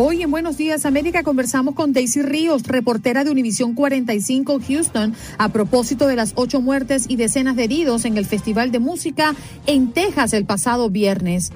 Hoy 0.00 0.22
en 0.22 0.30
Buenos 0.30 0.56
Días 0.56 0.86
América 0.86 1.24
conversamos 1.24 1.74
con 1.74 1.92
Daisy 1.92 2.22
Ríos, 2.22 2.62
reportera 2.62 3.24
de 3.24 3.32
Univisión 3.32 3.74
45 3.74 4.60
Houston, 4.68 5.12
a 5.38 5.48
propósito 5.48 6.06
de 6.06 6.14
las 6.14 6.34
ocho 6.36 6.60
muertes 6.60 7.06
y 7.08 7.16
decenas 7.16 7.56
de 7.56 7.64
heridos 7.64 8.04
en 8.04 8.16
el 8.16 8.24
Festival 8.24 8.70
de 8.70 8.78
Música 8.78 9.34
en 9.66 9.90
Texas 9.90 10.34
el 10.34 10.44
pasado 10.44 10.88
viernes. 10.88 11.50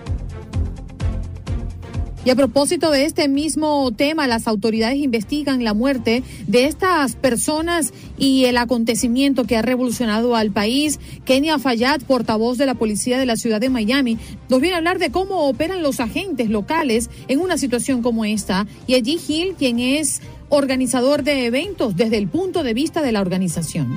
Y 2.25 2.31
a 2.31 2.37
propósito 2.37 2.93
de 2.93 3.05
este 3.05 3.27
mismo 3.27 3.91
tema, 3.91 4.29
las 4.29 4.47
autoridades 4.47 4.99
investigan 4.99 5.65
la 5.65 5.75
muerte 5.75 6.23
de 6.47 6.67
estas 6.67 7.17
personas 7.17 7.93
y 8.17 8.45
el 8.45 8.59
acontecimiento 8.59 9.45
que 9.45 9.57
ha 9.57 9.63
revolucionado 9.63 10.37
al 10.37 10.53
país. 10.53 11.01
Kenia 11.25 11.59
Fayad, 11.59 12.01
portavoz 12.03 12.59
de 12.59 12.67
la 12.67 12.75
policía 12.75 13.19
de 13.19 13.27
la 13.27 13.37
ciudad 13.37 13.61
de 13.61 13.71
Miami, 13.71 14.19
nos 14.49 14.61
viene 14.61 14.75
a 14.75 14.79
hablar 14.79 15.01
de 15.01 15.11
cómo 15.11 15.49
operan 15.49 15.83
los 15.83 15.99
agentes 15.99 16.49
locales 16.49 17.11
en 17.27 17.41
una 17.41 17.59
situación 17.59 18.03
como 18.03 18.25
esta. 18.25 18.69
Y 18.87 18.95
allí 18.95 19.19
Gil, 19.19 19.55
quien 19.59 19.81
es 19.81 20.23
organizador 20.49 21.25
de 21.25 21.47
eventos 21.47 21.97
desde 21.97 22.19
el 22.19 22.29
punto 22.29 22.63
de 22.63 22.73
vista 22.73 23.03
de 23.03 23.11
la 23.11 23.21
organización. 23.21 23.97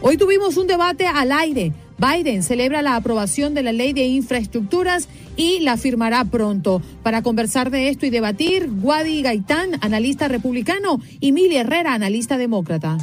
Hoy 0.00 0.16
tuvimos 0.16 0.56
un 0.56 0.66
debate 0.66 1.06
al 1.06 1.30
aire. 1.32 1.74
Biden 1.98 2.42
celebra 2.42 2.80
la 2.80 2.96
aprobación 2.96 3.54
de 3.54 3.62
la 3.62 3.72
ley 3.72 3.92
de 3.92 4.06
infraestructuras 4.06 5.08
y 5.36 5.60
la 5.60 5.76
firmará 5.76 6.24
pronto. 6.24 6.80
Para 7.02 7.22
conversar 7.22 7.70
de 7.70 7.88
esto 7.88 8.06
y 8.06 8.10
debatir, 8.10 8.70
Guadi 8.70 9.22
Gaitán, 9.22 9.78
analista 9.80 10.28
republicano, 10.28 11.00
y 11.20 11.32
Mili 11.32 11.56
Herrera, 11.56 11.94
analista 11.94 12.38
demócrata. 12.38 12.98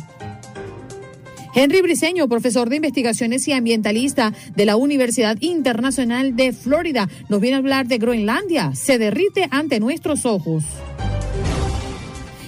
Henry 1.54 1.82
Briseño, 1.82 2.28
profesor 2.28 2.70
de 2.70 2.76
investigaciones 2.76 3.48
y 3.48 3.54
ambientalista 3.54 4.34
de 4.56 4.66
la 4.66 4.76
Universidad 4.76 5.38
Internacional 5.40 6.36
de 6.36 6.52
Florida, 6.52 7.08
nos 7.30 7.40
viene 7.40 7.56
a 7.56 7.60
hablar 7.60 7.88
de 7.88 7.98
Groenlandia. 7.98 8.76
Se 8.76 8.98
derrite 8.98 9.48
ante 9.52 9.80
nuestros 9.80 10.26
ojos. 10.26 10.66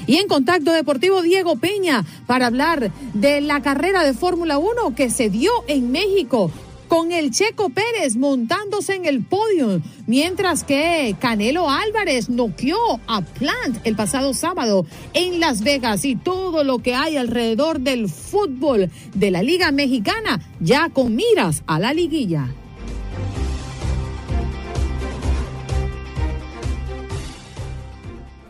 Y 0.07 0.17
en 0.17 0.27
contacto 0.27 0.71
deportivo, 0.71 1.21
Diego 1.21 1.57
Peña, 1.57 2.05
para 2.25 2.47
hablar 2.47 2.91
de 3.13 3.41
la 3.41 3.61
carrera 3.61 4.03
de 4.03 4.13
Fórmula 4.13 4.57
1 4.57 4.95
que 4.95 5.09
se 5.09 5.29
dio 5.29 5.51
en 5.67 5.91
México 5.91 6.49
con 6.87 7.11
el 7.11 7.31
Checo 7.31 7.69
Pérez 7.69 8.15
montándose 8.15 8.95
en 8.95 9.05
el 9.05 9.23
podio, 9.23 9.81
mientras 10.05 10.63
que 10.63 11.15
Canelo 11.19 11.69
Álvarez 11.69 12.29
noqueó 12.29 12.77
a 13.07 13.21
Plant 13.21 13.79
el 13.83 13.95
pasado 13.95 14.33
sábado 14.33 14.85
en 15.13 15.39
Las 15.41 15.61
Vegas 15.61 16.05
y 16.05 16.15
todo 16.15 16.63
lo 16.63 16.79
que 16.79 16.95
hay 16.95 17.17
alrededor 17.17 17.81
del 17.81 18.09
fútbol 18.09 18.89
de 19.13 19.31
la 19.31 19.43
Liga 19.43 19.71
Mexicana, 19.71 20.39
ya 20.59 20.89
con 20.89 21.15
miras 21.15 21.63
a 21.67 21.79
la 21.79 21.93
liguilla. 21.93 22.47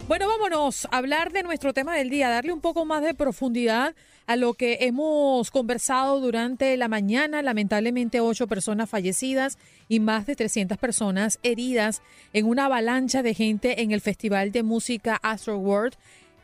Bueno, 0.07 0.29
vámonos 0.29 0.88
a 0.90 1.00
hablar 1.00 1.34
de 1.34 1.44
nuestro 1.44 1.73
tema 1.73 1.94
del 1.94 2.09
día, 2.09 2.29
darle 2.29 2.53
un 2.53 2.62
poco 2.62 2.85
más 2.85 3.03
de 3.03 3.13
profundidad 3.13 3.94
a 4.25 4.38
lo 4.38 4.53
que 4.53 4.78
hemos 4.81 5.51
conversado 5.51 6.22
durante 6.22 6.78
la 6.78 6.88
mañana. 6.88 7.41
Lamentablemente, 7.41 8.22
ocho 8.22 8.47
personas 8.47 8.90
fallecidas 8.90 9.57
y 9.90 10.00
más 10.00 10.25
de 10.25 10.38
300 10.38 10.78
personas 10.78 11.40
heridas 11.44 12.01
en 12.31 12.46
una 12.46 12.67
avalancha 12.67 13.22
de 13.22 13.34
gente 13.34 13.81
en 13.81 13.91
el 13.91 14.00
Festival 14.00 14.53
de 14.53 14.63
Música 14.63 15.19
Astro 15.22 15.57
World 15.57 15.96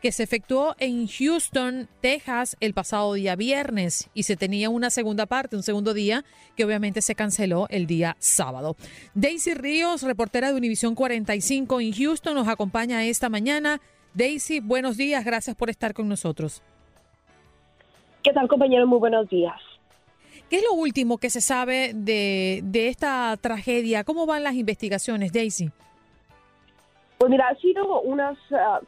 que 0.04 0.12
se 0.12 0.22
efectuó 0.22 0.76
en 0.80 1.06
Houston, 1.06 1.88
Texas, 2.02 2.58
el 2.60 2.74
pasado 2.74 3.14
día 3.14 3.36
viernes 3.36 4.10
y 4.12 4.24
se 4.24 4.36
tenía 4.36 4.68
una 4.68 4.90
segunda 4.90 5.24
parte, 5.24 5.56
un 5.56 5.62
segundo 5.62 5.94
día, 5.94 6.26
que 6.58 6.66
obviamente 6.66 7.00
se 7.00 7.14
canceló 7.14 7.68
el 7.70 7.86
día 7.86 8.14
sábado. 8.18 8.76
Daisy 9.14 9.54
Ríos, 9.54 10.02
reportera 10.02 10.50
de 10.50 10.58
Univisión 10.58 10.94
45 10.94 11.80
en 11.80 11.92
Houston, 11.94 12.34
nos 12.34 12.48
acompaña 12.48 13.02
esta 13.02 13.30
mañana. 13.30 13.80
Daisy, 14.12 14.60
buenos 14.60 14.98
días, 14.98 15.24
gracias 15.24 15.56
por 15.56 15.70
estar 15.70 15.94
con 15.94 16.06
nosotros. 16.06 16.62
¿Qué 18.22 18.34
tal, 18.34 18.46
compañero? 18.46 18.86
Muy 18.86 18.98
buenos 18.98 19.26
días. 19.30 19.58
¿Qué 20.50 20.56
es 20.56 20.64
lo 20.64 20.74
último 20.74 21.16
que 21.16 21.30
se 21.30 21.40
sabe 21.40 21.92
de, 21.94 22.60
de 22.62 22.88
esta 22.88 23.34
tragedia? 23.40 24.04
¿Cómo 24.04 24.26
van 24.26 24.42
las 24.42 24.54
investigaciones, 24.54 25.32
Daisy? 25.32 25.70
Pues 27.24 27.30
mira, 27.30 27.48
ha 27.48 27.54
sido 27.54 28.02
unas 28.02 28.36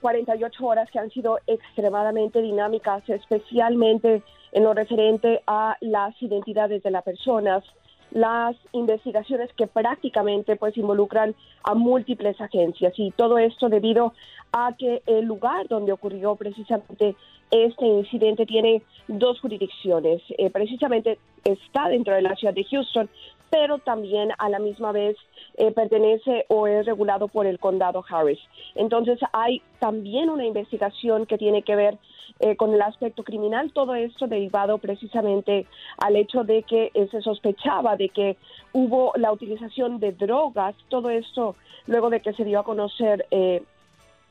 48 0.02 0.58
ah, 0.60 0.66
horas 0.66 0.90
que 0.90 0.98
han 0.98 1.08
sido 1.08 1.38
extremadamente 1.46 2.42
dinámicas, 2.42 3.02
especialmente 3.08 4.22
en 4.52 4.62
lo 4.62 4.74
referente 4.74 5.42
a 5.46 5.78
las 5.80 6.20
identidades 6.20 6.82
de 6.82 6.90
las 6.90 7.02
personas, 7.02 7.64
las 8.10 8.54
investigaciones 8.72 9.50
que 9.54 9.66
prácticamente 9.66 10.56
pues 10.56 10.76
involucran 10.76 11.34
a 11.64 11.72
múltiples 11.72 12.38
agencias 12.38 12.92
y 12.98 13.10
todo 13.12 13.38
esto 13.38 13.70
debido 13.70 14.12
a 14.52 14.74
que 14.76 15.02
el 15.06 15.24
lugar 15.24 15.66
donde 15.68 15.92
ocurrió 15.92 16.36
precisamente 16.36 17.16
este 17.50 17.86
incidente 17.86 18.44
tiene 18.44 18.82
dos 19.08 19.40
jurisdicciones. 19.40 20.20
Eh, 20.36 20.50
precisamente 20.50 21.18
está 21.42 21.88
dentro 21.88 22.14
de 22.14 22.22
la 22.22 22.34
ciudad 22.34 22.52
de 22.52 22.64
Houston, 22.64 23.08
pero 23.50 23.78
también 23.78 24.30
a 24.38 24.48
la 24.48 24.58
misma 24.58 24.92
vez 24.92 25.16
eh, 25.56 25.70
pertenece 25.72 26.44
o 26.48 26.66
es 26.66 26.86
regulado 26.86 27.28
por 27.28 27.46
el 27.46 27.58
condado 27.58 28.04
Harris. 28.08 28.40
Entonces 28.74 29.18
hay 29.32 29.62
también 29.78 30.30
una 30.30 30.44
investigación 30.44 31.26
que 31.26 31.38
tiene 31.38 31.62
que 31.62 31.76
ver 31.76 31.98
eh, 32.40 32.56
con 32.56 32.74
el 32.74 32.82
aspecto 32.82 33.22
criminal, 33.22 33.72
todo 33.72 33.94
esto 33.94 34.26
derivado 34.26 34.78
precisamente 34.78 35.66
al 35.98 36.16
hecho 36.16 36.44
de 36.44 36.62
que 36.64 36.90
eh, 36.92 37.08
se 37.10 37.22
sospechaba 37.22 37.96
de 37.96 38.10
que 38.10 38.36
hubo 38.72 39.12
la 39.16 39.32
utilización 39.32 40.00
de 40.00 40.12
drogas, 40.12 40.74
todo 40.88 41.08
esto 41.10 41.56
luego 41.86 42.10
de 42.10 42.20
que 42.20 42.32
se 42.34 42.44
dio 42.44 42.60
a 42.60 42.64
conocer 42.64 43.26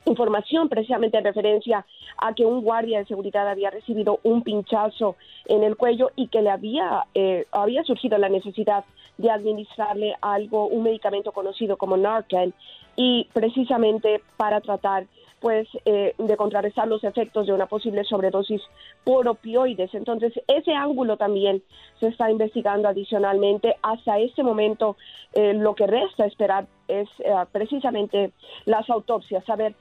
información 0.06 0.68
precisamente 0.68 1.18
en 1.18 1.24
referencia 1.24 1.84
a 2.18 2.34
que 2.34 2.44
un 2.44 2.62
guardia 2.62 2.98
de 2.98 3.06
seguridad 3.06 3.48
había 3.48 3.70
recibido 3.70 4.20
un 4.22 4.42
pinchazo 4.42 5.16
en 5.46 5.62
el 5.62 5.76
cuello 5.76 6.10
y 6.16 6.28
que 6.28 6.42
le 6.42 6.50
había, 6.50 7.04
eh, 7.14 7.46
había 7.52 7.82
surgido 7.82 8.16
la 8.16 8.28
necesidad 8.28 8.84
de 9.18 9.30
administrarle 9.30 10.14
algo, 10.20 10.66
un 10.66 10.82
medicamento 10.82 11.32
conocido 11.32 11.76
como 11.76 11.96
Narcan, 11.96 12.52
y 12.96 13.28
precisamente 13.32 14.22
para 14.36 14.60
tratar 14.60 15.06
pues 15.40 15.68
eh, 15.84 16.14
de 16.16 16.36
contrarrestar 16.36 16.88
los 16.88 17.04
efectos 17.04 17.46
de 17.46 17.52
una 17.52 17.66
posible 17.66 18.04
sobredosis 18.04 18.62
por 19.04 19.28
opioides. 19.28 19.94
Entonces, 19.94 20.32
ese 20.48 20.72
ángulo 20.72 21.18
también 21.18 21.62
se 22.00 22.08
está 22.08 22.30
investigando 22.30 22.88
adicionalmente. 22.88 23.76
Hasta 23.82 24.18
este 24.18 24.42
momento, 24.42 24.96
eh, 25.34 25.52
lo 25.52 25.74
que 25.74 25.86
resta 25.86 26.24
esperar 26.24 26.66
es 26.88 27.08
precisamente 27.52 28.32
las 28.64 28.88
autopsias, 28.88 29.44
saber 29.44 29.74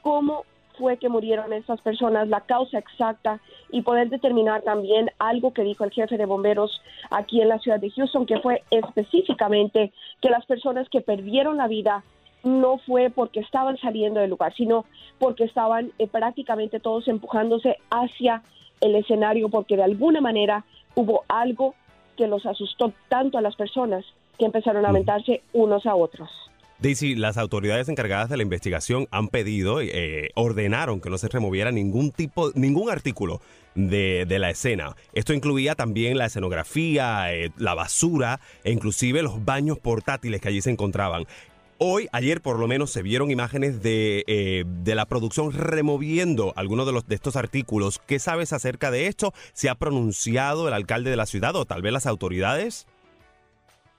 cómo 0.00 0.44
fue 0.78 0.96
que 0.96 1.08
murieron 1.08 1.52
estas 1.52 1.80
personas, 1.80 2.28
la 2.28 2.40
causa 2.40 2.78
exacta 2.78 3.40
y 3.70 3.82
poder 3.82 4.08
determinar 4.08 4.62
también 4.62 5.10
algo 5.18 5.52
que 5.52 5.62
dijo 5.62 5.84
el 5.84 5.90
jefe 5.90 6.16
de 6.16 6.26
bomberos 6.26 6.82
aquí 7.10 7.40
en 7.40 7.48
la 7.48 7.58
ciudad 7.58 7.80
de 7.80 7.90
Houston, 7.90 8.26
que 8.26 8.40
fue 8.40 8.62
específicamente 8.70 9.92
que 10.20 10.30
las 10.30 10.44
personas 10.46 10.88
que 10.88 11.00
perdieron 11.00 11.56
la 11.56 11.68
vida 11.68 12.04
no 12.44 12.78
fue 12.78 13.10
porque 13.10 13.40
estaban 13.40 13.78
saliendo 13.78 14.20
del 14.20 14.30
lugar, 14.30 14.54
sino 14.54 14.84
porque 15.18 15.44
estaban 15.44 15.92
eh, 15.98 16.08
prácticamente 16.08 16.80
todos 16.80 17.06
empujándose 17.08 17.78
hacia 17.90 18.42
el 18.80 18.96
escenario 18.96 19.48
porque 19.48 19.76
de 19.76 19.84
alguna 19.84 20.20
manera 20.20 20.64
hubo 20.94 21.22
algo 21.28 21.74
que 22.16 22.26
los 22.26 22.44
asustó 22.46 22.92
tanto 23.08 23.38
a 23.38 23.42
las 23.42 23.56
personas 23.56 24.04
que 24.38 24.44
empezaron 24.44 24.84
a 24.84 24.88
aventarse 24.88 25.42
unos 25.52 25.86
a 25.86 25.94
otros. 25.94 26.28
Daisy, 26.82 27.14
las 27.14 27.38
autoridades 27.38 27.88
encargadas 27.88 28.28
de 28.28 28.36
la 28.36 28.42
investigación 28.42 29.06
han 29.12 29.28
pedido, 29.28 29.80
eh, 29.80 30.30
ordenaron 30.34 31.00
que 31.00 31.10
no 31.10 31.16
se 31.16 31.28
removiera 31.28 31.70
ningún 31.70 32.10
tipo, 32.10 32.50
ningún 32.56 32.90
artículo 32.90 33.40
de, 33.76 34.26
la 34.28 34.50
escena. 34.50 34.96
Esto 35.12 35.32
incluía 35.32 35.76
también 35.76 36.18
la 36.18 36.26
escenografía, 36.26 37.32
eh, 37.32 37.52
la 37.56 37.74
basura 37.74 38.40
e 38.64 38.72
inclusive 38.72 39.22
los 39.22 39.44
baños 39.44 39.78
portátiles 39.78 40.40
que 40.40 40.48
allí 40.48 40.60
se 40.60 40.70
encontraban. 40.70 41.26
Hoy, 41.78 42.08
ayer 42.10 42.40
por 42.40 42.58
lo 42.58 42.66
menos, 42.66 42.90
se 42.90 43.02
vieron 43.02 43.30
imágenes 43.30 43.80
de, 43.80 44.24
eh, 44.26 44.64
de 44.66 44.94
la 44.96 45.06
producción 45.06 45.52
removiendo 45.52 46.52
algunos 46.56 46.84
de, 46.86 46.92
los, 46.92 47.06
de 47.06 47.14
estos 47.14 47.36
artículos. 47.36 48.00
¿Qué 48.06 48.18
sabes 48.18 48.52
acerca 48.52 48.90
de 48.90 49.06
esto? 49.06 49.32
¿Se 49.52 49.68
ha 49.68 49.76
pronunciado 49.76 50.66
el 50.66 50.74
alcalde 50.74 51.10
de 51.10 51.16
la 51.16 51.26
ciudad 51.26 51.54
o 51.54 51.64
tal 51.64 51.80
vez 51.80 51.92
las 51.92 52.06
autoridades? 52.06 52.86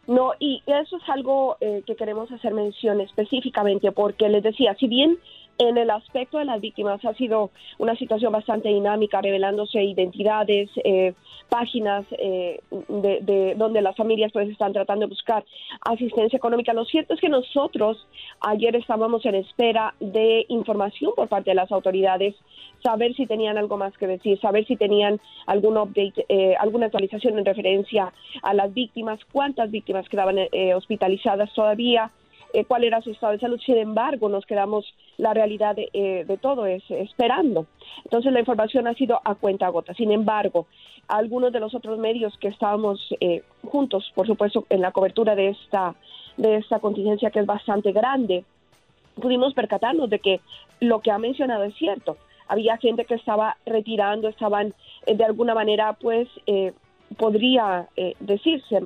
No, 0.05 0.33
y 0.39 0.61
eso 0.65 0.97
es 0.97 1.09
algo 1.09 1.57
eh, 1.61 1.81
que 1.85 1.95
queremos 1.95 2.29
hacer 2.31 2.53
mención 2.53 2.99
específicamente 2.99 3.91
porque 3.91 4.27
les 4.27 4.43
decía, 4.43 4.75
si 4.75 4.87
bien 4.87 5.17
en 5.57 5.77
el 5.77 5.89
aspecto 5.89 6.37
de 6.37 6.45
las 6.45 6.59
víctimas 6.61 7.03
ha 7.05 7.13
sido 7.13 7.51
una 7.77 7.95
situación 7.95 8.31
bastante 8.31 8.69
dinámica, 8.69 9.21
revelándose 9.21 9.83
identidades, 9.83 10.69
eh, 10.83 11.13
páginas 11.49 12.05
eh, 12.11 12.61
de, 12.71 13.53
donde 13.55 13.81
las 13.81 13.95
familias 13.95 14.31
pues 14.31 14.49
están 14.49 14.73
tratando 14.73 15.05
de 15.05 15.09
buscar 15.09 15.45
asistencia 15.81 16.37
económica. 16.37 16.73
Lo 16.73 16.85
cierto 16.85 17.13
es 17.13 17.19
que 17.19 17.29
nosotros 17.29 18.07
ayer 18.41 18.75
estábamos 18.75 19.25
en 19.25 19.35
espera 19.35 19.93
de 19.99 20.45
información 20.49 21.11
por 21.15 21.27
parte 21.27 21.51
de 21.51 21.55
las 21.55 21.71
autoridades, 21.71 22.35
saber 22.81 23.13
si 23.15 23.27
tenían 23.27 23.57
algo 23.57 23.77
más 23.77 23.95
que 23.97 24.07
decir, 24.07 24.39
saber 24.39 24.65
si 24.65 24.75
tenían 24.75 25.19
algún 25.45 25.77
update, 25.77 26.25
eh, 26.29 26.55
alguna 26.59 26.87
actualización 26.87 27.37
en 27.37 27.45
referencia 27.45 28.11
a 28.41 28.53
las 28.53 28.73
víctimas, 28.73 29.19
cuántas 29.31 29.69
víctimas 29.69 30.09
quedaban 30.09 30.37
hospitalizadas 30.75 31.53
todavía 31.53 32.11
eh, 32.53 32.65
cuál 32.65 32.83
era 32.83 33.01
su 33.01 33.09
estado 33.09 33.33
de 33.33 33.39
salud. 33.39 33.59
Sin 33.65 33.77
embargo, 33.77 34.29
nos 34.29 34.45
quedamos, 34.45 34.85
la 35.17 35.33
realidad 35.33 35.75
de, 35.75 35.89
eh, 35.93 36.37
todo 36.39 36.67
es 36.67 36.83
esperando. 36.89 37.65
Entonces, 38.05 38.31
la 38.31 38.39
información 38.39 38.87
ha 38.87 38.93
sido 38.93 39.19
a 39.23 39.33
cuenta 39.33 39.67
gota. 39.69 39.95
Sin 39.95 40.11
embargo, 40.11 40.67
algunos 41.07 41.51
de 41.51 41.59
los 41.59 41.73
otros 41.73 41.97
medios 41.97 42.37
que 42.37 42.49
estábamos 42.49 42.99
eh, 43.19 43.41
juntos, 43.65 44.11
por 44.13 44.27
supuesto, 44.27 44.65
en 44.69 44.81
la 44.81 44.91
cobertura 44.91 45.35
de 45.35 45.49
esta, 45.49 45.95
de 46.37 46.57
esta 46.57 46.79
contingencia 46.79 47.31
que 47.31 47.39
es 47.39 47.45
bastante 47.47 47.91
grande, 47.91 48.45
pudimos 49.15 49.55
percatarnos 49.55 50.09
de 50.11 50.19
que 50.19 50.39
lo 50.79 50.99
que 50.99 51.09
ha 51.09 51.17
mencionado 51.17 51.63
es 51.63 51.73
cierto. 51.75 52.17
Había 52.47 52.77
gente 52.77 53.05
que 53.05 53.15
estaba 53.15 53.57
retirando, 53.65 54.27
estaban 54.27 54.75
de 55.07 55.23
alguna 55.23 55.55
manera, 55.55 55.93
pues, 55.93 56.27
podría 57.17 57.87
decirse, 58.19 58.81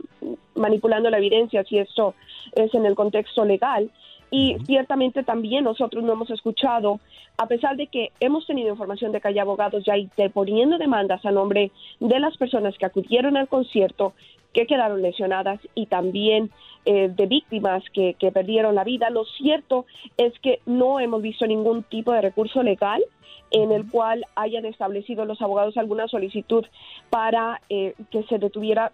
manipulando 0.56 1.10
la 1.10 1.18
evidencia, 1.18 1.64
si 1.64 1.78
esto 1.78 2.14
es 2.54 2.74
en 2.74 2.86
el 2.86 2.96
contexto 2.96 3.46
legal. 3.46 3.90
Y 4.30 4.58
ciertamente 4.66 5.24
también 5.24 5.64
nosotros 5.64 6.04
no 6.04 6.14
hemos 6.14 6.30
escuchado, 6.30 7.00
a 7.38 7.48
pesar 7.48 7.78
de 7.78 7.88
que 7.88 8.12
hemos 8.20 8.46
tenido 8.46 8.70
información 8.70 9.12
de 9.12 9.22
que 9.22 9.30
hay 9.30 9.40
abogados 9.40 9.84
ya 9.86 9.98
interponiendo 9.98 10.78
demandas 10.78 11.26
a 11.26 11.32
nombre 11.32 11.72
de 12.00 12.20
las 12.20 12.36
personas 12.38 12.78
que 12.78 12.86
acudieron 12.86 13.38
al 13.38 13.48
concierto, 13.48 14.14
que 14.54 14.66
quedaron 14.66 15.02
lesionadas 15.02 15.60
y 15.76 15.86
también 15.86 16.52
eh, 16.86 17.10
de 17.10 17.26
víctimas 17.26 17.84
que, 17.94 18.16
que, 18.16 18.32
perdieron 18.32 18.76
la 18.76 18.84
vida. 18.84 19.10
Lo 19.10 19.24
cierto 19.26 19.86
es 20.18 20.34
que 20.40 20.60
no 20.66 21.00
hemos 21.00 21.22
visto 21.22 21.46
ningún 21.46 21.84
tipo 21.84 22.12
de 22.12 22.22
recurso 22.22 22.64
legal 22.64 23.04
en 23.52 23.72
el 23.72 23.90
cual 23.90 24.26
hayan 24.36 24.66
establecido 24.66 25.26
los 25.26 25.42
abogados 25.42 25.78
alguna 25.78 26.08
solicitud 26.08 26.66
para 27.10 27.62
eh, 27.70 27.94
que 28.12 28.24
se 28.24 28.40
detuviera 28.40 28.92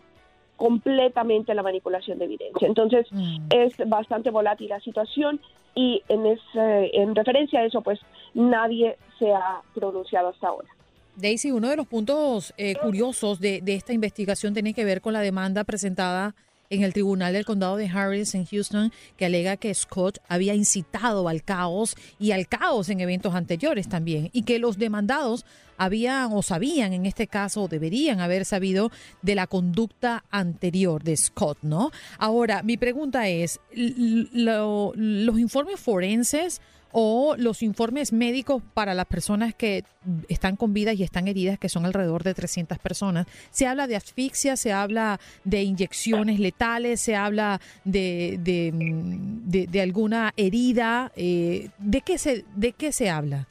completamente 0.58 1.54
la 1.54 1.64
manipulación 1.64 2.20
de 2.20 2.26
evidencia. 2.26 2.68
Entonces, 2.68 3.08
mm. 3.12 3.38
es 3.50 3.74
bastante 3.88 4.30
volátil 4.30 4.70
la 4.70 4.80
situación 4.80 5.40
y 5.76 6.04
en, 6.08 6.26
ese, 6.26 6.92
en 6.94 7.16
referencia 7.16 7.62
a 7.62 7.66
eso, 7.66 7.82
pues 7.82 8.00
nadie 8.34 8.98
se 9.20 9.32
ha 9.32 9.62
pronunciado 9.74 10.30
hasta 10.30 10.48
ahora. 10.48 10.70
Daisy, 11.16 11.52
uno 11.52 11.70
de 11.70 11.76
los 11.76 11.88
puntos 11.88 12.54
eh, 12.58 12.76
curiosos 12.76 13.40
de, 13.40 13.62
de, 13.62 13.76
esta 13.76 13.94
investigación 13.94 14.54
tiene 14.54 14.74
que 14.74 14.84
ver 14.84 15.02
con 15.02 15.14
la 15.14 15.22
demanda 15.22 15.64
presentada 15.64 16.34
en 16.70 16.84
el 16.84 16.94
Tribunal 16.94 17.34
del 17.34 17.46
Condado 17.46 17.78
de 17.78 17.88
Harris 17.88 18.36
en 18.36 18.46
Houston 18.46 18.92
que 19.18 19.26
alega 19.26 19.58
que 19.58 19.74
Scott 19.74 20.20
había 20.28 20.56
incitado 20.56 21.28
al 21.28 21.44
caos 21.44 21.96
y 22.20 22.32
al 22.32 22.48
caos 22.48 22.90
en 22.90 23.00
eventos 23.00 23.36
anteriores 23.36 23.88
también 23.90 24.30
y 24.34 24.44
que 24.44 24.60
los 24.60 24.78
demandados 24.78 25.46
habían 25.78 26.32
o 26.34 26.42
sabían 26.42 26.94
en 26.94 27.06
este 27.06 27.28
caso 27.28 27.64
o 27.64 27.68
deberían 27.68 28.20
haber 28.20 28.46
sabido 28.46 28.92
de 29.22 29.36
la 29.36 29.48
conducta 29.48 30.24
anterior 30.30 31.04
de 31.04 31.18
Scott, 31.18 31.58
¿no? 31.62 31.92
Ahora, 32.18 32.64
mi 32.64 32.78
pregunta 32.78 33.28
es, 33.28 33.60
los 33.74 35.40
informes 35.40 35.80
forenses 35.80 36.62
o 36.94 37.36
los 37.38 37.64
informes 37.64 38.14
médicos 38.14 38.62
para 38.74 38.94
las 38.94 39.08
personas 39.08 39.54
que 39.54 39.84
están 40.30 40.56
con 40.56 40.74
vida 40.74 40.94
y 40.94 41.04
están 41.04 41.28
heridas, 41.28 41.60
que 41.60 41.68
son 41.68 41.86
alrededor 41.86 42.24
de 42.24 42.34
300 42.34 42.78
personas. 42.80 43.26
Se 43.50 43.68
habla 43.68 43.88
de 43.88 43.96
asfixia, 43.96 44.56
se 44.56 44.72
habla 44.72 45.20
de 45.44 45.64
inyecciones 45.64 46.40
letales, 46.40 47.02
se 47.02 47.16
habla 47.16 47.60
de, 47.84 48.38
de, 48.40 49.82
alguna 49.82 50.34
herida. 50.38 51.12
Eh, 51.16 51.70
¿de, 51.80 52.02
qué 52.02 52.18
se, 52.18 52.46
¿De 52.56 52.72
qué 52.74 52.92
se 52.92 53.10
habla? 53.10 53.48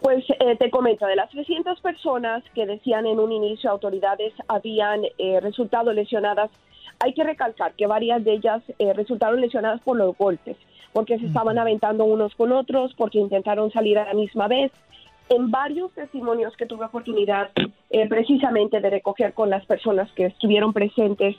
Pues 0.00 0.24
eh, 0.30 0.56
te 0.56 0.70
comento, 0.70 1.06
de 1.06 1.14
las 1.14 1.30
300 1.30 1.80
personas 1.80 2.42
que 2.54 2.66
decían 2.66 3.06
en 3.06 3.20
un 3.20 3.32
inicio 3.32 3.70
autoridades 3.70 4.32
habían 4.48 5.02
eh, 5.18 5.40
resultado 5.40 5.92
lesionadas 5.92 6.50
hay 7.00 7.14
que 7.14 7.24
recalcar 7.24 7.72
que 7.72 7.86
varias 7.86 8.22
de 8.24 8.34
ellas 8.34 8.62
eh, 8.78 8.92
resultaron 8.92 9.40
lesionadas 9.40 9.80
por 9.80 9.96
los 9.96 10.16
golpes, 10.16 10.56
porque 10.92 11.18
se 11.18 11.26
estaban 11.26 11.58
aventando 11.58 12.04
unos 12.04 12.34
con 12.34 12.52
otros, 12.52 12.94
porque 12.94 13.18
intentaron 13.18 13.72
salir 13.72 13.98
a 13.98 14.04
la 14.04 14.14
misma 14.14 14.48
vez. 14.48 14.70
En 15.30 15.50
varios 15.50 15.92
testimonios 15.92 16.56
que 16.56 16.66
tuve 16.66 16.84
oportunidad 16.84 17.50
eh, 17.88 18.08
precisamente 18.08 18.80
de 18.80 18.90
recoger 18.90 19.32
con 19.32 19.48
las 19.48 19.64
personas 19.64 20.10
que 20.12 20.26
estuvieron 20.26 20.72
presentes 20.72 21.36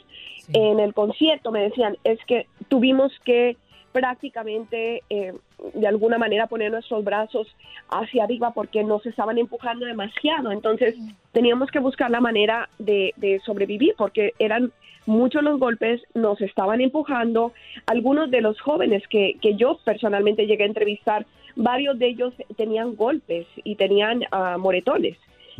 en 0.54 0.80
el 0.80 0.94
concierto, 0.94 1.52
me 1.52 1.62
decían, 1.62 1.98
es 2.04 2.18
que 2.26 2.48
tuvimos 2.68 3.12
que 3.24 3.58
prácticamente 3.92 5.04
eh, 5.10 5.34
de 5.74 5.88
alguna 5.88 6.18
manera 6.18 6.48
poner 6.48 6.72
nuestros 6.72 7.04
brazos 7.04 7.48
hacia 7.90 8.24
arriba 8.24 8.52
porque 8.52 8.84
nos 8.84 9.06
estaban 9.06 9.38
empujando 9.38 9.86
demasiado. 9.86 10.52
Entonces 10.52 10.96
teníamos 11.34 11.70
que 11.70 11.80
buscar 11.80 12.10
la 12.10 12.22
manera 12.22 12.70
de, 12.80 13.14
de 13.18 13.42
sobrevivir 13.42 13.94
porque 13.98 14.34
eran 14.40 14.72
muchos 15.06 15.44
los 15.44 15.60
golpes, 15.60 16.02
nos 16.14 16.40
estaban 16.42 16.82
empujando. 16.82 17.54
Algunos 17.86 18.32
de 18.32 18.42
los 18.42 18.60
jóvenes 18.62 19.04
que, 19.08 19.38
que 19.42 19.56
yo 19.56 19.80
personalmente 19.84 20.48
llegué 20.48 20.64
a 20.64 20.68
entrevistar, 20.68 21.26
varios 21.56 21.98
de 22.00 22.08
ellos 22.08 22.34
tenían 22.58 22.96
golpes 22.96 23.46
y 23.64 23.76
tenían 23.76 24.24
uh, 24.32 24.58
moretones. 24.60 25.18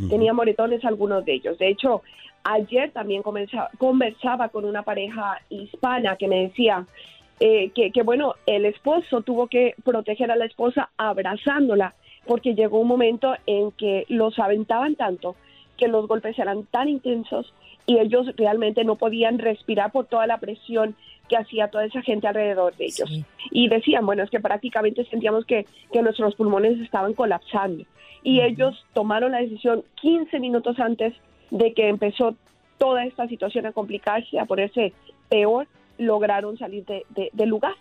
Tenían 0.10 0.36
moretones 0.36 0.84
algunos 0.84 1.26
de 1.26 1.34
ellos. 1.34 1.60
De 1.60 1.68
hecho, 1.68 2.02
ayer 2.44 2.92
también 2.92 3.22
conversaba 3.22 4.50
con 4.50 4.66
una 4.66 4.82
pareja 4.82 5.40
hispana 5.50 6.16
que 6.16 6.28
me 6.28 6.48
decía, 6.48 6.88
eh, 7.40 7.70
que, 7.76 7.92
que, 7.92 8.02
bueno, 8.02 8.36
el 8.48 8.66
esposo 8.66 9.22
tuvo 9.22 9.48
que 9.48 9.76
proteger 9.84 10.32
a 10.32 10.36
la 10.36 10.46
esposa 10.46 10.90
abrazándola 10.98 11.94
porque 12.26 12.56
llegó 12.56 12.80
un 12.80 12.88
momento 12.88 13.36
en 13.46 13.72
que 13.72 14.06
los 14.10 14.40
aventaban 14.40 14.96
tanto 14.96 15.36
que 15.78 15.88
los 15.88 16.08
golpes 16.08 16.38
eran 16.38 16.66
tan 16.66 16.88
intensos 16.88 17.52
y 17.86 18.00
ellos 18.00 18.28
realmente 18.38 18.84
no 18.84 18.96
podían 18.96 19.40
respirar 19.40 19.92
por 19.92 20.06
toda 20.06 20.28
la 20.28 20.38
presión 20.38 20.96
que 21.28 21.38
hacía 21.38 21.70
toda 21.70 21.86
esa 21.86 22.02
gente 22.02 22.28
alrededor 22.28 22.76
de 22.76 22.86
ellos. 22.86 23.10
Y 23.52 23.70
decían, 23.70 24.06
bueno, 24.06 24.24
es 24.24 24.30
que 24.30 24.40
prácticamente 24.40 25.06
sentíamos 25.06 25.46
que, 25.46 25.66
que 25.92 26.02
nuestros 26.02 26.36
pulmones 26.36 26.80
estaban 26.82 27.14
colapsando. 27.14 27.86
Y 28.24 28.42
ellos 28.42 28.86
tomaron 28.94 29.32
la 29.32 29.40
decisión 29.40 29.84
15 30.02 30.40
minutos 30.40 30.80
antes 30.80 31.14
de 31.50 31.74
que 31.74 31.88
empezó 31.88 32.36
toda 32.78 33.06
esta 33.06 33.28
situación 33.28 33.66
a 33.66 33.72
complicarse, 33.72 34.40
a 34.40 34.46
ponerse 34.46 34.94
peor, 35.30 35.68
lograron 35.98 36.58
salir 36.58 36.86
de, 36.86 37.06
del 37.32 37.50
lugar. 37.50 37.76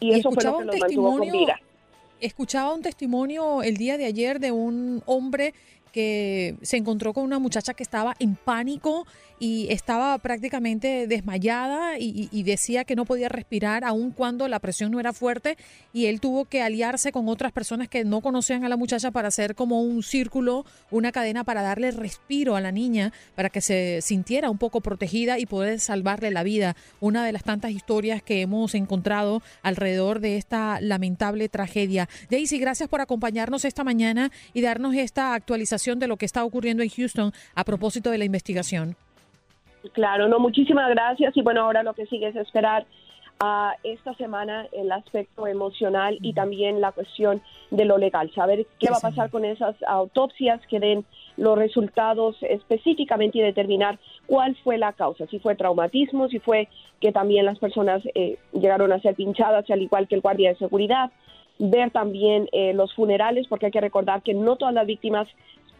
Y, 0.00 0.12
eso 0.12 0.30
fue 0.32 0.44
lo 0.44 0.58
que 0.58 0.64
los 0.64 0.78
mantuvo 0.78 1.18
con 1.18 1.30
vida. 1.30 1.60
Escuchaba 2.20 2.74
un 2.74 2.82
testimonio 2.82 3.62
el 3.62 3.76
día 3.76 3.96
de 3.98 4.04
ayer 4.04 4.38
de 4.38 4.52
un 4.52 5.02
hombre 5.06 5.54
que 5.92 6.56
se 6.62 6.78
encontró 6.78 7.12
con 7.12 7.24
una 7.24 7.38
muchacha 7.38 7.74
que 7.74 7.82
estaba 7.82 8.16
en 8.18 8.34
pánico 8.34 9.06
y 9.38 9.66
estaba 9.70 10.16
prácticamente 10.18 11.08
desmayada 11.08 11.98
y, 11.98 12.42
decía 12.44 12.84
que 12.84 12.94
no 12.94 13.04
podía 13.04 13.28
respirar 13.28 13.84
aun 13.84 14.12
cuando 14.12 14.46
la 14.46 14.60
presión 14.60 14.92
no 14.92 15.00
era 15.00 15.12
fuerte 15.12 15.56
y 15.92 16.06
él 16.06 16.20
tuvo 16.20 16.44
que 16.44 16.62
aliarse 16.62 17.10
con 17.10 17.28
otras 17.28 17.50
personas 17.50 17.88
que 17.88 18.04
no 18.04 18.20
conocían 18.20 18.64
a 18.64 18.68
la 18.68 18.76
muchacha 18.76 19.10
para 19.10 19.28
hacer 19.28 19.56
como 19.56 19.82
un 19.82 20.04
círculo, 20.04 20.64
una 20.92 21.10
cadena 21.10 21.42
para 21.42 21.62
darle 21.62 21.90
respiro 21.90 22.54
a 22.54 22.60
la 22.60 22.70
niña 22.70 23.12
para 23.34 23.50
que 23.50 23.60
se 23.60 24.00
sintiera 24.00 24.48
un 24.48 24.58
poco 24.58 24.80
protegida 24.80 25.40
y 25.40 25.46
poder 25.46 25.80
salvarle 25.80 26.30
la 26.30 26.44
vida. 26.44 26.76
Una 27.00 27.24
de 27.24 27.32
las 27.32 27.42
tantas 27.42 27.72
historias 27.72 28.22
que 28.22 28.42
hemos 28.42 28.76
encontrado 28.76 29.42
alrededor 29.62 30.20
de 30.20 30.36
esta 30.36 30.80
lamentable 30.80 31.48
tragedia. 31.48 32.08
Daisy, 32.30 32.58
gracias 32.58 32.88
por 32.88 33.00
acompañarnos 33.00 33.64
esta 33.64 33.82
mañana 33.82 34.30
y 34.54 34.60
darnos 34.60 34.94
esta 34.94 35.34
actualización 35.34 35.81
de 35.90 36.06
lo 36.06 36.16
que 36.16 36.26
está 36.26 36.44
ocurriendo 36.44 36.82
en 36.82 36.88
Houston 36.88 37.32
a 37.54 37.64
propósito 37.64 38.10
de 38.10 38.18
la 38.18 38.24
investigación. 38.24 38.96
Claro, 39.92 40.28
no, 40.28 40.38
muchísimas 40.38 40.88
gracias. 40.90 41.36
Y 41.36 41.42
bueno, 41.42 41.62
ahora 41.62 41.82
lo 41.82 41.94
que 41.94 42.06
sigue 42.06 42.28
es 42.28 42.36
esperar 42.36 42.86
a 43.40 43.74
esta 43.82 44.14
semana 44.14 44.68
el 44.70 44.92
aspecto 44.92 45.48
emocional 45.48 46.16
y 46.22 46.32
también 46.32 46.80
la 46.80 46.92
cuestión 46.92 47.42
de 47.72 47.84
lo 47.84 47.98
legal, 47.98 48.30
saber 48.34 48.66
qué 48.78 48.88
va 48.88 48.98
a 48.98 49.00
pasar 49.00 49.30
con 49.30 49.44
esas 49.44 49.74
autopsias 49.82 50.60
que 50.68 50.78
den 50.78 51.04
los 51.36 51.58
resultados 51.58 52.36
específicamente 52.42 53.38
y 53.38 53.42
determinar 53.42 53.98
cuál 54.26 54.54
fue 54.62 54.78
la 54.78 54.92
causa, 54.92 55.26
si 55.26 55.40
fue 55.40 55.56
traumatismo, 55.56 56.28
si 56.28 56.38
fue 56.38 56.68
que 57.00 57.10
también 57.10 57.44
las 57.44 57.58
personas 57.58 58.02
eh, 58.14 58.38
llegaron 58.52 58.92
a 58.92 59.00
ser 59.00 59.16
pinchadas, 59.16 59.68
al 59.70 59.82
igual 59.82 60.06
que 60.06 60.14
el 60.14 60.20
guardia 60.20 60.50
de 60.50 60.58
seguridad, 60.58 61.10
ver 61.58 61.90
también 61.90 62.48
eh, 62.52 62.72
los 62.74 62.94
funerales, 62.94 63.48
porque 63.48 63.66
hay 63.66 63.72
que 63.72 63.80
recordar 63.80 64.22
que 64.22 64.34
no 64.34 64.54
todas 64.54 64.74
las 64.74 64.86
víctimas 64.86 65.26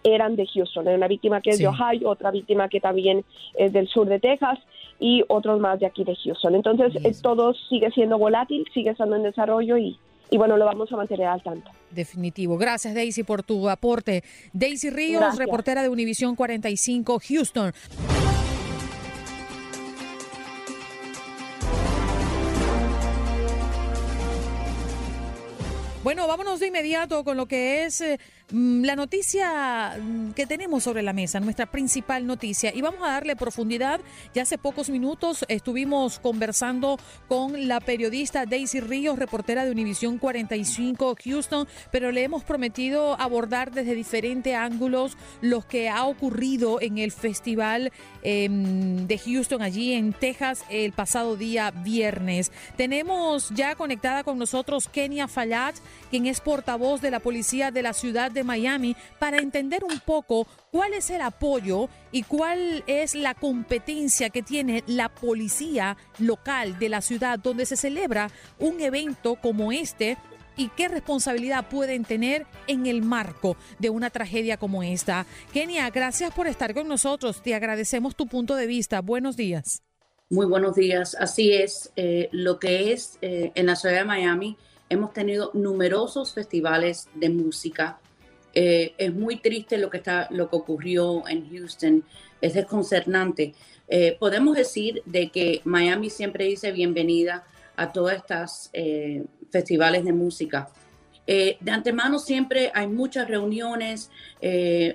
eran 0.05 0.37
de 0.37 0.47
Houston. 0.47 0.89
Hay 0.89 0.95
una 0.95 1.09
víctima 1.09 1.41
que 1.41 1.51
es 1.51 1.59
de 1.59 1.69
Ohio, 1.69 2.09
otra 2.09 2.31
víctima 2.31 2.69
que 2.69 2.81
también 2.81 3.25
es 3.55 3.73
del 3.73 3.89
sur 3.89 4.09
de 4.09 4.21
Texas 4.21 4.59
y 4.99 5.25
otros 5.29 5.61
más 5.61 5.81
de 5.81 5.87
aquí 5.87 6.05
de 6.05 6.17
Houston. 6.17 6.55
Entonces, 6.55 6.95
eh, 7.05 7.13
todo 7.23 7.55
sigue 7.69 7.91
siendo 7.91 8.19
volátil, 8.19 8.65
sigue 8.73 8.91
estando 8.91 9.17
en 9.17 9.23
desarrollo 9.23 9.77
y, 9.77 9.99
y 10.31 10.39
bueno, 10.39 10.57
lo 10.57 10.65
vamos 10.65 10.93
a 10.93 10.97
mantener 10.97 11.27
al 11.27 11.43
tanto. 11.43 11.71
Definitivo. 11.91 12.57
Gracias, 12.57 12.95
Daisy, 12.95 13.23
por 13.23 13.43
tu 13.43 13.69
aporte. 13.69 14.23
Daisy 14.53 14.91
Ríos, 14.91 15.37
reportera 15.37 15.83
de 15.83 15.89
Univisión 15.89 16.37
45, 16.37 17.21
Houston. 17.29 17.73
Bueno, 26.03 26.27
vámonos 26.27 26.59
de 26.59 26.67
inmediato 26.67 27.23
con 27.23 27.37
lo 27.37 27.47
que 27.47 27.85
es 27.85 28.01
eh, 28.01 28.19
la 28.53 28.97
noticia 28.97 29.97
mm, 29.99 30.33
que 30.33 30.47
tenemos 30.47 30.83
sobre 30.85 31.03
la 31.03 31.15
mesa, 31.15 31.41
nuestra 31.41 31.67
principal 31.67 32.27
noticia, 32.27 32.75
y 32.75 32.83
vamos 32.83 33.01
a 33.03 33.13
darle 33.13 33.35
profundidad. 33.35 34.01
Ya 34.35 34.43
hace 34.43 34.59
pocos 34.59 34.91
minutos 34.91 35.47
estuvimos 35.49 36.19
conversando 36.19 36.99
con 37.29 37.67
la 37.67 37.81
periodista 37.81 38.45
Daisy 38.45 38.81
Ríos, 38.81 39.19
reportera 39.19 39.65
de 39.65 39.71
Univisión 39.71 40.19
45 40.19 41.17
Houston, 41.25 41.67
pero 41.91 42.13
le 42.13 42.25
hemos 42.25 42.45
prometido 42.45 43.19
abordar 43.19 43.73
desde 43.73 43.95
diferentes 43.95 44.55
ángulos 44.55 45.17
lo 45.41 45.67
que 45.67 45.89
ha 45.89 46.05
ocurrido 46.05 46.81
en 46.83 46.99
el 46.99 47.11
festival 47.11 47.91
em, 48.23 49.07
de 49.07 49.19
Houston 49.19 49.63
allí 49.63 49.95
en 49.95 50.13
Texas 50.13 50.65
el 50.69 50.93
pasado 50.93 51.37
día 51.37 51.71
viernes. 51.71 52.53
Tenemos 52.77 53.49
ya 53.51 53.75
conectada 53.77 54.25
con 54.25 54.39
nosotros 54.39 54.89
Kenia 54.89 55.27
Fayad, 55.27 55.75
quien 56.11 56.27
es 56.27 56.41
portavoz 56.41 57.01
de 57.01 57.11
la 57.11 57.21
policía 57.21 57.71
de 57.71 57.83
la 57.83 57.95
ciudad 57.95 58.31
de 58.31 58.42
Miami 58.45 58.97
para 59.19 59.39
entender 59.39 59.85
un 59.85 60.01
poco 60.01 60.47
cuál 60.71 60.95
es 60.95 61.11
el 61.11 61.21
apoyo 61.21 61.89
y 62.11 62.23
cuál 62.23 62.85
es 62.87 63.15
la 63.15 63.35
competencia 63.35 64.31
que 64.31 64.43
tiene 64.43 64.85
la 64.87 65.09
policía 65.09 65.97
local 66.19 66.79
de 66.79 66.89
la 66.89 67.01
ciudad 67.01 67.39
donde 67.39 67.67
se 67.67 67.77
celebra 67.77 68.31
un 68.59 68.81
evento 68.81 69.37
como 69.37 69.73
este 69.73 70.17
y 70.57 70.69
qué 70.69 70.89
responsabilidad 70.89 71.69
pueden 71.69 72.05
tener 72.05 72.47
en 72.67 72.87
el 72.87 73.03
marco 73.03 73.57
de 73.79 73.91
una 73.91 74.11
tragedia 74.11 74.57
como 74.57 74.83
esta. 74.83 75.27
Kenia, 75.53 75.89
gracias 75.91 76.33
por 76.35 76.47
estar 76.47 76.75
con 76.75 76.89
nosotros. 76.89 77.43
Te 77.43 77.55
agradecemos 77.55 78.17
tu 78.17 78.27
punto 78.27 78.55
de 78.57 78.67
vista. 78.67 79.01
Buenos 79.01 79.37
días. 79.37 79.83
Muy 80.29 80.47
buenos 80.47 80.75
días. 80.75 81.15
Así 81.19 81.53
es, 81.53 81.93
eh, 81.97 82.29
lo 82.33 82.59
que 82.59 82.93
es 82.93 83.19
eh, 83.21 83.53
en 83.55 83.67
la 83.67 83.77
ciudad 83.77 83.97
de 83.97 84.05
Miami, 84.05 84.57
hemos 84.89 85.13
tenido 85.13 85.51
numerosos 85.55 86.33
festivales 86.33 87.09
de 87.15 87.29
música 87.29 87.99
eh, 88.55 88.95
es 88.99 89.15
muy 89.15 89.37
triste 89.37 89.79
lo 89.79 89.91
que, 89.91 89.99
está, 89.99 90.29
lo 90.31 90.49
que 90.49 90.57
ocurrió 90.57 91.27
en 91.29 91.49
Houston, 91.51 92.05
es 92.41 92.55
desconcernante. 92.55 93.55
Eh, 93.89 94.17
podemos 94.19 94.57
decir 94.57 95.03
de 95.07 95.31
que 95.31 95.61
Miami 95.65 96.11
siempre 96.11 96.45
dice 96.45 96.73
bienvenida 96.73 97.45
a 97.77 97.93
todas 97.93 98.17
estas 98.17 98.71
eh, 98.73 99.25
festivales 99.51 100.05
de 100.05 100.13
música. 100.13 100.69
de 101.27 101.71
antemano 101.71 102.19
siempre 102.19 102.71
hay 102.75 102.89
muchas 102.89 103.29
reuniones, 103.29 104.11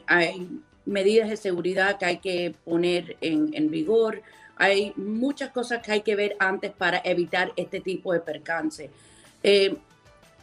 hay 0.05 0.61
medidas 0.85 1.29
de 1.29 1.37
seguridad 1.37 1.97
que 1.97 2.05
hay 2.05 2.17
que 2.17 2.53
poner 2.65 3.15
en, 3.21 3.49
en 3.53 3.71
vigor, 3.71 4.21
hay 4.57 4.93
muchas 4.95 5.51
cosas 5.51 5.81
que 5.81 5.91
hay 5.93 6.01
que 6.01 6.15
ver 6.15 6.35
antes 6.39 6.71
para 6.71 7.01
evitar 7.03 7.53
este 7.55 7.79
tipo 7.79 8.13
de 8.13 8.19
percance. 8.19 8.89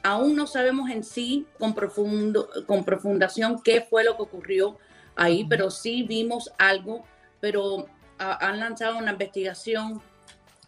Aún 0.04 0.36
no 0.36 0.46
sabemos 0.46 0.90
en 0.90 1.02
sí 1.02 1.46
con, 1.58 1.74
profundo, 1.74 2.46
con 2.66 2.84
profundación 2.84 3.62
qué 3.62 3.80
fue 3.80 4.04
lo 4.04 4.16
que 4.16 4.22
ocurrió 4.22 4.76
ahí, 5.16 5.46
pero 5.48 5.70
sí 5.70 6.02
vimos 6.02 6.52
algo, 6.58 7.04
pero 7.40 7.86
han 8.18 8.60
lanzado 8.60 8.98
una 8.98 9.12
investigación. 9.12 10.02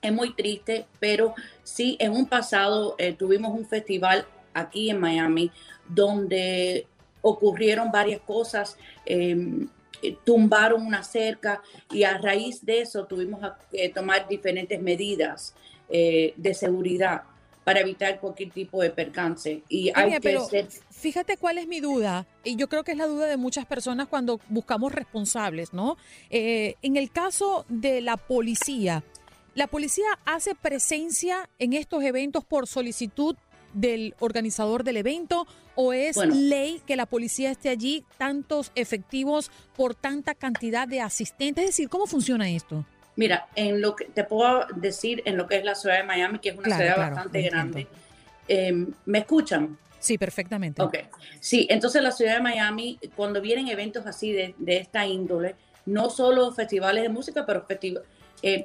Es 0.00 0.10
muy 0.10 0.32
triste, 0.34 0.86
pero 1.00 1.34
sí, 1.62 1.98
en 2.00 2.12
un 2.12 2.24
pasado 2.24 2.94
eh, 2.96 3.12
tuvimos 3.12 3.52
un 3.52 3.66
festival 3.66 4.26
aquí 4.54 4.88
en 4.88 5.00
Miami 5.00 5.50
donde 5.86 6.86
ocurrieron 7.20 7.92
varias 7.92 8.22
cosas. 8.22 8.78
Em, 9.04 9.68
eh, 10.00 10.16
tumbaron 10.24 10.80
una 10.80 11.02
cerca 11.02 11.60
y 11.90 12.04
a 12.04 12.16
raíz 12.16 12.64
de 12.64 12.80
eso 12.80 13.04
tuvimos 13.04 13.40
que 13.70 13.90
tomar 13.90 14.26
diferentes 14.28 14.80
medidas 14.80 15.54
eh, 15.90 16.32
de 16.38 16.54
seguridad 16.54 17.24
para 17.66 17.80
evitar 17.80 18.20
cualquier 18.20 18.52
tipo 18.52 18.80
de 18.80 18.90
percance. 18.90 19.64
Y 19.68 19.90
hay 19.92 20.20
que 20.20 20.68
Fíjate 20.88 21.36
cuál 21.36 21.58
es 21.58 21.66
mi 21.66 21.80
duda, 21.80 22.24
y 22.44 22.54
yo 22.54 22.68
creo 22.68 22.84
que 22.84 22.92
es 22.92 22.96
la 22.96 23.08
duda 23.08 23.26
de 23.26 23.36
muchas 23.36 23.66
personas 23.66 24.06
cuando 24.06 24.38
buscamos 24.50 24.92
responsables, 24.92 25.72
¿no? 25.72 25.96
Eh, 26.30 26.76
en 26.82 26.96
el 26.96 27.10
caso 27.10 27.66
de 27.68 28.02
la 28.02 28.18
policía, 28.18 29.02
¿la 29.56 29.66
policía 29.66 30.06
hace 30.24 30.54
presencia 30.54 31.50
en 31.58 31.72
estos 31.72 32.04
eventos 32.04 32.44
por 32.44 32.68
solicitud 32.68 33.34
del 33.74 34.14
organizador 34.20 34.84
del 34.84 34.98
evento 34.98 35.48
o 35.74 35.92
es 35.92 36.16
ley 36.18 36.80
que 36.86 36.94
la 36.94 37.06
policía 37.06 37.50
esté 37.50 37.68
allí 37.68 38.04
tantos 38.16 38.70
efectivos 38.76 39.50
por 39.76 39.96
tanta 39.96 40.36
cantidad 40.36 40.86
de 40.86 41.00
asistentes? 41.00 41.64
Es 41.64 41.70
decir, 41.70 41.88
¿cómo 41.88 42.06
funciona 42.06 42.48
esto? 42.48 42.86
Mira, 43.16 43.48
en 43.54 43.80
lo 43.80 43.96
que 43.96 44.04
te 44.04 44.24
puedo 44.24 44.66
decir 44.74 45.22
en 45.24 45.36
lo 45.36 45.46
que 45.46 45.56
es 45.56 45.64
la 45.64 45.74
ciudad 45.74 45.96
de 45.96 46.04
Miami, 46.04 46.38
que 46.38 46.50
es 46.50 46.58
una 46.58 46.76
ciudad 46.76 46.98
bastante 46.98 47.42
grande. 47.42 47.86
Em, 48.46 48.92
¿Me 49.06 49.18
escuchan? 49.20 49.78
Sí, 49.98 50.18
perfectamente. 50.18 50.82
Ok. 50.82 50.98
Sí, 51.40 51.66
entonces 51.70 52.02
la 52.02 52.12
ciudad 52.12 52.34
de 52.34 52.42
Miami, 52.42 52.98
cuando 53.16 53.40
vienen 53.40 53.68
eventos 53.68 54.06
así 54.06 54.32
de, 54.32 54.54
esta 54.66 55.06
índole, 55.06 55.56
no 55.86 56.10
solo 56.10 56.52
festivales 56.52 57.02
de 57.02 57.08
música, 57.08 57.46
pero 57.46 57.66
eh, 57.70 57.86
e, 58.42 58.64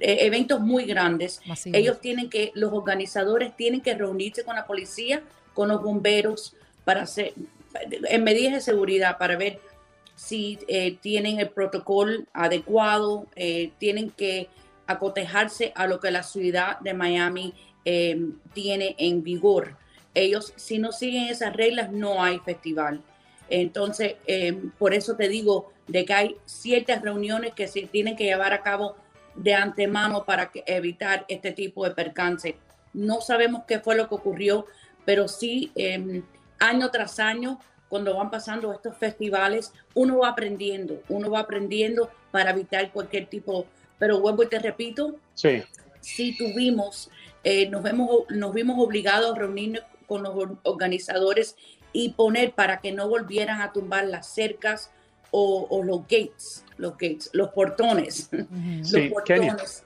eventos 0.00 0.60
muy 0.60 0.84
grandes, 0.84 1.40
ellos 1.66 2.00
tienen 2.00 2.28
que, 2.28 2.52
los 2.54 2.72
organizadores 2.72 3.56
tienen 3.56 3.80
que 3.80 3.94
reunirse 3.94 4.44
con 4.44 4.54
la 4.54 4.66
policía, 4.66 5.22
con 5.54 5.68
los 5.68 5.82
bomberos, 5.82 6.54
para 6.84 7.02
hacer, 7.02 7.32
en 7.90 8.24
medidas 8.24 8.52
de 8.52 8.60
seguridad, 8.60 9.18
para 9.18 9.36
ver 9.36 9.60
si 10.18 10.58
eh, 10.66 10.98
tienen 11.00 11.38
el 11.38 11.48
protocolo 11.50 12.24
adecuado, 12.32 13.28
eh, 13.36 13.70
tienen 13.78 14.10
que 14.10 14.48
acotejarse 14.88 15.72
a 15.76 15.86
lo 15.86 16.00
que 16.00 16.10
la 16.10 16.24
ciudad 16.24 16.80
de 16.80 16.92
Miami 16.92 17.54
em, 17.84 18.34
tiene 18.52 18.96
en 18.98 19.22
vigor. 19.22 19.76
Ellos, 20.14 20.52
si 20.56 20.80
no 20.80 20.90
siguen 20.90 21.28
esas 21.28 21.54
reglas, 21.54 21.92
no 21.92 22.20
hay 22.20 22.40
festival. 22.40 23.00
Entonces, 23.48 24.16
em, 24.26 24.72
por 24.72 24.92
eso 24.92 25.14
te 25.14 25.28
digo 25.28 25.72
de 25.86 26.04
que 26.04 26.14
hay 26.14 26.36
ciertas 26.46 27.00
reuniones 27.00 27.52
que 27.54 27.68
se 27.68 27.82
tienen 27.82 28.16
que 28.16 28.24
llevar 28.24 28.52
a 28.52 28.62
cabo 28.64 28.96
de 29.36 29.54
antemano 29.54 30.24
para 30.24 30.50
evitar 30.66 31.26
este 31.28 31.52
tipo 31.52 31.84
de 31.84 31.92
percance. 31.92 32.56
No 32.92 33.20
sabemos 33.20 33.62
qué 33.68 33.78
fue 33.78 33.94
lo 33.94 34.08
que 34.08 34.16
ocurrió, 34.16 34.66
pero 35.04 35.28
sí 35.28 35.70
em, 35.76 36.24
año 36.58 36.90
tras 36.90 37.20
año 37.20 37.60
cuando 37.88 38.16
van 38.16 38.30
pasando 38.30 38.72
estos 38.72 38.96
festivales, 38.96 39.72
uno 39.94 40.18
va 40.18 40.28
aprendiendo, 40.28 41.02
uno 41.08 41.30
va 41.30 41.40
aprendiendo 41.40 42.10
para 42.30 42.50
evitar 42.50 42.92
cualquier 42.92 43.26
tipo, 43.26 43.66
pero 43.98 44.20
vuelvo 44.20 44.42
y 44.42 44.48
te 44.48 44.58
repito, 44.58 45.16
sí, 45.34 45.62
sí 46.00 46.36
tuvimos, 46.36 47.10
eh, 47.44 47.68
nos, 47.68 47.82
vemos, 47.82 48.24
nos 48.28 48.52
vimos 48.52 48.76
obligados 48.78 49.34
a 49.34 49.38
reunirnos 49.38 49.82
con 50.06 50.22
los 50.22 50.34
organizadores 50.62 51.56
y 51.92 52.10
poner 52.10 52.52
para 52.52 52.80
que 52.80 52.92
no 52.92 53.08
volvieran 53.08 53.60
a 53.60 53.72
tumbar 53.72 54.06
las 54.06 54.28
cercas 54.28 54.90
o, 55.30 55.82
los 55.84 56.02
gates, 56.02 56.64
los 56.78 56.92
gates, 56.92 57.30
los 57.32 57.50
portones, 57.50 58.30
los 58.32 59.12
portones. 59.12 59.84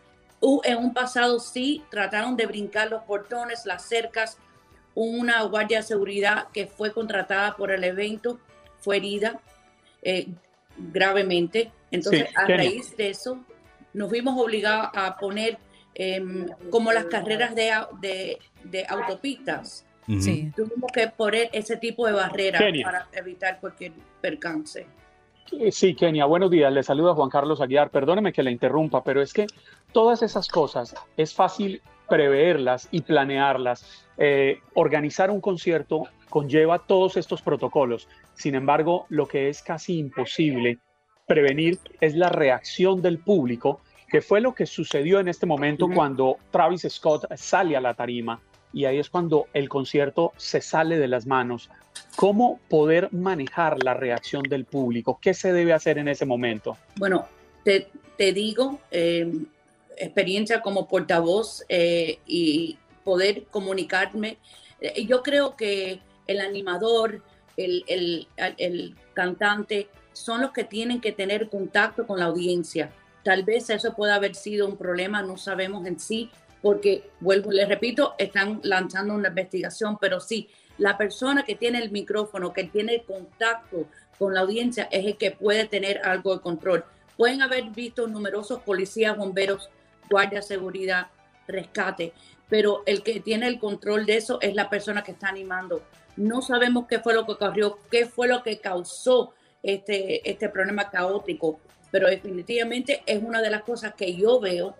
en 0.64 0.76
un 0.78 0.94
pasado 0.94 1.40
sí 1.40 1.82
trataron 1.90 2.37
de 2.37 2.47
brincar 2.47 2.90
los 2.90 3.02
portones, 3.02 3.66
las 3.66 3.85
cercas, 3.85 4.38
una 4.95 5.43
guardia 5.43 5.79
de 5.79 5.83
seguridad 5.85 6.49
que 6.53 6.67
fue 6.67 6.93
contratada 6.93 7.57
por 7.57 7.71
el 7.71 7.85
evento 7.85 8.39
fue 8.81 8.99
herida 8.99 9.41
eh, 10.03 10.29
gravemente. 10.77 11.71
Entonces, 11.91 12.29
a 12.37 12.47
raíz 12.47 12.97
de 12.97 13.11
eso, 13.11 13.45
nos 13.93 14.11
vimos 14.11 14.39
obligados 14.39 14.91
a 14.95 15.17
poner 15.17 15.59
em, 15.95 16.47
como 16.71 16.93
las 16.93 17.07
carreras 17.07 17.55
de, 17.55 18.39
de, 18.65 18.87
autopistas. 18.89 19.85
Tuvimos 20.07 20.91
que 20.93 21.09
poner 21.09 21.51
ese 21.53 21.77
tipo 21.77 22.07
de 22.07 22.13
barreras 22.13 22.63
para 22.83 23.07
evitar 23.13 23.61
cualquier 23.61 23.93
percance. 24.21 24.87
Sí, 25.71 25.95
Kenia, 25.95 26.25
buenos 26.25 26.51
días. 26.51 26.73
Le 26.73 26.83
saluda 26.83 27.15
Juan 27.15 27.29
Carlos 27.29 27.61
Aguiar. 27.61 27.91
Perdóneme 27.91 28.33
que 28.33 28.43
le 28.43 28.51
interrumpa, 28.51 29.05
pero 29.05 29.21
es 29.21 29.33
que 29.33 29.47
todas 29.93 30.23
esas 30.23 30.49
cosas 30.49 30.95
es 31.17 31.35
fácil 31.35 31.83
preverlas 32.09 32.89
y 32.91 33.03
planearlas. 33.03 34.01
Eh, 34.19 34.61
organizar 34.75 35.31
un 35.31 35.40
concierto 35.40 36.04
conlleva 36.28 36.78
todos 36.78 37.16
estos 37.16 37.42
protocolos. 37.42 38.09
Sin 38.35 38.54
embargo, 38.54 39.07
lo 39.09 39.26
que 39.26 39.49
es 39.49 39.62
casi 39.62 39.99
imposible 39.99 40.78
prevenir 41.26 41.78
es 42.00 42.14
la 42.14 42.28
reacción 42.28 43.02
del 43.02 43.19
público, 43.19 43.81
que 44.09 44.21
fue 44.21 44.40
lo 44.40 44.54
que 44.54 44.66
sucedió 44.66 45.21
en 45.21 45.28
este 45.28 45.47
momento 45.47 45.88
cuando 45.92 46.37
Travis 46.50 46.87
Scott 46.88 47.25
sale 47.37 47.76
a 47.76 47.81
la 47.81 47.95
tarima 47.95 48.40
y 48.73 48.85
ahí 48.87 48.99
es 48.99 49.11
cuando 49.11 49.47
el 49.52 49.69
concierto 49.69 50.33
se 50.37 50.61
sale 50.61 50.99
de 50.99 51.09
las 51.09 51.26
manos. 51.26 51.71
¿Cómo 52.16 52.61
poder 52.69 53.12
manejar 53.12 53.83
la 53.83 53.95
reacción 53.95 54.42
del 54.42 54.64
público? 54.64 55.19
¿Qué 55.21 55.35
se 55.35 55.52
debe 55.52 55.73
hacer 55.73 55.99
en 55.99 56.09
ese 56.09 56.26
momento? 56.26 56.76
Bueno, 56.97 57.26
te, 57.64 57.88
digo, 58.33 58.81
eh, 58.90 59.31
experiencia 59.97 60.61
como 60.61 60.88
portavoz 60.88 61.64
eh, 61.69 62.19
y 62.26 62.78
poder 63.04 63.44
comunicarme. 63.50 64.38
Eh, 64.80 65.04
yo 65.06 65.23
creo 65.23 65.56
que 65.56 66.00
el 66.26 66.40
animador, 66.40 67.23
el, 67.56 67.85
el, 67.87 68.97
cantante, 69.14 69.88
son 70.12 70.40
los 70.40 70.52
que 70.52 70.64
tienen 70.64 71.00
que 71.00 71.12
tener 71.12 71.49
contacto 71.49 72.06
con 72.06 72.18
la 72.18 72.26
audiencia. 72.26 72.92
Tal 73.25 73.44
vez 73.44 73.71
eso 73.71 73.94
pueda 73.94 74.16
haber 74.16 74.35
sido 74.35 74.66
un 74.66 74.76
problema, 74.76 75.23
no 75.23 75.37
sabemos 75.37 75.87
en 75.87 75.99
sí, 75.99 76.30
porque, 76.61 77.11
vuelvo, 77.21 77.50
les 77.50 77.68
repito, 77.68 78.14
están 78.18 78.61
lanzando 78.62 79.14
una 79.14 79.28
investigación, 79.28 79.99
pero 80.00 80.21
sí, 80.21 80.49
la 80.78 80.97
persona 80.97 81.44
que 81.44 81.56
tiene 81.56 81.78
el 81.78 81.90
micrófono, 81.90 82.52
que 82.52 82.64
tiene 82.64 83.02
contacto 83.02 83.87
con 84.18 84.35
la 84.35 84.40
audiencia, 84.40 84.88
es 84.90 85.04
el 85.04 85.16
que 85.16 85.32
puede 85.32 85.66
tener 85.66 86.00
algo 86.04 86.37
de 86.37 86.40
control. 86.40 86.85
Pueden 87.16 87.42
haber 87.42 87.64
visto 87.71 88.06
numerosos 88.06 88.61
policías, 88.62 89.16
bomberos, 89.16 89.71
guardias 90.09 90.49
de 90.49 90.54
seguridad, 90.54 91.09
rescate, 91.47 92.12
pero 92.49 92.83
el 92.87 93.03
que 93.03 93.21
tiene 93.21 93.47
el 93.47 93.59
control 93.59 94.07
de 94.07 94.17
eso 94.17 94.39
es 94.41 94.55
la 94.55 94.69
persona 94.69 95.03
que 95.03 95.13
está 95.13 95.29
animando. 95.29 95.83
No 96.17 96.43
sabemos 96.43 96.87
qué 96.87 96.99
fue 96.99 97.15
lo 97.15 97.25
que 97.25 97.33
ocurrió, 97.33 97.79
qué 97.91 98.07
fue 98.07 98.29
lo 98.29 98.43
que 98.43 98.59
causó 98.59 99.33
este, 99.63 100.29
este 100.29 100.49
problema 100.49 100.91
caótico, 100.91 101.61
pero 101.91 102.09
definitivamente 102.09 103.03
es 103.07 103.23
una 103.23 103.41
de 103.41 103.51
las 103.51 103.63
cosas 103.63 103.95
que 103.95 104.15
yo 104.15 104.41
veo 104.41 104.75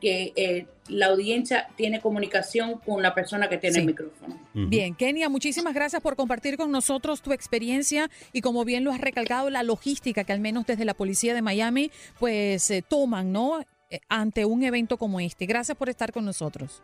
que 0.00 0.32
eh, 0.36 0.66
la 0.88 1.06
audiencia 1.06 1.68
tiene 1.76 2.00
comunicación 2.00 2.78
con 2.78 3.02
la 3.02 3.14
persona 3.14 3.48
que 3.48 3.56
tiene 3.56 3.78
el 3.78 3.86
micrófono. 3.86 4.38
Bien, 4.52 4.94
Kenia, 4.94 5.28
muchísimas 5.28 5.74
gracias 5.74 6.02
por 6.02 6.16
compartir 6.16 6.56
con 6.56 6.70
nosotros 6.70 7.22
tu 7.22 7.32
experiencia 7.32 8.10
y 8.32 8.40
como 8.40 8.64
bien 8.64 8.84
lo 8.84 8.92
has 8.92 9.00
recalcado, 9.00 9.50
la 9.50 9.62
logística 9.62 10.24
que 10.24 10.32
al 10.32 10.40
menos 10.40 10.66
desde 10.66 10.84
la 10.84 10.94
policía 10.94 11.34
de 11.34 11.42
Miami 11.42 11.90
pues 12.18 12.70
eh, 12.70 12.82
toman, 12.86 13.32
¿no? 13.32 13.60
Eh, 13.88 14.00
ante 14.08 14.44
un 14.44 14.62
evento 14.64 14.98
como 14.98 15.20
este. 15.20 15.46
Gracias 15.46 15.76
por 15.76 15.88
estar 15.88 16.12
con 16.12 16.24
nosotros. 16.24 16.82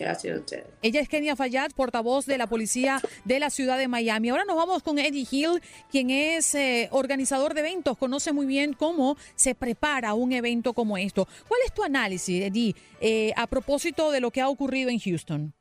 Gracias 0.00 0.38
a. 0.38 0.64
Ella 0.80 1.02
es 1.02 1.10
Kenia 1.10 1.36
Fayad, 1.36 1.72
portavoz 1.72 2.24
de 2.24 2.38
la 2.38 2.46
policía 2.46 3.02
de 3.26 3.38
la 3.38 3.50
ciudad 3.50 3.76
de 3.76 3.86
Miami. 3.86 4.30
Ahora 4.30 4.46
nos 4.46 4.56
vamos 4.56 4.82
con 4.82 4.98
Eddie 4.98 5.26
Hill, 5.30 5.60
quien 5.90 6.08
es 6.08 6.54
eh, 6.54 6.88
organizador 6.90 7.52
de 7.52 7.60
eventos, 7.60 7.98
conoce 7.98 8.32
muy 8.32 8.46
bien 8.46 8.72
cómo 8.72 9.18
se 9.34 9.54
prepara 9.54 10.14
un 10.14 10.32
evento 10.32 10.72
como 10.72 10.96
esto. 10.96 11.28
¿Cuál 11.46 11.60
es 11.66 11.74
tu 11.74 11.84
análisis, 11.84 12.42
Eddie, 12.42 12.74
eh, 13.02 13.34
a 13.36 13.46
propósito 13.46 14.10
de 14.10 14.20
lo 14.20 14.30
que 14.30 14.40
ha 14.40 14.48
ocurrido 14.48 14.88
en 14.88 14.98
Houston? 15.00 15.52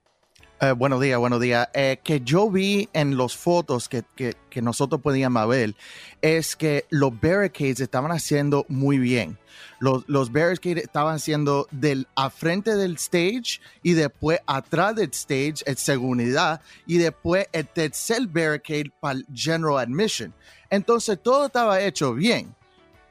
Eh, 0.62 0.74
buenos 0.74 1.00
días, 1.00 1.18
buenos 1.18 1.40
días. 1.40 1.70
Eh, 1.74 2.00
que 2.04 2.20
yo 2.20 2.52
vi 2.52 2.90
en 2.92 3.16
las 3.18 3.38
fotos 3.38 3.88
que, 3.88 4.04
que, 4.14 4.62
nosotros 4.62 5.00
podíamos 5.00 5.48
ver 5.48 5.74
es 6.22 6.58
que 6.58 6.86
los 6.90 7.18
barricades 7.18 7.80
estaban 7.80 8.12
haciendo 8.12 8.66
muy 8.68 8.98
bien. 8.98 9.38
Los, 9.80 10.04
los 10.10 10.34
barricades 10.34 10.84
estaban 10.84 11.16
haciendo 11.16 11.66
del 11.72 12.08
a 12.14 12.30
frente 12.30 12.76
del 12.76 12.96
stage 12.96 13.62
y 13.84 13.94
después 13.94 14.42
atrás 14.48 14.98
del 14.98 15.12
stage 15.12 15.64
en 15.66 15.78
seguridad 15.78 16.60
y 16.86 16.98
después 16.98 17.48
el 17.54 17.66
tercer 17.66 18.28
barricade 18.28 18.92
para 19.00 19.20
el 19.20 19.26
general 19.34 19.78
admission. 19.78 20.34
Entonces 20.70 21.18
todo 21.24 21.46
estaba 21.46 21.80
hecho 21.80 22.14
bien 22.14 22.54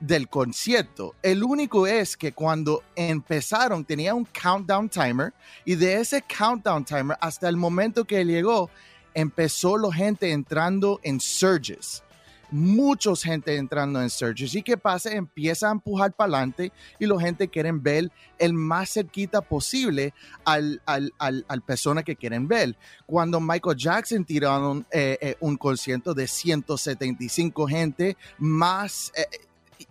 del 0.00 0.28
concierto. 0.28 1.14
El 1.22 1.42
único 1.42 1.86
es 1.86 2.16
que 2.16 2.32
cuando 2.32 2.82
empezaron 2.94 3.84
tenía 3.84 4.14
un 4.14 4.26
countdown 4.26 4.88
timer 4.88 5.32
y 5.64 5.74
de 5.74 5.94
ese 5.94 6.22
countdown 6.22 6.84
timer 6.84 7.16
hasta 7.20 7.48
el 7.48 7.56
momento 7.56 8.04
que 8.04 8.24
llegó 8.24 8.70
empezó 9.14 9.76
la 9.76 9.92
gente 9.92 10.30
entrando 10.30 11.00
en 11.02 11.20
surges. 11.20 12.02
Muchos 12.50 13.22
gente 13.22 13.56
entrando 13.56 14.00
en 14.00 14.08
surges. 14.08 14.54
¿Y 14.54 14.62
qué 14.62 14.78
pasa? 14.78 15.10
Empieza 15.10 15.68
a 15.68 15.72
empujar 15.72 16.12
para 16.14 16.28
adelante 16.28 16.72
y 16.98 17.04
la 17.04 17.20
gente 17.20 17.48
quiere 17.48 17.70
ver 17.72 18.10
el 18.38 18.54
más 18.54 18.90
cerquita 18.94 19.42
posible 19.42 20.14
al, 20.46 20.80
al, 20.86 21.12
al, 21.18 21.62
persona 21.62 22.02
que 22.02 22.16
quieren 22.16 22.48
ver. 22.48 22.74
Cuando 23.04 23.38
Michael 23.38 23.76
Jackson 23.76 24.24
tiraron 24.24 24.86
eh, 24.90 25.18
eh, 25.20 25.36
un 25.40 25.58
concierto 25.58 26.14
de 26.14 26.26
175 26.26 27.66
gente, 27.66 28.16
más 28.38 29.12
eh, 29.14 29.26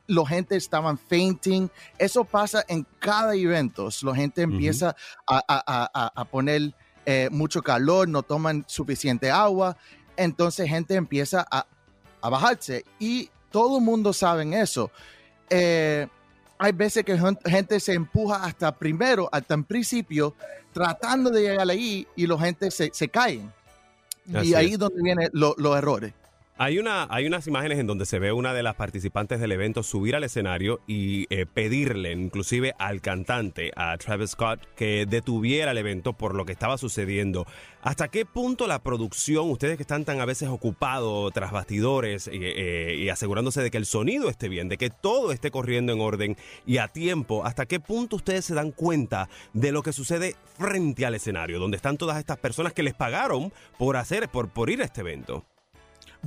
la 0.08 0.26
gente 0.26 0.56
estaban 0.56 0.97
fainting. 0.97 1.69
Eso 1.97 2.23
pasa 2.23 2.63
en 2.67 2.86
cada 3.00 3.36
evento. 3.36 3.89
La 4.02 4.15
gente 4.15 4.41
empieza 4.41 4.95
a, 5.28 6.26
poner 6.32 6.73
eh, 7.06 7.30
mucho 7.32 7.62
calor, 7.62 8.08
no 8.08 8.23
toman 8.23 8.65
suficiente 8.67 9.32
agua. 9.32 9.78
Entonces 10.15 10.69
gente 10.69 10.95
empieza 10.95 11.45
a, 11.50 11.65
bajarse 12.30 12.84
y 13.00 13.30
todo 13.52 13.78
el 13.78 13.84
mundo 13.84 14.12
sabe 14.12 14.60
eso. 14.60 14.91
Eh, 15.50 16.08
hay 16.58 16.71
veces 16.73 17.06
que 17.06 17.17
gente 17.45 17.80
se 17.80 17.93
empuja 17.93 18.43
hasta 18.43 18.76
primero, 18.76 19.30
hasta 19.32 19.54
en 19.54 19.63
principio, 19.63 20.36
tratando 20.73 21.30
de 21.30 21.41
llegar 21.41 21.69
ahí 21.69 22.06
y 22.15 22.28
la 22.28 22.38
gente 22.38 22.71
se, 22.71 22.89
se 22.93 23.08
caen. 23.08 23.54
y 24.43 24.54
ahí 24.56 24.73
es 24.73 24.80
donde 24.80 25.02
vienen 25.02 25.30
los 25.32 25.78
errores. 25.78 26.13
Hay, 26.60 26.80
una, 26.80 27.06
hay 27.12 27.28
unas 27.28 27.46
imágenes 27.46 27.78
en 27.78 27.86
donde 27.86 28.08
se 28.08 28.17
ve 28.17 28.32
una 28.32 28.52
de 28.52 28.63
las 28.63 28.74
participantes 28.74 29.39
del 29.39 29.52
evento 29.52 29.84
subir 29.84 30.15
al 30.15 30.24
escenario 30.24 30.80
y 30.88 31.28
eh, 31.30 31.46
pedirle 31.46 32.12
inclusive 32.12 32.74
al 32.80 33.00
cantante, 33.00 33.72
a 33.76 33.96
Travis 34.00 34.32
Scott, 34.32 34.62
que 34.76 35.06
detuviera 35.06 35.70
el 35.70 35.78
evento 35.78 36.13
por 36.13 36.34
lo 36.34 36.46
que 36.46 36.54
estaba 36.54 36.80
sucediendo. 36.80 37.46
¿Hasta 37.84 38.08
qué 38.08 38.26
punto 38.26 38.65
la 38.65 38.80
producción, 38.80 39.52
ustedes 39.52 39.78
que 39.78 39.84
están 39.84 40.04
tan 40.04 40.20
a 40.20 40.26
veces 40.26 40.50
ocupados 40.50 41.32
tras 41.32 41.52
bastidores 41.52 42.28
eh, 42.34 42.96
y 42.98 43.10
asegurándose 43.10 43.62
de 43.62 43.70
que 43.70 43.78
el 43.78 43.86
sonido 43.86 44.28
esté 44.28 44.50
bien, 44.50 44.67
de 44.67 44.78
que 44.78 44.89
todo 44.89 45.32
esté 45.32 45.52
corriendo 45.52 45.93
en 45.93 46.02
orden 46.02 46.38
y 46.65 46.80
a 46.80 46.88
tiempo, 46.88 47.46
hasta 47.46 47.67
qué 47.67 47.80
punto 47.80 48.15
ustedes 48.15 48.46
se 48.46 48.56
dan 48.56 48.72
cuenta 48.72 49.30
de 49.54 49.72
lo 49.72 49.84
que 49.84 49.93
sucede 49.93 50.36
frente 50.58 51.06
al 51.06 51.13
escenario, 51.13 51.60
donde 51.60 51.78
están 51.78 51.98
todas 51.98 52.17
estas 52.17 52.39
personas 52.39 52.74
que 52.74 52.82
les 52.82 52.96
pagaron 52.96 53.54
por 53.78 53.96
hacer, 53.96 54.28
por, 54.30 54.50
por 54.50 54.72
ir 54.72 54.82
a 54.82 54.86
este 54.86 55.02
evento? 55.02 55.46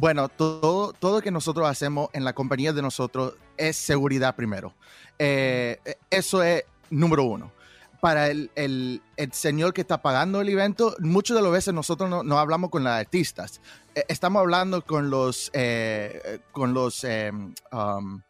Bueno, 0.00 0.30
todo, 0.30 0.94
todo 0.94 1.20
que 1.20 1.30
nosotros 1.30 1.68
hacemos 1.68 2.08
en 2.14 2.24
la 2.24 2.32
compañía 2.32 2.72
de 2.72 2.80
nosotros 2.80 3.34
es 3.58 3.76
seguridad 3.76 4.34
primero. 4.34 4.72
Eh, 5.18 5.78
eso 6.08 6.42
es 6.42 6.64
número 6.88 7.24
uno. 7.24 7.52
Para 8.00 8.30
el, 8.30 8.50
el, 8.54 9.02
el, 9.18 9.32
señor 9.34 9.74
que 9.74 9.82
está 9.82 10.00
pagando 10.00 10.40
el 10.40 10.48
evento, 10.48 10.96
muchas 11.00 11.36
de 11.36 11.42
las 11.42 11.52
veces 11.52 11.74
nosotros 11.74 12.24
no, 12.24 12.38
hablamos 12.38 12.70
con 12.70 12.82
los 12.82 12.90
artistas. 12.94 13.60
Eh, 13.94 14.04
estamos 14.08 14.40
hablando 14.40 14.80
con 14.86 15.10
los, 15.10 15.50
eh, 15.52 16.40
con 16.50 16.72
los 16.72 17.04
um, 17.04 17.52
uh, 17.70 18.22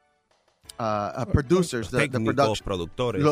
uh, 0.77 1.27
producers, 1.31 1.93
de, 1.93 2.09
productores. 2.65 3.25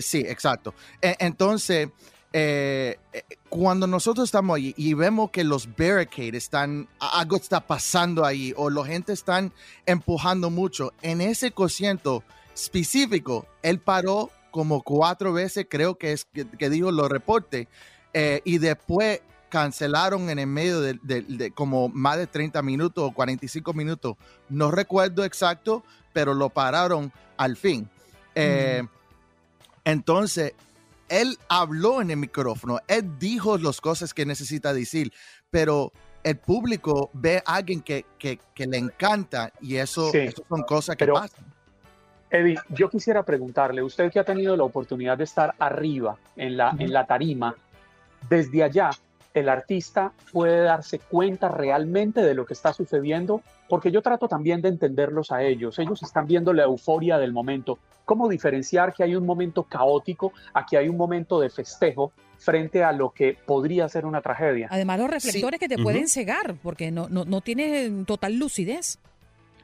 Sí, 0.00 0.18
exacto. 0.18 0.74
E, 1.00 1.16
entonces, 1.18 1.88
eh, 2.32 2.96
eh, 3.12 3.22
cuando 3.48 3.88
nosotros 3.88 4.28
estamos 4.28 4.56
ahí 4.56 4.72
y 4.76 4.94
vemos 4.94 5.30
que 5.30 5.42
los 5.42 5.68
barricades 5.76 6.44
están, 6.44 6.88
algo 7.00 7.36
está 7.36 7.60
pasando 7.60 8.24
ahí 8.24 8.54
o 8.56 8.70
la 8.70 8.84
gente 8.84 9.12
están 9.12 9.52
empujando 9.84 10.48
mucho, 10.48 10.92
en 11.02 11.20
ese 11.20 11.50
cociento 11.50 12.22
específico, 12.54 13.46
él 13.62 13.80
paró 13.80 14.30
como 14.52 14.82
cuatro 14.82 15.32
veces, 15.32 15.66
creo 15.68 15.96
que 15.96 16.12
es 16.12 16.24
que, 16.24 16.70
dijo 16.70 16.92
los 16.92 17.08
reportes, 17.08 17.66
eh, 18.12 18.42
y 18.44 18.58
después 18.58 19.22
cancelaron 19.48 20.30
en 20.30 20.38
el 20.38 20.46
medio 20.46 20.80
de, 20.80 21.52
como 21.54 21.88
más 21.88 22.16
de 22.16 22.28
30 22.28 22.62
minutos 22.62 23.02
o 23.04 23.12
45 23.12 23.72
minutos. 23.72 24.16
No 24.48 24.70
recuerdo 24.70 25.24
exacto, 25.24 25.82
pero 26.12 26.34
lo 26.34 26.50
pararon 26.50 27.12
al 27.36 27.56
fin. 27.56 27.88
Entonces, 29.84 30.54
él 31.10 31.36
habló 31.48 32.00
en 32.00 32.10
el 32.10 32.16
micrófono, 32.16 32.78
él 32.88 33.18
dijo 33.18 33.58
las 33.58 33.80
cosas 33.80 34.14
que 34.14 34.24
necesita 34.24 34.72
decir, 34.72 35.12
pero 35.50 35.92
el 36.22 36.38
público 36.38 37.10
ve 37.12 37.42
a 37.44 37.56
alguien 37.56 37.82
que, 37.82 38.04
le 38.56 38.78
encanta 38.78 39.52
y 39.60 39.76
eso, 39.76 40.10
son 40.48 40.62
cosas 40.62 40.96
que 40.96 41.06
pasan. 41.06 41.44
Eddie, 42.30 42.58
yo 42.68 42.88
quisiera 42.88 43.24
preguntarle, 43.24 43.82
usted 43.82 44.10
que 44.12 44.20
ha 44.20 44.24
tenido 44.24 44.56
la 44.56 44.62
oportunidad 44.62 45.18
de 45.18 45.24
estar 45.24 45.54
arriba 45.58 46.16
en 46.36 46.56
la, 46.56 46.74
en 46.78 46.92
la 46.92 47.04
tarima, 47.04 47.56
desde 48.28 48.62
allá, 48.62 48.90
el 49.34 49.48
artista 49.48 50.12
puede 50.32 50.62
darse 50.62 50.98
cuenta 50.98 51.48
realmente 51.48 52.22
de 52.22 52.34
lo 52.34 52.46
que 52.46 52.54
está 52.54 52.72
sucediendo, 52.72 53.42
porque 53.68 53.90
yo 53.90 54.02
trato 54.02 54.28
también 54.28 54.60
de 54.60 54.68
entenderlos 54.68 55.30
a 55.30 55.42
ellos. 55.42 55.78
Ellos 55.78 56.02
están 56.02 56.26
viendo 56.26 56.52
la 56.52 56.64
euforia 56.64 57.18
del 57.18 57.32
momento. 57.32 57.78
¿Cómo 58.04 58.28
diferenciar 58.28 58.92
que 58.92 59.04
hay 59.04 59.14
un 59.14 59.24
momento 59.24 59.62
caótico, 59.62 60.32
aquí 60.52 60.76
hay 60.76 60.88
un 60.88 60.96
momento 60.96 61.38
de 61.40 61.48
festejo 61.48 62.12
frente 62.38 62.82
a 62.82 62.90
lo 62.90 63.10
que 63.10 63.36
podría 63.46 63.88
ser 63.88 64.04
una 64.06 64.20
tragedia? 64.20 64.66
Además, 64.70 64.98
los 64.98 65.10
reflectores 65.10 65.60
que 65.60 65.68
te 65.68 65.78
pueden 65.78 66.08
cegar, 66.08 66.56
porque 66.62 66.90
no, 66.90 67.08
no, 67.08 67.24
no 67.24 67.40
tienes 67.40 68.06
total 68.06 68.36
lucidez. 68.36 68.98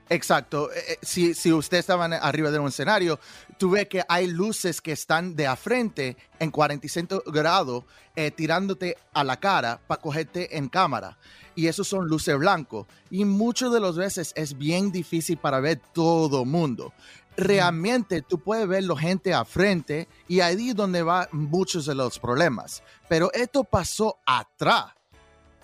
Exacto. 0.08 0.70
Eh, 0.72 0.84
eh, 0.88 0.98
si, 1.02 1.34
si 1.34 1.52
usted 1.52 1.78
estaba 1.78 2.04
arriba 2.04 2.50
de 2.50 2.58
un 2.58 2.68
escenario, 2.68 3.18
tú 3.58 3.70
ves 3.70 3.88
que 3.88 4.04
hay 4.08 4.28
luces 4.28 4.80
que 4.80 4.92
están 4.92 5.34
de 5.34 5.46
a 5.46 5.56
frente 5.56 6.16
en 6.38 6.50
45 6.50 7.24
grados 7.26 7.84
eh, 8.14 8.30
tirándote 8.30 8.96
a 9.12 9.24
la 9.24 9.38
cara 9.38 9.80
para 9.86 10.00
cogerte 10.00 10.56
en 10.56 10.68
cámara. 10.68 11.18
Y 11.54 11.66
esos 11.66 11.88
son 11.88 12.06
luces 12.06 12.38
blancos. 12.38 12.86
Y 13.10 13.24
muchas 13.24 13.72
de 13.72 13.80
las 13.80 13.96
veces 13.96 14.32
es 14.36 14.56
bien 14.56 14.92
difícil 14.92 15.38
para 15.38 15.60
ver 15.60 15.80
todo 15.92 16.44
mundo. 16.44 16.92
Realmente 17.36 18.22
tú 18.22 18.38
puedes 18.38 18.66
ver 18.66 18.84
la 18.84 18.96
gente 18.96 19.34
a 19.34 19.44
frente 19.44 20.08
y 20.28 20.40
ahí 20.40 20.70
es 20.70 20.76
donde 20.76 21.02
van 21.02 21.28
muchos 21.32 21.84
de 21.86 21.94
los 21.94 22.18
problemas. 22.18 22.82
Pero 23.08 23.30
esto 23.32 23.64
pasó 23.64 24.18
atrás 24.24 24.95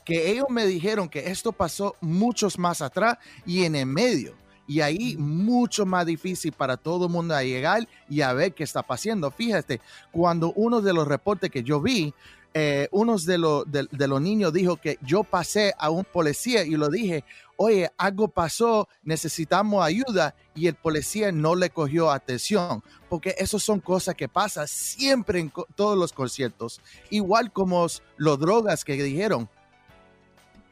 que 0.05 0.31
ellos 0.31 0.47
me 0.51 0.67
dijeron 0.67 1.09
que 1.09 1.31
esto 1.31 1.53
pasó 1.53 1.97
muchos 2.01 2.59
más 2.59 2.83
atrás 2.83 3.19
y 3.47 3.65
en 3.65 3.77
el 3.77 3.87
medio. 3.87 4.35
Y 4.67 4.81
ahí 4.81 5.17
mucho 5.17 5.85
más 5.85 6.07
difícil 6.07 6.53
para 6.53 6.77
todo 6.77 7.07
el 7.07 7.13
mundo 7.13 7.35
a 7.35 7.43
llegar 7.43 7.87
y 8.09 8.21
a 8.21 8.33
ver 8.33 8.55
qué 8.55 8.65
está 8.65 8.83
pasando. 8.83 9.31
Fíjate, 9.31 9.81
cuando 10.11 10.53
uno 10.55 10.81
de 10.81 10.93
los 10.93 11.07
reportes 11.07 11.51
que 11.51 11.63
yo 11.63 11.81
vi, 11.81 12.15
eh, 12.55 12.89
uno 12.93 13.17
de, 13.17 13.39
los 13.39 13.65
de, 13.71 14.09
los 14.09 14.21
niños 14.21 14.53
dijo 14.53 14.77
que 14.77 14.99
yo 15.01 15.25
pasé 15.25 15.75
a 15.79 15.89
un 15.89 16.05
policía 16.05 16.65
y 16.65 16.73
lo 16.73 16.91
dije, 16.91 17.25
oye, 17.57 17.91
algo 17.97 18.29
pasó, 18.29 18.89
necesitamos 19.03 19.83
ayuda 19.83 20.35
y 20.55 20.67
el 20.67 20.75
policía 20.75 21.33
no 21.33 21.55
le 21.55 21.71
cogió 21.71 22.11
atención, 22.11 22.83
porque 23.09 23.35
eso 23.39 23.59
son 23.59 23.81
cosas 23.81 24.15
que 24.15 24.29
pasan 24.29 24.69
siempre 24.69 25.41
en 25.41 25.51
todos 25.75 25.97
los 25.97 26.13
conciertos, 26.13 26.83
igual 27.09 27.53
como 27.53 27.87
los 28.19 28.39
drogas 28.39 28.85
que 28.85 29.03
dijeron, 29.03 29.49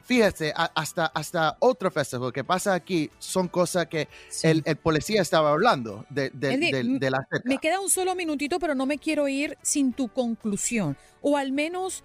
fíjese, 0.03 0.53
hasta, 0.55 1.05
hasta 1.07 1.57
otro 1.59 1.91
festival 1.91 2.31
que 2.33 2.43
pasa 2.43 2.73
aquí 2.73 3.09
son 3.19 3.47
cosas 3.47 3.87
que 3.87 4.07
el, 4.43 4.63
policía 4.77 5.21
estaba 5.21 5.51
hablando 5.51 6.05
de, 6.09 6.29
de, 6.31 7.09
la 7.09 7.25
Me 7.43 7.57
queda 7.57 7.79
un 7.79 7.89
solo 7.89 8.15
minutito, 8.15 8.59
pero 8.59 8.75
no 8.75 8.85
me 8.85 8.97
quiero 8.97 9.27
ir 9.27 9.57
sin 9.61 9.93
tu 9.93 10.07
conclusión, 10.09 10.97
o 11.21 11.37
al 11.37 11.51
menos 11.51 12.03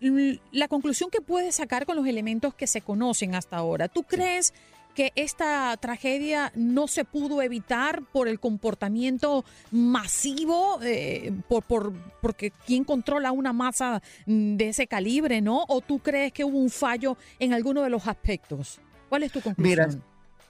la 0.00 0.68
conclusión 0.68 1.10
que 1.10 1.20
puedes 1.20 1.56
sacar 1.56 1.86
con 1.86 1.96
los 1.96 2.06
elementos 2.06 2.54
que 2.54 2.66
se 2.66 2.80
conocen 2.80 3.34
hasta 3.34 3.56
ahora. 3.56 3.88
¿Tú 3.88 4.02
crees 4.02 4.52
que 4.96 5.12
esta 5.14 5.76
tragedia 5.76 6.50
no 6.54 6.88
se 6.88 7.04
pudo 7.04 7.42
evitar 7.42 8.02
por 8.12 8.28
el 8.28 8.40
comportamiento 8.40 9.44
masivo, 9.70 10.80
eh, 10.82 11.32
por, 11.48 11.62
por, 11.64 11.92
porque 12.22 12.50
quién 12.66 12.82
controla 12.82 13.30
una 13.30 13.52
masa 13.52 14.02
de 14.24 14.68
ese 14.70 14.86
calibre, 14.86 15.42
¿no? 15.42 15.66
¿O 15.68 15.82
tú 15.82 15.98
crees 15.98 16.32
que 16.32 16.44
hubo 16.44 16.56
un 16.56 16.70
fallo 16.70 17.18
en 17.38 17.52
alguno 17.52 17.82
de 17.82 17.90
los 17.90 18.08
aspectos? 18.08 18.80
¿Cuál 19.10 19.24
es 19.24 19.32
tu 19.32 19.42
conclusión? 19.42 19.86
Mira, 19.86 20.02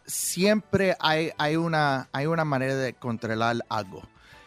siempre 0.07 0.97
hay, 1.01 1.33
hay, 1.39 1.57
una, 1.57 2.09
hay 2.13 2.27
una 2.27 2.45
manera 2.45 2.77
de 2.77 2.93
controlar 2.95 3.57
algo. 3.69 4.03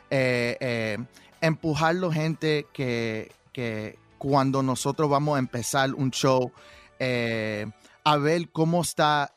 Eh, 0.09 0.55
eh, 0.61 0.97
empujarlo 1.41 2.09
gente 2.09 2.67
que, 2.71 3.33
que 3.51 3.99
cuando 4.17 4.63
nosotros 4.63 5.09
vamos 5.09 5.35
a 5.35 5.39
empezar 5.39 5.93
un 5.93 6.11
show, 6.11 6.53
a 8.05 8.17
ver 8.17 8.49
cómo 8.49 8.81
está 8.81 9.33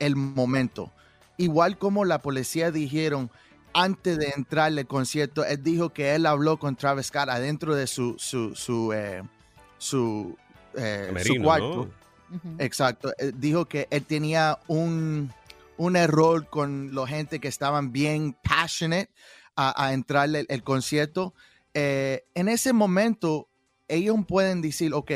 el 0.00 0.16
momento. 0.16 0.90
Igual 1.36 1.78
como 1.78 2.04
la 2.04 2.20
policía 2.20 2.70
dijeron 2.70 3.30
antes 3.72 4.18
de 4.18 4.32
entrar 4.36 4.66
al 4.66 4.86
concierto, 4.86 5.44
él 5.44 5.62
dijo 5.62 5.90
que 5.90 6.14
él 6.14 6.26
habló 6.26 6.58
con 6.58 6.74
Travis 6.74 7.06
Scott 7.06 7.28
adentro 7.28 7.74
de 7.74 7.86
su, 7.86 8.16
su, 8.18 8.54
su, 8.56 8.92
eh, 8.92 9.22
su, 9.78 10.36
eh, 10.76 11.40
cuarto. 11.42 11.88
Exacto. 12.58 13.12
dijo 13.34 13.66
que 13.66 13.86
él 13.90 14.04
tenía 14.04 14.58
un, 14.66 15.32
un 15.76 15.96
error 15.96 16.46
con 16.48 16.94
la 16.94 17.06
gente 17.06 17.40
que 17.40 17.48
estaban 17.48 17.92
bien 17.92 18.36
passionate 18.42 19.10
a, 19.56 19.92
entrar 19.92 20.28
el, 20.34 20.62
concierto. 20.62 21.34
Eh, 21.74 22.24
en 22.34 22.48
ese 22.48 22.72
momento, 22.72 23.48
ellos 23.88 24.16
pueden 24.26 24.62
decir, 24.62 24.94
ok, 24.94 25.10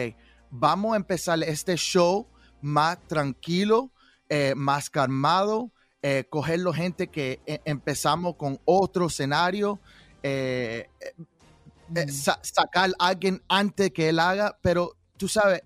vamos 0.51 0.95
a 0.95 0.97
empezar 0.97 1.43
este 1.43 1.77
show 1.77 2.27
más 2.61 2.99
tranquilo, 3.07 3.91
eh, 4.29 4.55
más 4.57 4.89
calmado, 4.89 5.71
eh, 6.01 6.25
cogerlo 6.31 6.73
gente 6.73 7.09
que 7.09 7.41
eh, 7.47 7.61
empezamos 7.67 8.37
con 8.37 8.59
otro 8.65 9.07
escenario, 9.07 9.81
sacar 12.43 12.91
a 12.99 13.07
alguien 13.07 13.43
antes 13.49 13.91
que 13.91 14.09
él 14.09 14.19
haga, 14.19 14.59
pero 14.63 14.97
tú 15.19 15.29
sabes, 15.29 15.63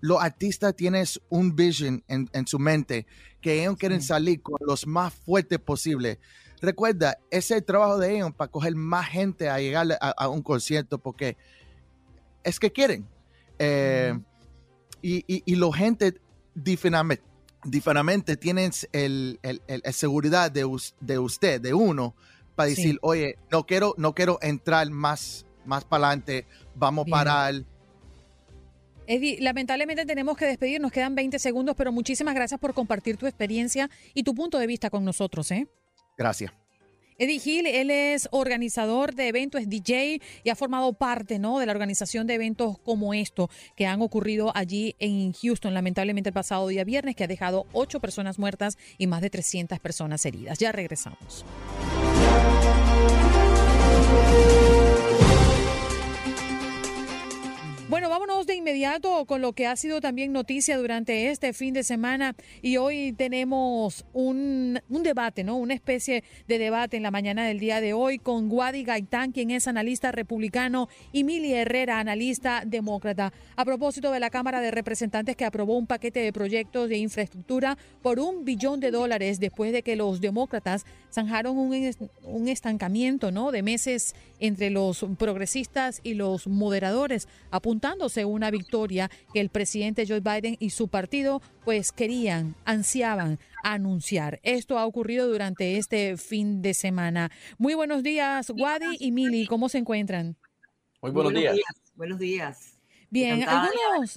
los 0.00 0.22
artistas 0.22 0.76
tienen 0.76 1.06
un 1.30 1.56
vision 1.56 2.04
en, 2.08 2.46
su 2.46 2.58
mente 2.58 3.06
que 3.40 3.62
ellos 3.62 3.78
quieren 3.78 4.02
salir 4.02 4.42
con 4.42 4.58
los 4.66 4.86
más 4.86 5.14
fuertes 5.14 5.58
posible. 5.58 6.18
Recuerda, 6.60 7.16
ese 7.30 7.54
es 7.54 7.60
el 7.60 7.64
trabajo 7.64 7.98
de 7.98 8.16
ellos 8.16 8.34
para 8.34 8.50
coger 8.50 8.74
más 8.74 9.08
gente 9.08 9.48
a 9.48 9.58
llegar 9.58 9.86
a, 9.98 10.28
un 10.28 10.42
concierto 10.42 10.98
porque 10.98 11.38
es 12.42 12.60
que 12.60 12.70
quieren. 12.70 13.08
y, 15.00 15.24
y, 15.26 15.42
y 15.46 15.56
la 15.56 15.72
gente 15.72 16.20
diferente 16.54 17.33
diferente 17.64 18.36
tienes 18.36 18.88
el, 18.92 19.38
seguridad 19.92 20.50
de, 20.50 20.66
de, 21.00 21.18
usted, 21.18 21.60
de 21.60 21.74
uno, 21.74 22.14
para 22.54 22.68
decir, 22.68 22.98
oye, 23.02 23.36
no 23.50 23.64
quiero, 23.66 23.94
no 23.98 24.14
quiero 24.14 24.38
entrar 24.42 24.88
más, 24.90 25.46
más 25.64 25.84
para 25.84 26.08
adelante, 26.08 26.46
vamos 26.74 27.06
a 27.06 27.10
parar. 27.10 27.54
Eddie, 29.06 29.38
lamentablemente 29.40 30.06
tenemos 30.06 30.36
que 30.36 30.46
despedir, 30.46 30.80
nos 30.80 30.92
quedan 30.92 31.14
20 31.14 31.38
segundos, 31.38 31.74
pero 31.76 31.92
muchísimas 31.92 32.34
gracias 32.34 32.58
por 32.58 32.72
compartir 32.72 33.16
tu 33.16 33.26
experiencia 33.26 33.90
y 34.14 34.22
tu 34.22 34.34
punto 34.34 34.58
de 34.58 34.66
vista 34.66 34.88
con 34.88 35.04
nosotros. 35.04 35.50
¿eh? 35.50 35.66
Gracias. 36.16 36.52
Eddie 37.16 37.40
Hill, 37.44 37.66
él 37.66 37.90
es 37.90 38.28
organizador 38.32 39.14
de 39.14 39.28
eventos, 39.28 39.60
es 39.60 39.68
DJ 39.68 40.20
y 40.42 40.50
ha 40.50 40.56
formado 40.56 40.92
parte 40.94 41.38
¿no? 41.38 41.60
de 41.60 41.66
la 41.66 41.72
organización 41.72 42.26
de 42.26 42.34
eventos 42.34 42.78
como 42.78 43.14
esto 43.14 43.50
que 43.76 43.86
han 43.86 44.02
ocurrido 44.02 44.50
allí 44.54 44.96
en 44.98 45.32
Houston, 45.32 45.74
lamentablemente 45.74 46.30
el 46.30 46.34
pasado 46.34 46.66
día 46.66 46.82
viernes, 46.82 47.14
que 47.14 47.24
ha 47.24 47.28
dejado 47.28 47.66
ocho 47.72 48.00
personas 48.00 48.38
muertas 48.38 48.76
y 48.98 49.06
más 49.06 49.20
de 49.20 49.30
300 49.30 49.78
personas 49.78 50.26
heridas. 50.26 50.58
Ya 50.58 50.72
regresamos. 50.72 51.44
Vámonos 58.26 58.46
de 58.46 58.54
inmediato 58.54 59.26
con 59.26 59.42
lo 59.42 59.52
que 59.52 59.66
ha 59.66 59.76
sido 59.76 60.00
también 60.00 60.32
noticia 60.32 60.78
durante 60.78 61.28
este 61.28 61.52
fin 61.52 61.74
de 61.74 61.82
semana 61.82 62.34
y 62.62 62.78
hoy 62.78 63.12
tenemos 63.12 64.06
un, 64.14 64.80
debate, 64.88 65.44
¿no? 65.44 65.58
Una 65.58 65.74
especie 65.74 66.24
de 66.48 66.58
debate 66.58 66.96
en 66.96 67.02
la 67.02 67.10
mañana 67.10 67.46
del 67.46 67.58
día 67.58 67.82
de 67.82 67.92
hoy 67.92 68.18
con 68.18 68.48
Guadi 68.48 68.82
Gaitán, 68.82 69.32
quien 69.32 69.50
es 69.50 69.68
analista 69.68 70.10
republicano, 70.10 70.88
y 71.12 71.22
Mili 71.22 71.52
Herrera, 71.52 71.98
analista 71.98 72.62
demócrata. 72.64 73.30
A 73.56 73.64
propósito 73.66 74.10
de 74.10 74.20
la 74.20 74.30
Cámara 74.30 74.62
de 74.62 74.70
Representantes 74.70 75.36
que 75.36 75.44
aprobó 75.44 75.76
un 75.76 75.86
paquete 75.86 76.20
de 76.20 76.32
proyectos 76.32 76.88
de 76.88 76.96
infraestructura 76.96 77.76
por 78.00 78.20
un 78.20 78.46
billón 78.46 78.80
de 78.80 78.90
dólares 78.90 79.38
después 79.38 79.70
de 79.70 79.82
que 79.82 79.96
los 79.96 80.22
demócratas 80.22 80.86
zanjaron 81.12 81.58
un, 81.58 81.94
un 82.22 82.48
estancamiento, 82.48 83.30
¿no? 83.30 83.52
De 83.52 83.62
meses 83.62 84.14
entre 84.40 84.70
los 84.70 85.04
progresistas 85.18 86.00
y 86.02 86.14
los 86.14 86.46
moderadores, 86.46 87.28
una 88.24 88.50
victoria 88.50 89.10
que 89.32 89.40
el 89.40 89.48
presidente 89.48 90.06
Joe 90.06 90.20
Biden 90.20 90.56
y 90.60 90.70
su 90.70 90.88
partido 90.88 91.42
pues 91.64 91.90
querían, 91.90 92.54
ansiaban 92.64 93.40
anunciar. 93.64 94.38
Esto 94.42 94.78
ha 94.78 94.86
ocurrido 94.86 95.26
durante 95.26 95.78
este 95.78 96.16
fin 96.16 96.62
de 96.62 96.74
semana. 96.74 97.30
Muy 97.58 97.74
buenos 97.74 98.02
días, 98.02 98.50
Wadi 98.50 98.96
y 99.00 99.10
Mili, 99.10 99.46
¿cómo 99.46 99.68
se 99.68 99.78
encuentran? 99.78 100.36
Muy 101.00 101.10
buenos, 101.10 101.34
días. 101.34 101.56
Buenos 101.96 102.18
días. 102.18 102.73
Bien, 103.10 103.42
algunos, 103.48 104.16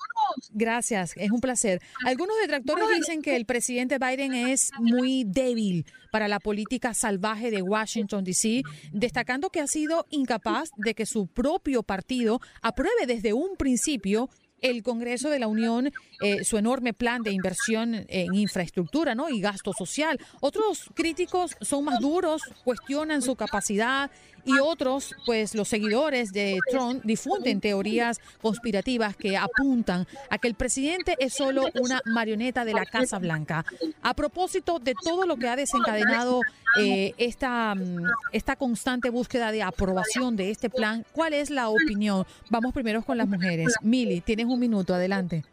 gracias, 0.52 1.14
es 1.16 1.32
un 1.32 1.42
placer. 1.42 1.82
Algunos 2.06 2.36
detractores 2.42 2.86
dicen 2.96 3.22
que 3.22 3.36
el 3.36 3.46
presidente 3.46 3.98
Biden 4.00 4.34
es 4.34 4.72
muy 4.80 5.24
débil 5.26 5.86
para 6.12 6.28
la 6.28 6.40
política 6.40 6.94
salvaje 6.94 7.52
de 7.52 7.62
Washington, 7.62 8.24
D.C., 8.24 8.64
destacando 8.92 9.50
que 9.50 9.60
ha 9.60 9.68
sido 9.68 10.06
incapaz 10.10 10.70
de 10.78 10.96
que 10.96 11.06
su 11.06 11.28
propio 11.28 11.84
partido 11.84 12.40
apruebe 12.62 13.06
desde 13.06 13.34
un 13.34 13.56
principio 13.58 14.30
el 14.62 14.84
Congreso 14.84 15.30
de 15.30 15.40
la 15.40 15.48
Unión 15.48 15.92
eh, 16.20 16.44
su 16.44 16.58
enorme 16.58 16.94
plan 16.94 17.22
de 17.22 17.32
inversión 17.32 18.06
en 18.08 18.34
infraestructura 18.34 19.14
¿no? 19.14 19.30
y 19.30 19.40
gasto 19.40 19.72
social. 19.74 20.20
Otros 20.40 20.90
críticos 20.96 21.56
son 21.62 21.86
más 21.86 22.00
duros, 22.00 22.42
cuestionan 22.64 23.22
su 23.22 23.36
capacidad 23.36 24.10
y 24.48 24.60
otros, 24.60 25.14
pues 25.26 25.54
los 25.56 25.68
seguidores 25.68 26.32
de 26.32 26.58
Trump 26.72 27.04
difunden 27.04 27.60
teorías 27.60 28.18
conspirativas 28.42 29.18
que 29.18 29.36
apuntan 29.36 30.08
a 30.30 30.38
que 30.38 30.48
el 30.48 30.56
presidente 30.56 31.16
es 31.20 31.34
solo 31.34 31.66
una 31.82 32.02
marioneta 32.06 32.64
de 32.64 32.74
la 32.74 32.86
Casa 32.86 33.20
Blanca. 33.20 33.66
A 34.02 34.14
propósito 34.14 34.80
de 34.80 34.94
todo 35.04 35.26
lo 35.26 35.36
que 35.36 35.50
ha 35.50 35.58
desencadenado 35.58 36.40
eh, 36.80 37.14
esta, 37.18 37.76
mm, 37.76 38.06
esta 38.32 38.56
constante 38.56 39.10
búsqueda 39.10 39.52
de 39.52 39.64
aprobación 39.64 40.38
de 40.38 40.50
este 40.50 40.70
plan, 40.70 41.06
¿cuál 41.12 41.34
es 41.34 41.50
la 41.50 41.68
opinión? 41.68 42.26
Vamos 42.50 42.74
primero 42.74 43.02
con 43.02 43.18
las 43.18 43.28
mujeres. 43.28 43.76
Mili, 43.82 44.22
tienes 44.22 44.47
un 44.54 44.60
minuto, 44.60 44.94
adelante. 44.94 45.44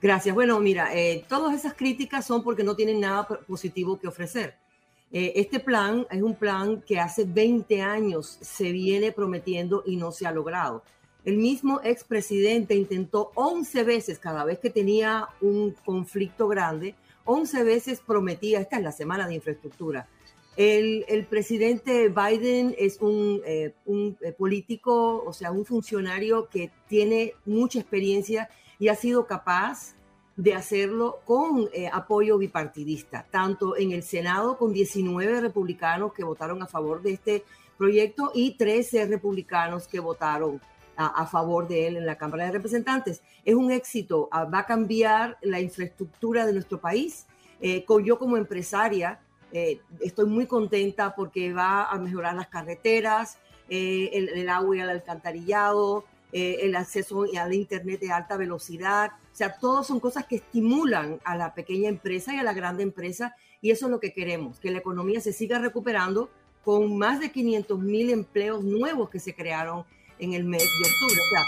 Gracias. 0.00 0.34
Bueno, 0.34 0.58
mira, 0.60 0.94
eh, 0.94 1.24
todas 1.28 1.54
esas 1.54 1.74
críticas 1.74 2.26
son 2.26 2.42
porque 2.42 2.64
no 2.64 2.74
tienen 2.74 3.00
nada 3.00 3.26
positivo 3.26 3.98
que 3.98 4.08
ofrecer. 4.08 4.54
Eh, 5.12 5.32
este 5.36 5.60
plan 5.60 6.06
es 6.10 6.22
un 6.22 6.34
plan 6.34 6.82
que 6.82 7.00
hace 7.00 7.24
20 7.24 7.82
años 7.82 8.38
se 8.40 8.70
viene 8.70 9.12
prometiendo 9.12 9.82
y 9.84 9.96
no 9.96 10.12
se 10.12 10.26
ha 10.26 10.32
logrado. 10.32 10.82
El 11.24 11.36
mismo 11.36 11.80
expresidente 11.84 12.74
intentó 12.74 13.30
11 13.34 13.84
veces, 13.84 14.18
cada 14.18 14.44
vez 14.44 14.58
que 14.58 14.70
tenía 14.70 15.28
un 15.40 15.74
conflicto 15.84 16.48
grande, 16.48 16.94
11 17.24 17.64
veces 17.64 18.00
prometía, 18.00 18.60
esta 18.60 18.76
es 18.76 18.82
la 18.82 18.92
semana 18.92 19.28
de 19.28 19.34
infraestructura. 19.34 20.08
El, 20.56 21.26
presidente 21.30 22.08
Biden 22.08 22.74
es 22.76 23.00
un, 23.00 23.40
eh, 23.46 23.74
eh, 23.86 24.32
político, 24.32 25.22
o 25.24 25.32
sea, 25.32 25.52
un 25.52 25.64
funcionario 25.64 26.48
que 26.48 26.70
tiene 26.88 27.34
mucha 27.46 27.80
experiencia 27.80 28.48
y 28.78 28.88
ha 28.88 28.94
sido 28.94 29.26
capaz 29.26 29.94
de 30.36 30.54
hacerlo 30.54 31.20
con 31.24 31.68
eh, 31.72 31.88
apoyo 31.92 32.38
bipartidista, 32.38 33.26
tanto 33.30 33.76
en 33.76 33.92
el 33.92 34.02
Senado 34.02 34.56
con 34.56 34.72
19 34.72 35.40
republicanos 35.40 36.14
que 36.14 36.24
votaron 36.24 36.62
a 36.62 36.66
favor 36.66 37.02
de 37.02 37.12
este 37.12 37.44
proyecto 37.76 38.32
y 38.34 38.56
13 38.56 39.06
republicanos 39.06 39.86
que 39.86 40.00
votaron 40.00 40.60
a, 40.96 41.26
favor 41.26 41.66
de 41.66 41.86
él 41.86 41.96
en 41.96 42.04
la 42.04 42.18
Cámara 42.18 42.44
de 42.44 42.52
Representantes. 42.52 43.22
Es 43.44 43.54
un 43.54 43.70
éxito, 43.70 44.28
ah, 44.30 44.44
va 44.44 44.60
a 44.60 44.66
cambiar 44.66 45.38
la 45.40 45.58
infraestructura 45.58 46.44
de 46.44 46.52
nuestro 46.52 46.78
país. 46.78 47.26
Eh, 47.62 47.86
yo 48.04 48.18
como 48.18 48.36
empresaria 48.36 49.18
eh, 49.52 49.80
estoy 50.00 50.26
muy 50.26 50.46
contenta 50.46 51.14
porque 51.14 51.52
va 51.52 51.84
a 51.86 51.98
mejorar 51.98 52.34
las 52.34 52.48
carreteras, 52.48 53.38
el, 53.68 54.28
el, 54.30 54.48
agua 54.48 54.76
y 54.76 54.80
el 54.80 54.90
alcantarillado, 54.90 56.04
el 56.32 56.74
acceso 56.74 57.24
al 57.38 57.54
Internet 57.54 58.00
de 58.00 58.10
alta 58.10 58.36
velocidad, 58.36 59.12
o 59.32 59.36
sea, 59.36 59.56
todos 59.56 59.86
son 59.86 60.00
cosas 60.00 60.26
que 60.26 60.36
estimulan 60.36 61.20
a 61.24 61.36
la 61.36 61.54
pequeña 61.54 61.88
empresa 61.88 62.34
y 62.34 62.38
a 62.38 62.42
la 62.42 62.52
grande 62.52 62.82
empresa 62.82 63.36
y 63.62 63.70
eso 63.70 63.86
es 63.86 63.92
lo 63.92 64.00
que 64.00 64.12
queremos, 64.12 64.58
que 64.58 64.70
la 64.70 64.78
economía 64.78 65.20
se 65.20 65.32
siga 65.32 65.58
recuperando 65.58 66.30
con 66.64 66.98
más 66.98 67.20
de 67.20 67.30
500 67.30 67.78
mil 67.78 68.10
empleos 68.10 68.64
nuevos 68.64 69.10
que 69.10 69.18
se 69.18 69.34
crearon 69.34 69.84
en 70.18 70.34
el 70.34 70.44
mes 70.44 70.62
de 70.62 70.88
octubre. 70.88 71.20
O 71.20 71.30
sea, 71.30 71.42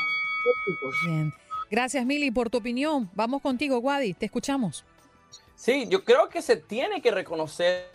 Bien. 1.06 1.34
Gracias, 1.70 2.04
Mili, 2.04 2.30
por 2.30 2.50
tu 2.50 2.58
opinión. 2.58 3.10
Vamos 3.14 3.40
contigo, 3.40 3.78
Wadi, 3.78 4.14
te 4.14 4.26
escuchamos. 4.26 4.84
Sí, 5.62 5.86
yo 5.88 6.02
creo 6.02 6.28
que 6.28 6.42
se 6.42 6.56
tiene 6.56 7.00
que 7.00 7.12
reconocer 7.12 7.88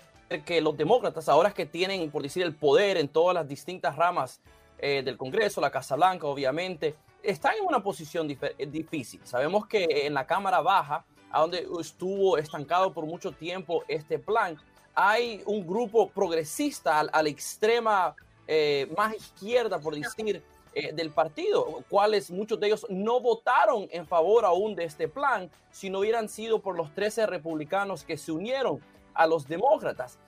que 0.45 0.61
los 0.61 0.77
demócratas, 0.77 1.27
ahora 1.27 1.53
que 1.53 1.65
tienen, 1.65 2.09
por 2.09 2.23
decir, 2.23 2.43
el 2.43 2.55
poder 2.55 2.95
en 2.95 3.09
todas 3.09 3.35
las 3.35 3.45
distintas 3.45 3.97
ramas 3.97 4.39
eh, 4.77 5.01
del 5.03 5.17
Congreso, 5.17 5.59
la 5.59 5.69
Casa 5.69 5.97
Blanca, 5.97 6.27
obviamente, 6.27 6.95
están 7.21 7.55
en 7.57 7.65
una 7.65 7.83
posición 7.83 8.29
eh, 8.29 8.65
difícil. 8.67 9.19
Sabemos 9.25 9.67
que 9.67 9.85
en 10.07 10.13
la 10.13 10.25
Cámara 10.25 10.61
Baja, 10.61 11.03
a 11.29 11.41
donde 11.41 11.67
estuvo 11.81 12.37
estancado 12.37 12.93
por 12.93 13.05
mucho 13.05 13.33
tiempo 13.33 13.83
este 13.89 14.17
plan, 14.17 14.57
hay 14.95 15.43
un 15.45 15.67
grupo 15.67 16.07
progresista 16.07 17.01
a, 17.01 17.21
la 17.21 17.27
extrema 17.27 18.15
eh, 18.47 18.89
más 18.95 19.13
izquierda, 19.13 19.77
por 19.77 19.93
decir, 19.93 20.41
eh, 20.79 20.91
del 20.93 21.09
partido, 21.09 21.83
cuales 21.89 22.29
muchos 22.29 22.59
de 22.59 22.67
ellos 22.67 22.85
no 22.87 23.19
votaron 23.19 23.87
en 23.89 24.05
favor 24.05 24.45
aún 24.45 24.75
de 24.75 24.83
este 24.83 25.07
plan, 25.07 25.49
si 25.71 25.89
no 25.89 25.99
hubieran 25.99 26.29
sido 26.29 26.59
por 26.59 26.77
los 26.77 26.93
13 26.93 27.25
republicanos 27.25 28.03
que 28.03 28.15
se 28.15 28.31
unieron 28.31 28.79
a 29.15 29.25
los 29.25 29.47
demócratas. 29.47 30.19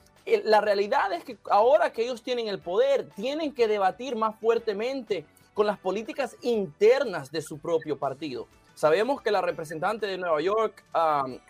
La 0.44 0.60
realidad 0.60 1.14
es 1.14 1.24
que 1.24 1.38
ahora 1.52 1.94
que 1.94 2.02
ellos 2.02 2.24
tienen 2.24 2.48
el 2.48 2.58
poder, 2.58 3.08
tienen 3.16 3.54
que 3.54 3.68
debatir 3.68 4.16
más 4.16 4.40
fuertemente 4.40 5.24
con 5.54 5.68
las 5.68 5.78
políticas 5.78 6.36
internas 6.42 7.32
de 7.32 7.44
su 7.44 7.60
propio 7.60 8.00
partido. 8.00 8.48
Sabemos 8.74 9.22
que 9.22 9.30
la 9.30 9.42
representante 9.42 10.08
de 10.08 10.18
Nueva 10.18 10.42
York, 10.42 10.84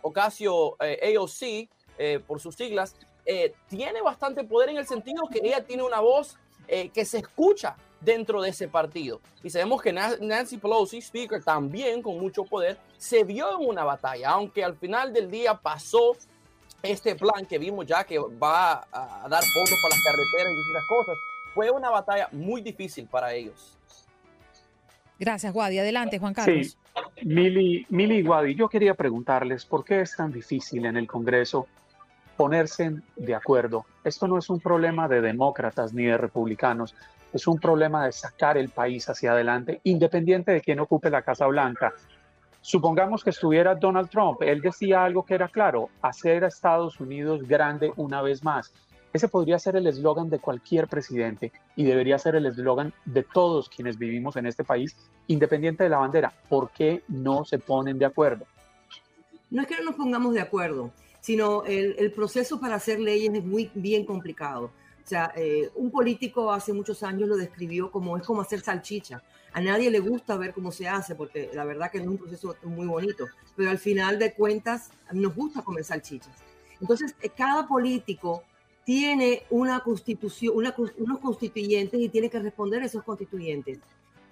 Ocasio 0.02 0.76
eh, 0.84 1.16
AOC, 1.16 1.70
eh, 1.98 2.20
por 2.28 2.42
sus 2.42 2.56
siglas, 2.56 2.98
eh, 3.26 3.54
tiene 3.70 4.02
bastante 4.02 4.44
poder 4.44 4.68
en 4.70 4.78
el 4.78 4.88
sentido 4.88 5.24
que 5.32 5.40
ella 5.42 5.64
tiene 5.64 5.84
una 5.84 6.02
voz 6.02 6.38
que 6.68 7.04
se 7.06 7.18
escucha 7.18 7.78
dentro 8.02 8.42
de 8.42 8.50
ese 8.50 8.68
partido. 8.68 9.22
Y 9.44 9.50
sabemos 9.50 9.82
que 9.82 9.92
Nancy 9.92 10.58
Pelosi, 10.58 11.00
Speaker, 11.02 11.44
también 11.44 12.02
con 12.02 12.20
mucho 12.20 12.44
poder, 12.44 12.78
se 12.98 13.24
vio 13.24 13.60
en 13.60 13.68
una 13.68 13.84
batalla, 13.84 14.30
aunque 14.30 14.64
al 14.64 14.76
final 14.76 15.14
del 15.14 15.30
día 15.30 15.56
pasó 15.56 16.16
este 16.82 17.16
plan 17.16 17.46
que 17.46 17.58
vimos 17.58 17.86
ya 17.86 18.04
que 18.04 18.18
va 18.18 18.88
a 18.92 19.28
dar 19.30 19.44
fondos 19.44 19.80
para 19.82 19.96
las 19.96 20.04
carreteras 20.04 20.54
y 20.54 20.56
distintas 20.56 20.86
cosas. 20.88 21.18
Fue 21.54 21.72
una 21.72 21.90
batalla 21.90 22.30
muy 22.32 22.62
difícil 22.62 23.06
para 23.08 23.34
ellos. 23.34 23.78
Gracias, 25.20 25.52
Guadi. 25.52 25.80
Adelante, 25.80 26.18
Juan 26.18 26.34
Carlos. 26.34 26.68
Sí, 26.68 27.26
Mili, 27.26 27.86
Mili 27.90 28.20
y 28.20 28.24
Guadi, 28.24 28.56
yo 28.56 28.70
quería 28.70 28.94
preguntarles 28.94 29.66
por 29.66 29.84
qué 29.84 30.02
es 30.02 30.16
tan 30.16 30.32
difícil 30.32 30.86
en 30.86 30.96
el 30.96 31.08
Congreso 31.08 31.68
ponerse 32.38 32.94
de 33.18 33.36
acuerdo. 33.36 33.86
Esto 34.06 34.30
no 34.30 34.38
es 34.38 34.50
un 34.50 34.62
problema 34.62 35.10
de 35.10 35.20
demócratas 35.20 35.94
ni 35.94 36.06
de 36.06 36.18
republicanos, 36.18 36.96
es 37.34 37.48
un 37.48 37.60
problema 37.60 38.06
de 38.06 38.12
sacar 38.12 38.58
el 38.58 38.70
país 38.70 39.10
hacia 39.10 39.32
adelante, 39.32 39.82
independiente 39.84 40.52
de 40.52 40.62
quién 40.62 40.80
ocupe 40.80 41.10
la 41.10 41.22
Casa 41.22 41.48
Blanca. 41.48 41.94
Supongamos 42.62 43.24
que 43.24 43.30
estuviera 43.30 43.76
Donald 43.76 44.10
Trump, 44.10 44.42
él 44.42 44.62
decía 44.62 45.04
algo 45.04 45.26
que 45.26 45.36
era 45.36 45.48
claro, 45.48 45.89
hacer 46.02 46.44
a 46.44 46.48
Estados 46.48 47.00
Unidos 47.00 47.48
grande 47.48 47.94
una 47.96 48.22
vez 48.22 48.44
más. 48.44 48.74
Ese 49.12 49.28
podría 49.28 49.58
ser 49.58 49.76
el 49.76 49.88
eslogan 49.88 50.30
de 50.30 50.39
cualquier 50.39 50.88
presidente 50.88 51.52
y 51.76 51.84
debería 51.84 52.20
ser 52.20 52.36
el 52.36 52.46
eslogan 52.46 52.94
de 53.06 53.24
todos 53.24 53.70
quienes 53.70 53.98
vivimos 53.98 54.36
en 54.36 54.46
este 54.46 54.63
país, 54.63 54.96
independiente 55.28 55.84
de 55.84 55.89
la 55.89 55.98
bandera. 55.98 56.32
¿Por 56.48 56.70
qué 56.70 57.04
no 57.08 57.44
se 57.44 57.58
ponen 57.58 57.98
de 57.98 58.06
acuerdo? 58.06 58.46
No 59.50 59.63
es 59.63 59.68
que 59.68 59.78
no 59.78 59.86
nos 59.86 59.96
pongamos 59.96 60.34
de 60.34 60.42
acuerdo, 60.42 60.92
sino 61.22 61.63
el, 61.63 62.12
proceso 62.12 62.60
para 62.60 62.76
hacer 62.76 63.00
leyes 63.00 63.34
es 63.34 63.44
muy 63.44 63.72
bien 63.74 64.06
complicado. 64.06 64.72
Eh, 65.36 65.69
un 65.76 65.91
político 65.91 66.52
hace 66.52 66.74
muchos 66.74 67.04
años 67.04 67.28
lo 67.28 67.38
describió 67.38 67.91
como 67.91 68.17
es 68.17 68.24
como 68.26 68.41
hacer 68.41 68.62
salchicha. 68.62 69.22
A 69.54 69.62
nadie 69.62 69.89
le 69.89 70.00
gusta 70.00 70.38
ver 70.38 70.54
cómo 70.54 70.72
se 70.72 70.88
hace, 70.88 71.15
porque 71.15 71.50
la 71.54 71.65
verdad 71.65 71.91
que 71.91 71.98
es 71.98 72.08
un 72.08 72.17
proceso 72.17 72.56
muy 72.63 72.88
bonito, 72.88 73.26
pero 73.56 73.72
al 73.72 73.80
final 73.80 74.19
de 74.19 74.34
cuentas 74.34 74.91
nos 75.12 75.34
gusta 75.36 75.63
comer 75.63 75.84
salchichas. 75.84 76.36
Entonces, 76.80 77.15
eh, 77.22 77.30
cada 77.30 77.67
político 77.67 78.43
tiene 78.84 79.43
una 79.50 79.82
constitución, 79.82 80.54
unos 80.56 81.19
constituyentes 81.19 82.00
y 82.00 82.10
tiene 82.10 82.30
que 82.30 82.39
responder 82.39 82.82
a 82.82 82.86
esos 82.86 83.04
constituyentes. 83.04 83.80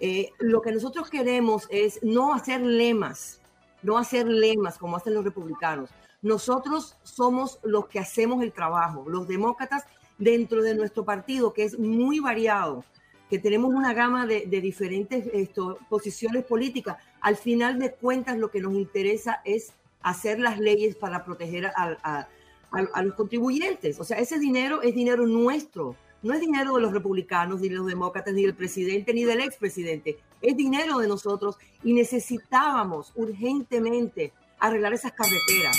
Eh, 0.00 0.30
lo 0.38 0.62
que 0.62 0.72
nosotros 0.72 1.10
queremos 1.10 1.66
es 1.70 2.00
no 2.02 2.32
hacer 2.32 2.60
lemas, 2.60 3.40
no 3.82 3.98
hacer 3.98 4.26
lemas 4.26 4.78
como 4.78 4.96
hacen 4.96 5.14
los 5.14 5.24
republicanos. 5.24 5.90
Nosotros 6.22 6.96
somos 7.02 7.60
los 7.62 7.86
que 7.86 7.98
hacemos 7.98 8.42
el 8.42 8.52
trabajo, 8.52 9.04
los 9.08 9.28
demócratas 9.28 9.84
dentro 10.18 10.62
de 10.62 10.74
nuestro 10.74 11.04
partido, 11.04 11.52
que 11.52 11.64
es 11.64 11.78
muy 11.78 12.20
variado, 12.20 12.84
que 13.30 13.38
tenemos 13.38 13.72
una 13.74 13.94
gama 13.94 14.26
de, 14.26 14.46
diferentes 14.46 15.26
esto, 15.32 15.78
posiciones 15.88 16.44
políticas. 16.44 16.96
Al 17.20 17.36
final 17.36 17.78
de 17.78 17.92
cuentas, 17.92 18.38
lo 18.38 18.50
que 18.50 18.60
nos 18.60 18.74
interesa 18.74 19.40
es 19.44 19.72
hacer 20.02 20.40
las 20.40 20.58
leyes 20.58 20.96
para 20.96 21.24
proteger 21.24 21.66
a, 21.66 22.26
a, 22.72 23.02
los 23.02 23.14
contribuyentes. 23.14 24.00
O 24.00 24.04
sea, 24.04 24.18
ese 24.18 24.38
dinero 24.38 24.82
es 24.82 24.94
dinero 24.94 25.26
nuestro. 25.26 25.96
No 26.22 26.34
es 26.34 26.40
dinero 26.40 26.74
de 26.74 26.82
los 26.82 26.92
republicanos, 26.92 27.60
ni 27.60 27.68
de 27.68 27.76
los 27.76 27.86
demócratas, 27.86 28.34
ni 28.34 28.42
del 28.42 28.54
presidente, 28.54 29.14
ni 29.14 29.24
del 29.24 29.40
expresidente. 29.40 30.18
Es 30.40 30.56
dinero 30.56 30.98
de 30.98 31.06
nosotros 31.06 31.56
y 31.84 31.92
necesitábamos 31.92 33.12
urgentemente 33.14 34.32
arreglar 34.58 34.94
esas 34.94 35.12
carreteras. 35.12 35.76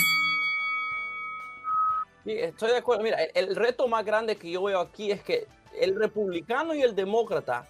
Sí, 2.29 2.35
estoy 2.37 2.69
de 2.69 2.77
acuerdo. 2.77 3.01
Mira, 3.01 3.23
el, 3.33 3.55
reto 3.55 3.87
más 3.87 4.05
grande 4.05 4.35
que 4.35 4.51
yo 4.51 4.61
veo 4.61 4.79
aquí 4.79 5.09
es 5.09 5.23
que 5.23 5.47
el 5.79 5.95
republicano 5.95 6.75
y 6.75 6.83
el 6.83 6.93
demócrata 6.93 7.67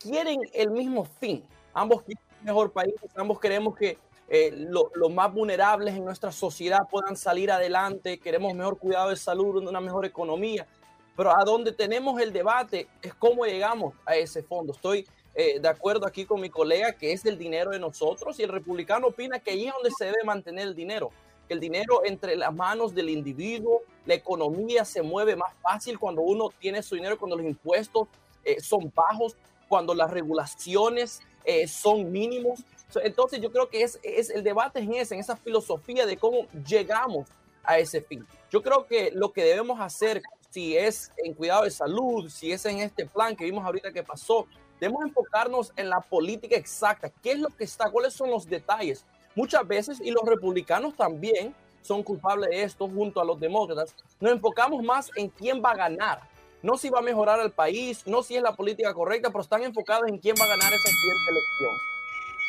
quieren 0.00 0.40
el 0.54 0.70
mismo 0.70 1.04
fin. 1.04 1.44
Ambos 1.74 2.04
quieren 2.04 2.24
un 2.40 2.46
mejor 2.46 2.72
país, 2.72 2.94
ambos 3.14 3.38
queremos 3.38 3.76
que 3.76 3.98
eh, 4.30 4.50
los 4.70 5.12
más 5.12 5.30
vulnerables 5.30 5.94
en 5.94 6.06
nuestra 6.06 6.32
sociedad 6.32 6.88
puedan 6.90 7.18
salir 7.18 7.50
adelante, 7.50 8.18
queremos 8.18 8.54
mejor 8.54 8.78
cuidado 8.78 9.10
de 9.10 9.16
salud, 9.16 9.62
una 9.68 9.78
mejor 9.78 10.06
economía, 10.06 10.66
pero 11.14 11.30
a 11.30 11.44
donde 11.44 11.72
tenemos 11.72 12.18
el 12.18 12.32
debate 12.32 12.88
es 13.02 13.12
cómo 13.12 13.44
llegamos 13.44 13.92
a 14.06 14.16
ese 14.16 14.42
fondo. 14.42 14.72
Estoy 14.72 15.06
eh, 15.34 15.60
de 15.60 15.68
acuerdo 15.68 16.06
aquí 16.06 16.24
con 16.24 16.40
mi 16.40 16.48
colega 16.48 16.94
que 16.94 17.12
es 17.12 17.26
el 17.26 17.36
dinero 17.36 17.72
de 17.72 17.78
nosotros 17.78 18.40
y 18.40 18.42
el 18.42 18.48
republicano 18.48 19.08
opina 19.08 19.38
que 19.38 19.50
ahí 19.50 19.66
es 19.66 19.74
donde 19.74 19.90
se 19.90 20.06
debe 20.06 20.24
mantener 20.24 20.66
el 20.66 20.74
dinero, 20.74 21.10
que 21.48 21.54
el 21.54 21.60
dinero 21.60 22.02
entre 22.04 22.36
las 22.36 22.54
manos 22.54 22.94
del 22.94 23.08
individuo, 23.08 23.82
la 24.04 24.14
economía 24.14 24.84
se 24.84 25.02
mueve 25.02 25.34
más 25.34 25.52
fácil 25.62 25.98
cuando 25.98 26.22
uno 26.22 26.50
tiene 26.60 26.82
su 26.82 26.94
dinero, 26.94 27.18
cuando 27.18 27.36
los 27.36 27.46
impuestos 27.46 28.06
eh, 28.44 28.60
son 28.60 28.92
bajos, 28.94 29.36
cuando 29.68 29.94
las 29.94 30.10
regulaciones 30.10 31.20
eh, 31.44 31.66
son 31.66 32.12
mínimos. 32.12 32.60
Entonces 33.02 33.40
yo 33.40 33.50
creo 33.50 33.68
que 33.68 33.82
es, 33.82 33.98
es 34.02 34.30
el 34.30 34.42
debate 34.42 34.80
en 34.80 34.94
ese, 34.94 35.14
en 35.14 35.20
esa 35.20 35.36
filosofía 35.36 36.06
de 36.06 36.16
cómo 36.16 36.46
llegamos 36.66 37.28
a 37.64 37.78
ese 37.78 38.00
fin. 38.00 38.26
Yo 38.50 38.62
creo 38.62 38.86
que 38.86 39.10
lo 39.12 39.32
que 39.32 39.44
debemos 39.44 39.80
hacer, 39.80 40.22
si 40.50 40.76
es 40.76 41.12
en 41.18 41.34
cuidado 41.34 41.64
de 41.64 41.70
salud, 41.70 42.30
si 42.30 42.52
es 42.52 42.64
en 42.64 42.78
este 42.78 43.06
plan 43.06 43.36
que 43.36 43.44
vimos 43.44 43.64
ahorita 43.64 43.92
que 43.92 44.02
pasó, 44.02 44.46
debemos 44.80 45.02
enfocarnos 45.02 45.72
en 45.76 45.90
la 45.90 46.00
política 46.00 46.56
exacta. 46.56 47.10
¿Qué 47.10 47.32
es 47.32 47.38
lo 47.38 47.48
que 47.48 47.64
está? 47.64 47.90
¿Cuáles 47.90 48.14
son 48.14 48.30
los 48.30 48.46
detalles? 48.46 49.04
Muchas 49.38 49.68
veces, 49.68 50.00
y 50.02 50.10
los 50.10 50.24
republicanos 50.24 50.96
también 50.96 51.54
son 51.80 52.02
culpables 52.02 52.50
de 52.50 52.64
esto 52.64 52.88
junto 52.88 53.20
a 53.20 53.24
los 53.24 53.38
demócratas, 53.38 53.94
nos 54.18 54.32
enfocamos 54.32 54.82
más 54.82 55.12
en 55.14 55.28
quién 55.28 55.62
va 55.64 55.70
a 55.70 55.76
ganar. 55.76 56.22
No 56.60 56.76
si 56.76 56.90
va 56.90 56.98
a 56.98 57.02
mejorar 57.02 57.38
el 57.38 57.52
país, 57.52 58.02
no 58.04 58.24
si 58.24 58.34
es 58.34 58.42
la 58.42 58.56
política 58.56 58.92
correcta, 58.92 59.30
pero 59.30 59.42
están 59.42 59.62
enfocados 59.62 60.08
en 60.08 60.18
quién 60.18 60.34
va 60.40 60.44
a 60.44 60.48
ganar 60.48 60.72
esa 60.72 60.90
siguiente 60.90 61.30
elección. 61.30 61.72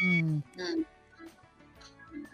Mm. 0.01 0.83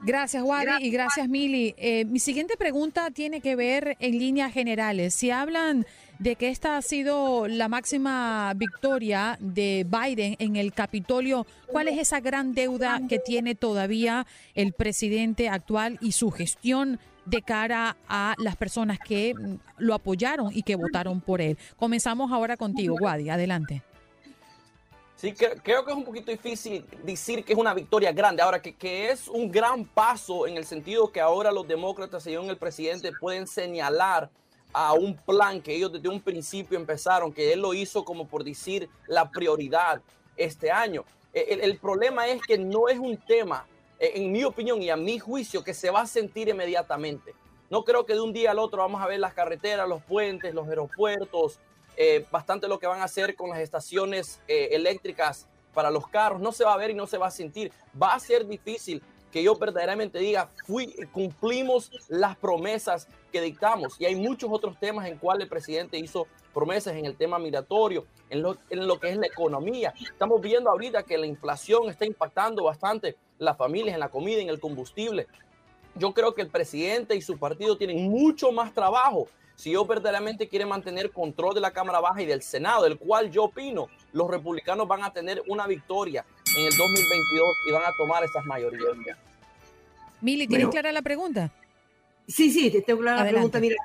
Gracias, 0.06 0.42
Wadi, 0.42 0.86
y 0.86 0.90
gracias, 0.90 1.28
Mili. 1.28 1.76
Eh, 1.78 2.06
mi 2.06 2.20
siguiente 2.20 2.56
pregunta 2.56 3.12
tiene 3.12 3.42
que 3.42 3.58
ver 3.58 3.98
en 4.00 4.18
líneas 4.18 4.54
generales. 4.54 5.16
Si 5.16 5.32
hablan 5.32 5.86
de 6.20 6.36
que 6.36 6.50
esta 6.50 6.78
ha 6.78 6.82
sido 6.82 7.48
la 7.48 7.68
máxima 7.68 8.54
victoria 8.56 9.38
de 9.40 9.86
Biden 9.88 10.36
en 10.40 10.56
el 10.56 10.74
Capitolio, 10.74 11.46
¿cuál 11.68 11.88
es 11.88 11.98
esa 11.98 12.20
gran 12.20 12.54
deuda 12.54 13.02
que 13.10 13.20
tiene 13.20 13.56
todavía 13.56 14.26
el 14.54 14.74
presidente 14.74 15.50
actual 15.50 15.98
y 16.02 16.14
su 16.14 16.32
gestión 16.32 17.00
de 17.26 17.42
cara 17.42 17.98
a 18.08 18.36
las 18.38 18.56
personas 18.56 19.00
que 19.00 19.34
lo 19.78 19.94
apoyaron 19.94 20.52
y 20.54 20.64
que 20.64 20.76
votaron 20.76 21.22
por 21.22 21.42
él? 21.42 21.58
Comenzamos 21.78 22.32
ahora 22.32 22.56
contigo, 22.56 22.96
Wadi. 23.00 23.30
Adelante. 23.30 23.82
Sí, 25.18 25.34
creo 25.34 25.86
que 25.86 25.92
es 25.92 25.98
un 25.98 26.04
poquito 26.04 26.30
difícil 26.30 26.86
decir 27.04 27.44
que 27.44 27.54
es 27.54 27.60
una 27.60 27.74
victoria 27.74 28.12
grande. 28.12 28.42
Ahora, 28.42 28.62
que, 28.62 28.76
que 28.76 29.10
es 29.10 29.28
un 29.28 29.50
gran 29.50 29.86
paso 29.86 30.46
en 30.46 30.58
el 30.58 30.66
sentido 30.66 31.12
que 31.12 31.22
ahora 31.22 31.52
los 31.52 31.68
demócratas, 31.68 32.24
según 32.24 32.50
el 32.50 32.58
presidente, 32.58 33.12
pueden 33.14 33.48
señalar 33.48 34.30
a 34.78 34.92
un 34.94 35.16
plan 35.16 35.62
que 35.62 35.74
ellos 35.74 35.94
desde 35.94 36.10
un 36.10 36.20
principio 36.20 36.78
empezaron, 36.78 37.32
que 37.32 37.54
él 37.54 37.62
lo 37.62 37.74
hizo 37.74 38.04
como 38.04 38.28
por 38.28 38.44
decir 38.44 38.90
la 39.08 39.32
prioridad 39.32 40.02
este 40.36 40.70
año. 40.70 41.06
E, 41.34 41.60
el, 41.62 41.78
problema 41.78 42.28
es 42.28 42.42
que 42.42 42.58
no 42.58 42.90
es 42.90 43.00
un 43.00 43.16
tema, 43.16 43.66
e, 43.98 44.12
en 44.16 44.34
mi 44.34 44.44
opinión 44.44 44.82
y 44.82 44.90
a 44.90 44.98
mi 44.98 45.18
juicio, 45.18 45.64
que 45.64 45.74
se 45.74 45.90
va 45.90 46.02
a 46.02 46.08
sentir 46.08 46.50
inmediatamente. 46.50 47.34
No 47.70 47.86
creo 47.86 48.06
que 48.06 48.16
de 48.16 48.20
un 48.20 48.34
día 48.34 48.52
al 48.52 48.60
otro 48.60 48.80
vamos 48.80 49.02
a 49.02 49.08
ver 49.08 49.22
las 49.22 49.34
carreteras, 49.34 49.88
los 49.88 50.04
puentes, 50.04 50.54
los 50.54 50.68
aeropuertos, 50.68 51.58
eh, 51.96 52.26
bastante 52.30 52.68
lo 52.68 52.78
que 52.78 52.88
van 52.88 53.00
a 53.00 53.06
hacer 53.06 53.34
con 53.38 53.52
las 53.52 53.60
estaciones 53.60 54.42
eh, 54.50 54.70
eléctricas 54.72 55.48
para 55.74 55.90
los 55.90 56.06
carros. 56.10 56.42
No 56.42 56.52
se 56.52 56.66
va 56.66 56.74
a 56.74 56.78
ver 56.78 56.90
y 56.90 56.96
no 56.96 57.08
se 57.08 57.18
va 57.18 57.28
a 57.28 57.32
sentir. 57.32 57.72
Va 58.00 58.14
a 58.14 58.20
ser 58.20 58.46
difícil 58.46 59.02
que 59.36 59.44
yo 59.44 59.54
verdaderamente 59.58 60.18
diga, 60.18 60.50
fui, 60.66 60.96
cumplimos 61.12 61.92
las 62.08 62.38
promesas 62.38 63.10
que 63.34 63.42
dictamos. 63.42 64.00
Y 64.00 64.06
hay 64.06 64.16
muchos 64.16 64.50
otros 64.50 64.80
temas 64.80 65.10
en 65.10 65.18
cuales 65.18 65.44
el 65.44 65.50
presidente 65.50 65.98
hizo 65.98 66.26
promesas 66.54 66.96
en 66.96 67.04
el 67.04 67.18
tema 67.18 67.38
migratorio, 67.38 68.06
en 68.30 68.42
lo, 68.42 68.56
en 68.70 68.88
lo 68.88 68.98
que 68.98 69.10
es 69.10 69.18
la 69.18 69.28
economía. 69.28 69.94
Estamos 70.10 70.40
viendo 70.40 70.70
ahorita 70.70 71.04
que 71.04 71.18
la 71.18 71.26
inflación 71.26 71.90
está 71.90 72.06
impactando 72.06 72.64
bastante 72.64 73.18
las 73.38 73.58
familias 73.58 73.96
en 73.96 74.00
la 74.00 74.08
comida, 74.08 74.40
en 74.40 74.48
el 74.48 74.62
combustible. 74.62 75.28
Yo 75.96 76.14
creo 76.14 76.34
que 76.34 76.42
el 76.42 76.50
presidente 76.50 77.14
y 77.18 77.22
su 77.22 77.38
partido 77.38 77.78
tienen 77.78 78.10
mucho 78.10 78.54
más 78.54 78.74
trabajo 78.74 79.28
si 79.56 79.72
ellos 79.72 79.88
verdaderamente 79.88 80.48
quieren 80.48 80.70
mantener 80.70 81.12
control 81.12 81.56
de 81.56 81.62
la 81.62 81.72
Cámara 81.72 82.00
Baja 82.00 82.22
y 82.22 82.26
del 82.26 82.42
Senado, 82.42 82.84
del 82.84 82.98
cual 82.98 83.32
yo 83.32 83.46
opino, 83.46 83.88
los 84.12 84.30
republicanos 84.30 84.88
van 84.88 85.04
a 85.04 85.12
tener 85.12 85.42
una 85.48 85.66
victoria 85.68 86.26
en 86.58 86.66
el 86.66 86.78
2022 86.78 87.50
y 87.68 87.72
van 87.72 87.84
a 87.84 87.92
tomar 87.98 88.24
esas 88.24 88.46
mayorías. 88.46 89.18
Mili, 90.22 90.48
¿tienes 90.48 90.70
clara 90.70 90.92
la 90.92 91.02
pregunta? 91.02 91.52
Sí, 92.28 92.52
sí, 92.52 92.72
tengo 92.86 93.02
clara 93.02 93.24
la 93.24 93.30
pregunta. 93.30 93.60
Mira, 93.60 93.76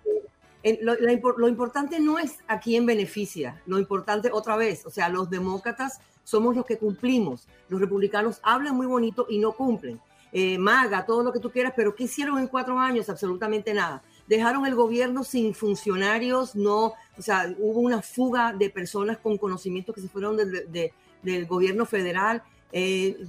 lo, 0.81 0.95
lo, 1.37 1.49
importante 1.49 2.01
no 2.01 2.19
es 2.19 2.39
a 2.49 2.61
quién 2.61 2.87
beneficia, 2.87 3.61
lo 3.67 3.79
importante 3.79 4.31
otra 4.33 4.57
vez, 4.57 4.85
o 4.87 4.91
sea, 4.91 5.09
los 5.09 5.31
demócratas 5.31 6.01
somos 6.25 6.55
los 6.55 6.67
que 6.67 6.79
cumplimos, 6.79 7.49
los 7.69 7.81
republicanos 7.81 8.41
hablan 8.43 8.77
muy 8.77 8.87
bonito 8.87 9.27
y 9.29 9.39
no 9.39 9.53
cumplen. 9.53 10.01
Eh, 10.33 10.59
maga, 10.59 11.05
todo 11.05 11.25
lo 11.25 11.33
que 11.33 11.41
tú 11.41 11.51
quieras, 11.51 11.73
pero 11.75 11.95
¿qué 11.95 12.05
hicieron 12.05 12.39
en 12.39 12.47
cuatro 12.47 12.79
años? 12.79 13.09
Absolutamente 13.09 13.75
nada 13.75 14.01
dejaron 14.31 14.65
el 14.65 14.77
gobierno 14.77 15.25
sin 15.25 15.55
funcionarios, 15.55 16.55
no, 16.55 16.95
o 17.19 17.23
sea, 17.23 17.53
hubo 17.59 17.81
una 17.81 18.01
fuga 18.01 18.53
de 18.53 18.71
personas 18.71 19.19
con 19.19 19.37
conocimiento 19.37 19.93
que 19.93 20.01
se 20.01 20.09
fueron 20.09 20.37
del 20.37 21.47
gobierno 21.47 21.85
federal, 21.85 22.41
eh, 22.71 23.27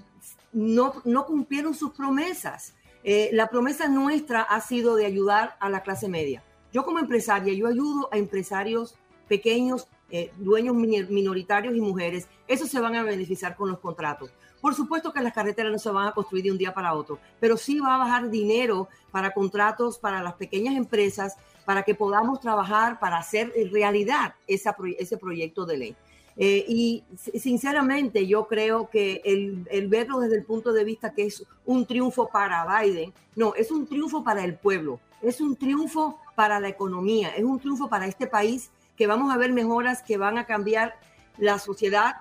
no, 0.53 0.93
no 1.03 1.25
cumplieron 1.25 1.73
sus 1.73 1.89
promesas. 1.89 2.75
Eh, 3.03 3.29
la 3.33 3.49
promesa 3.49 3.87
nuestra 3.87 4.41
ha 4.41 4.61
sido 4.61 4.95
de 4.95 5.05
ayudar 5.05 5.55
a 5.59 5.69
la 5.69 5.81
clase 5.81 6.07
media. 6.07 6.43
Yo 6.71 6.85
como 6.85 6.99
empresaria, 6.99 7.53
yo 7.53 7.67
ayudo 7.67 8.09
a 8.11 8.17
empresarios 8.17 8.95
pequeños, 9.27 9.87
eh, 10.09 10.31
dueños 10.37 10.75
minoritarios 10.75 11.75
y 11.75 11.81
mujeres. 11.81 12.27
Esos 12.47 12.69
se 12.69 12.79
van 12.79 12.95
a 12.95 13.03
beneficiar 13.03 13.55
con 13.55 13.69
los 13.69 13.79
contratos. 13.79 14.31
Por 14.61 14.75
supuesto 14.75 15.11
que 15.11 15.21
las 15.21 15.33
carreteras 15.33 15.71
no 15.71 15.79
se 15.79 15.89
van 15.89 16.09
a 16.09 16.11
construir 16.11 16.43
de 16.43 16.51
un 16.51 16.57
día 16.57 16.73
para 16.73 16.93
otro, 16.93 17.17
pero 17.39 17.57
sí 17.57 17.79
va 17.79 17.95
a 17.95 17.97
bajar 17.97 18.29
dinero 18.29 18.87
para 19.09 19.31
contratos 19.31 19.97
para 19.97 20.21
las 20.21 20.35
pequeñas 20.35 20.75
empresas, 20.75 21.35
para 21.65 21.81
que 21.81 21.95
podamos 21.95 22.39
trabajar 22.39 22.99
para 22.99 23.17
hacer 23.17 23.51
realidad 23.71 24.35
ese 24.45 25.17
proyecto 25.17 25.65
de 25.65 25.77
ley. 25.77 25.95
Eh, 26.37 26.65
y 26.67 27.03
sinceramente 27.15 28.25
yo 28.25 28.47
creo 28.47 28.89
que 28.89 29.21
el, 29.25 29.87
verlo 29.87 30.19
desde 30.19 30.37
el 30.37 30.45
punto 30.45 30.71
de 30.71 30.83
vista 30.83 31.13
que 31.13 31.25
es 31.25 31.45
un 31.65 31.85
triunfo 31.85 32.29
para 32.29 32.65
Biden, 32.65 33.13
no, 33.35 33.53
es 33.55 33.69
un 33.71 33.85
triunfo 33.85 34.23
para 34.23 34.43
el 34.43 34.55
pueblo, 34.55 34.99
es 35.21 35.41
un 35.41 35.55
triunfo 35.55 36.19
para 36.35 36.59
la 36.59 36.69
economía, 36.69 37.29
es 37.29 37.43
un 37.43 37.59
triunfo 37.59 37.89
para 37.89 38.07
este 38.07 38.27
país 38.27 38.71
que 38.95 39.07
vamos 39.07 39.33
a 39.33 39.37
ver 39.37 39.51
mejoras 39.51 40.01
que 40.01 40.17
van 40.17 40.37
a 40.37 40.45
cambiar 40.45 40.95
la 41.37 41.59
sociedad 41.59 42.15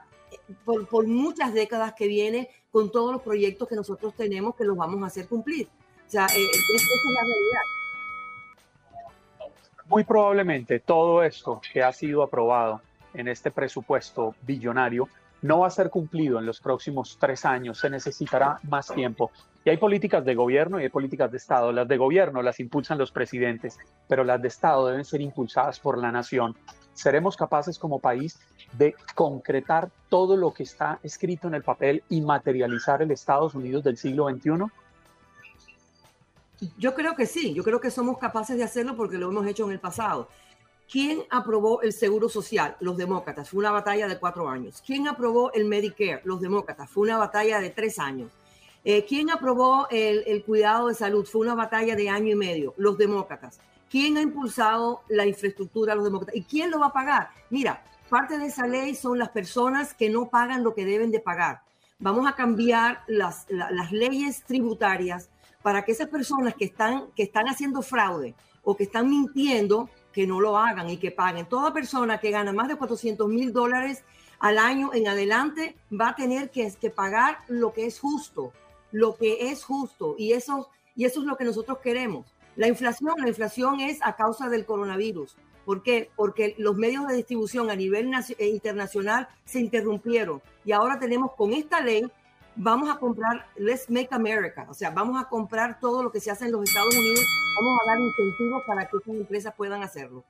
por, 0.64 1.06
muchas 1.06 1.52
décadas 1.52 1.94
que 1.94 2.06
viene 2.06 2.50
con 2.70 2.90
todos 2.90 3.12
los 3.12 3.22
proyectos 3.22 3.68
que 3.68 3.76
nosotros 3.76 4.14
tenemos 4.14 4.54
que 4.54 4.64
los 4.64 4.76
vamos 4.76 5.02
a 5.02 5.06
hacer 5.06 5.28
cumplir. 5.28 5.68
O 6.06 6.10
sea, 6.10 6.26
eh, 6.26 6.50
esa 6.74 6.74
es 6.74 7.04
la 7.14 7.22
realidad. 7.22 7.62
Muy 9.86 10.04
probablemente 10.04 10.78
todo 10.78 11.22
esto 11.22 11.60
que 11.72 11.82
ha 11.82 11.92
sido 11.92 12.22
aprobado 12.22 12.80
en 13.14 13.28
este 13.28 13.50
presupuesto 13.50 14.34
billonario 14.42 15.08
no 15.42 15.60
va 15.60 15.68
a 15.68 15.70
ser 15.70 15.90
cumplido 15.90 16.38
en 16.38 16.46
los 16.46 16.60
próximos 16.60 17.16
tres 17.18 17.44
años, 17.44 17.78
se 17.78 17.88
necesitará 17.88 18.58
más 18.68 18.88
tiempo. 18.88 19.30
Y 19.64 19.70
hay 19.70 19.76
políticas 19.76 20.24
de 20.24 20.34
gobierno 20.34 20.80
y 20.80 20.84
hay 20.84 20.88
políticas 20.88 21.30
de 21.30 21.36
Estado. 21.36 21.72
Las 21.72 21.88
de 21.88 21.96
gobierno 21.96 22.42
las 22.42 22.60
impulsan 22.60 22.98
los 22.98 23.10
presidentes, 23.10 23.78
pero 24.08 24.24
las 24.24 24.40
de 24.40 24.48
Estado 24.48 24.86
deben 24.88 25.04
ser 25.04 25.20
impulsadas 25.20 25.80
por 25.80 25.98
la 25.98 26.12
nación. 26.12 26.56
¿Seremos 26.94 27.36
capaces 27.36 27.78
como 27.78 27.98
país 27.98 28.38
de 28.72 28.94
concretar 29.14 29.90
todo 30.08 30.36
lo 30.36 30.52
que 30.52 30.62
está 30.62 30.98
escrito 31.02 31.48
en 31.48 31.54
el 31.54 31.62
papel 31.62 32.02
y 32.08 32.20
materializar 32.20 33.02
el 33.02 33.10
Estados 33.10 33.54
Unidos 33.54 33.84
del 33.84 33.96
siglo 33.96 34.28
XXI? 34.28 34.66
Yo 36.76 36.94
creo 36.94 37.16
que 37.16 37.24
sí, 37.24 37.54
yo 37.54 37.62
creo 37.62 37.80
que 37.80 37.90
somos 37.90 38.18
capaces 38.18 38.56
de 38.58 38.64
hacerlo 38.64 38.94
porque 38.94 39.16
lo 39.16 39.30
hemos 39.30 39.46
hecho 39.46 39.64
en 39.64 39.72
el 39.72 39.80
pasado. 39.80 40.28
¿Quién 40.90 41.22
aprobó 41.30 41.82
el 41.82 41.92
Seguro 41.92 42.28
Social? 42.28 42.76
Los 42.80 42.96
demócratas. 42.96 43.48
Fue 43.48 43.60
una 43.60 43.70
batalla 43.70 44.08
de 44.08 44.18
cuatro 44.18 44.48
años. 44.48 44.82
¿Quién 44.84 45.06
aprobó 45.06 45.52
el 45.52 45.66
Medicare? 45.66 46.20
Los 46.24 46.40
demócratas. 46.40 46.90
Fue 46.90 47.04
una 47.04 47.16
batalla 47.16 47.60
de 47.60 47.70
tres 47.70 48.00
años. 48.00 48.32
Eh, 48.84 49.04
¿Quién 49.04 49.30
aprobó 49.30 49.86
el, 49.90 50.24
el, 50.26 50.42
cuidado 50.42 50.88
de 50.88 50.94
salud? 50.94 51.24
Fue 51.26 51.42
una 51.42 51.54
batalla 51.54 51.94
de 51.94 52.08
año 52.08 52.32
y 52.32 52.34
medio. 52.34 52.74
Los 52.76 52.98
demócratas. 52.98 53.60
¿Quién 53.88 54.16
ha 54.16 54.22
impulsado 54.22 55.02
la 55.08 55.26
infraestructura? 55.26 55.94
Los 55.94 56.04
demócratas. 56.04 56.34
¿Y 56.34 56.42
quién 56.42 56.72
lo 56.72 56.80
va 56.80 56.86
a 56.86 56.92
pagar? 56.92 57.30
Mira, 57.50 57.84
parte 58.08 58.36
de 58.38 58.46
esa 58.46 58.66
ley 58.66 58.96
son 58.96 59.16
las 59.16 59.28
personas 59.28 59.94
que 59.94 60.10
no 60.10 60.28
pagan 60.28 60.64
lo 60.64 60.74
que 60.74 60.84
deben 60.84 61.12
de 61.12 61.20
pagar. 61.20 61.60
Vamos 62.00 62.26
a 62.26 62.34
cambiar 62.34 63.04
las, 63.06 63.46
las 63.48 63.92
leyes 63.92 64.42
tributarias 64.42 65.28
para 65.62 65.84
que 65.84 65.92
esas 65.92 66.08
personas 66.08 66.54
que 66.54 66.64
están, 66.64 67.12
que 67.14 67.22
están 67.22 67.46
haciendo 67.46 67.80
fraude 67.82 68.34
o 68.64 68.76
que 68.76 68.84
están 68.84 69.08
mintiendo, 69.08 69.88
que 70.12 70.26
no 70.26 70.40
lo 70.40 70.56
hagan 70.56 70.90
y 70.90 70.96
que 70.96 71.10
paguen. 71.10 71.46
Toda 71.46 71.72
persona 71.72 72.18
que 72.18 72.30
gana 72.30 72.52
más 72.52 72.68
de 72.68 72.76
400 72.76 73.28
mil 73.28 73.52
dólares 73.52 74.02
al 74.38 74.58
año 74.58 74.90
en 74.94 75.08
adelante 75.08 75.76
va 75.92 76.10
a 76.10 76.16
tener 76.16 76.50
que, 76.50 76.72
que, 76.80 76.90
pagar 76.90 77.38
lo 77.48 77.72
que 77.72 77.86
es 77.86 78.00
justo, 78.00 78.52
lo 78.92 79.16
que 79.16 79.50
es 79.50 79.64
justo. 79.64 80.14
Y 80.18 80.32
eso, 80.32 80.68
y 80.96 81.04
eso 81.04 81.20
es 81.20 81.26
lo 81.26 81.36
que 81.36 81.44
nosotros 81.44 81.78
queremos. 81.78 82.26
La 82.56 82.68
inflación, 82.68 83.14
la 83.18 83.28
inflación 83.28 83.80
es 83.80 83.98
a 84.02 84.16
causa 84.16 84.48
del 84.48 84.66
coronavirus. 84.66 85.36
¿Por 85.64 85.82
qué? 85.82 86.10
Porque 86.16 86.54
los 86.58 86.76
medios 86.76 87.06
de 87.06 87.14
distribución 87.14 87.70
a 87.70 87.76
nivel 87.76 88.10
eh, 88.38 88.48
internacional 88.48 89.28
se 89.44 89.60
interrumpieron 89.60 90.42
y 90.64 90.72
ahora 90.72 90.98
tenemos 90.98 91.32
con 91.34 91.52
esta 91.52 91.80
ley, 91.80 92.10
vamos 92.56 92.90
a 92.90 92.98
comprar, 92.98 93.46
let's 93.56 93.88
make 93.88 94.08
America, 94.10 94.66
o 94.68 94.74
sea, 94.74 94.90
vamos 94.90 95.20
a 95.20 95.28
comprar 95.28 95.78
todo 95.80 96.02
lo 96.02 96.10
que 96.10 96.20
se 96.20 96.30
hace 96.30 96.46
en 96.46 96.52
los 96.52 96.62
Estados 96.64 96.94
Unidos, 96.94 97.24
vamos 97.56 97.80
a 97.80 97.90
dar 97.90 98.00
incentivos 98.00 98.62
para 98.66 98.86
que 98.86 98.96
esas 98.96 99.14
empresas 99.14 99.54
puedan 99.56 99.82
hacerlo. 99.82 100.24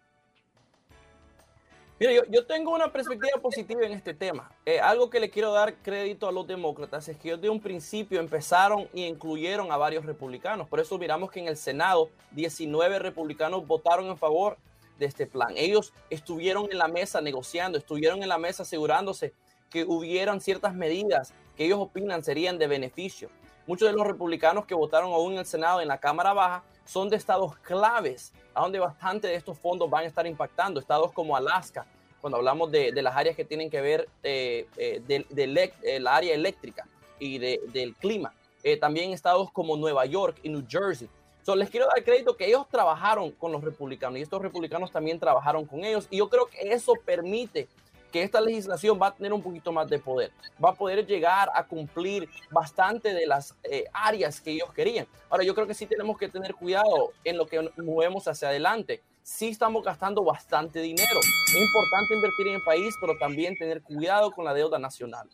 Mira, 1.98 2.12
yo, 2.30 2.46
tengo 2.46 2.74
una 2.74 2.90
perspectiva 2.90 3.38
positiva 3.42 3.82
en 3.84 3.92
este 3.92 4.14
tema. 4.14 4.50
Eh, 4.64 4.80
algo 4.80 5.10
que 5.10 5.20
le 5.20 5.28
quiero 5.28 5.52
dar 5.52 5.74
crédito 5.82 6.26
a 6.26 6.32
los 6.32 6.46
demócratas 6.46 7.06
es 7.08 7.18
que 7.18 7.28
ellos 7.28 7.42
de 7.42 7.50
un 7.50 7.60
principio 7.60 8.20
empezaron 8.20 8.88
y 8.94 9.04
incluyeron 9.04 9.70
a 9.70 9.76
varios 9.76 10.06
republicanos. 10.06 10.66
Por 10.66 10.80
eso 10.80 10.96
miramos 10.96 11.30
que 11.30 11.40
en 11.40 11.48
el 11.48 11.58
Senado 11.58 12.08
19 12.30 13.00
republicanos 13.00 13.66
votaron 13.66 14.06
en 14.06 14.16
favor 14.16 14.56
de 14.98 15.04
este 15.04 15.26
plan. 15.26 15.52
Ellos 15.56 15.92
estuvieron 16.08 16.72
en 16.72 16.78
la 16.78 16.88
mesa 16.88 17.20
negociando, 17.20 17.76
estuvieron 17.76 18.22
en 18.22 18.30
la 18.30 18.38
mesa 18.38 18.62
asegurándose 18.62 19.34
que 19.68 19.84
hubieran 19.84 20.40
ciertas 20.40 20.74
medidas 20.74 21.34
que 21.60 21.66
ellos 21.66 21.78
opinan 21.78 22.24
serían 22.24 22.56
de 22.56 22.66
beneficio. 22.66 23.28
Muchos 23.66 23.86
de 23.86 23.94
los 23.94 24.06
republicanos 24.06 24.64
que 24.64 24.74
votaron 24.74 25.12
aún 25.12 25.34
en 25.34 25.40
el 25.40 25.44
Senado, 25.44 25.82
en 25.82 25.88
la 25.88 25.98
Cámara 25.98 26.32
Baja, 26.32 26.64
son 26.86 27.10
de 27.10 27.16
estados 27.16 27.54
claves, 27.58 28.32
a 28.54 28.62
donde 28.62 28.78
bastante 28.78 29.28
de 29.28 29.34
estos 29.34 29.58
fondos 29.58 29.90
van 29.90 30.04
a 30.04 30.06
estar 30.06 30.26
impactando. 30.26 30.80
Estados 30.80 31.12
como 31.12 31.36
Alaska, 31.36 31.84
cuando 32.22 32.38
hablamos 32.38 32.70
de, 32.70 32.92
las 33.02 33.14
áreas 33.14 33.36
que 33.36 33.44
tienen 33.44 33.68
que 33.68 33.82
ver 33.82 34.08
eh, 34.22 34.68
eh, 34.78 35.02
de, 35.06 35.74
eh, 35.82 36.00
la 36.00 36.16
área 36.16 36.34
eléctrica 36.34 36.88
y 37.18 37.36
del 37.36 37.94
clima. 37.96 38.32
también 38.80 39.12
estados 39.12 39.50
como 39.52 39.76
Nueva 39.76 40.06
York 40.06 40.38
y 40.42 40.48
New 40.48 40.64
Jersey. 40.66 41.10
So, 41.42 41.54
les 41.56 41.68
quiero 41.68 41.88
dar 41.88 42.02
crédito 42.02 42.38
que 42.38 42.46
ellos 42.46 42.66
trabajaron 42.70 43.32
con 43.32 43.52
los 43.52 43.62
republicanos 43.62 44.18
y 44.18 44.22
estos 44.22 44.40
republicanos 44.40 44.90
también 44.90 45.20
trabajaron 45.20 45.66
con 45.66 45.84
ellos. 45.84 46.08
Y 46.08 46.16
yo 46.16 46.30
creo 46.30 46.46
que 46.46 46.72
eso 46.72 46.94
permite 47.04 47.68
que 48.10 48.22
esta 48.22 48.40
legislación 48.40 48.98
va 49.00 49.08
a 49.08 49.14
tener 49.14 49.32
un 49.32 49.42
poquito 49.42 49.72
más 49.72 49.88
de 49.88 49.98
poder, 49.98 50.32
va 50.62 50.70
a 50.70 50.74
poder 50.74 51.06
llegar 51.06 51.48
a 51.54 51.66
cumplir 51.66 52.28
bastante 52.50 53.14
de 53.14 53.26
las 53.26 53.54
eh, 53.64 53.84
áreas 53.92 54.40
que 54.40 54.50
ellos 54.50 54.72
querían. 54.72 55.06
Ahora, 55.28 55.44
yo 55.44 55.54
creo 55.54 55.66
que 55.66 55.74
sí 55.74 55.86
tenemos 55.86 56.18
que 56.18 56.28
tener 56.28 56.54
cuidado 56.54 57.12
en 57.24 57.36
lo 57.36 57.46
que 57.46 57.70
movemos 57.76 58.26
hacia 58.28 58.48
adelante. 58.48 59.02
Sí 59.22 59.48
estamos 59.48 59.84
gastando 59.84 60.24
bastante 60.24 60.80
dinero. 60.80 61.20
Es 61.20 61.54
importante 61.54 62.14
invertir 62.14 62.48
en 62.48 62.54
el 62.54 62.62
país, 62.64 62.94
pero 63.00 63.16
también 63.18 63.56
tener 63.56 63.82
cuidado 63.82 64.30
con 64.32 64.44
la 64.44 64.54
deuda 64.54 64.78
nacional. 64.78 65.28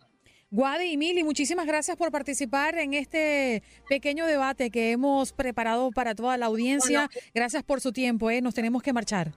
Guadi 0.51 0.93
y 0.93 0.97
Mili, 0.97 1.25
muchísimas 1.25 1.67
gracias 1.67 1.97
por 1.97 2.13
participar 2.13 2.79
en 2.79 2.95
este 2.95 3.65
pequeño 3.89 4.27
debate 4.27 4.71
que 4.71 4.93
hemos 4.93 5.33
preparado 5.33 5.91
para 5.91 6.15
toda 6.15 6.37
la 6.37 6.47
audiencia. 6.47 7.11
Gracias 7.35 7.65
por 7.65 7.81
su 7.81 7.93
tiempo, 7.93 8.31
¿eh? 8.31 8.41
nos 8.41 8.55
tenemos 8.55 8.83
que 8.83 8.93
marchar. 8.93 9.33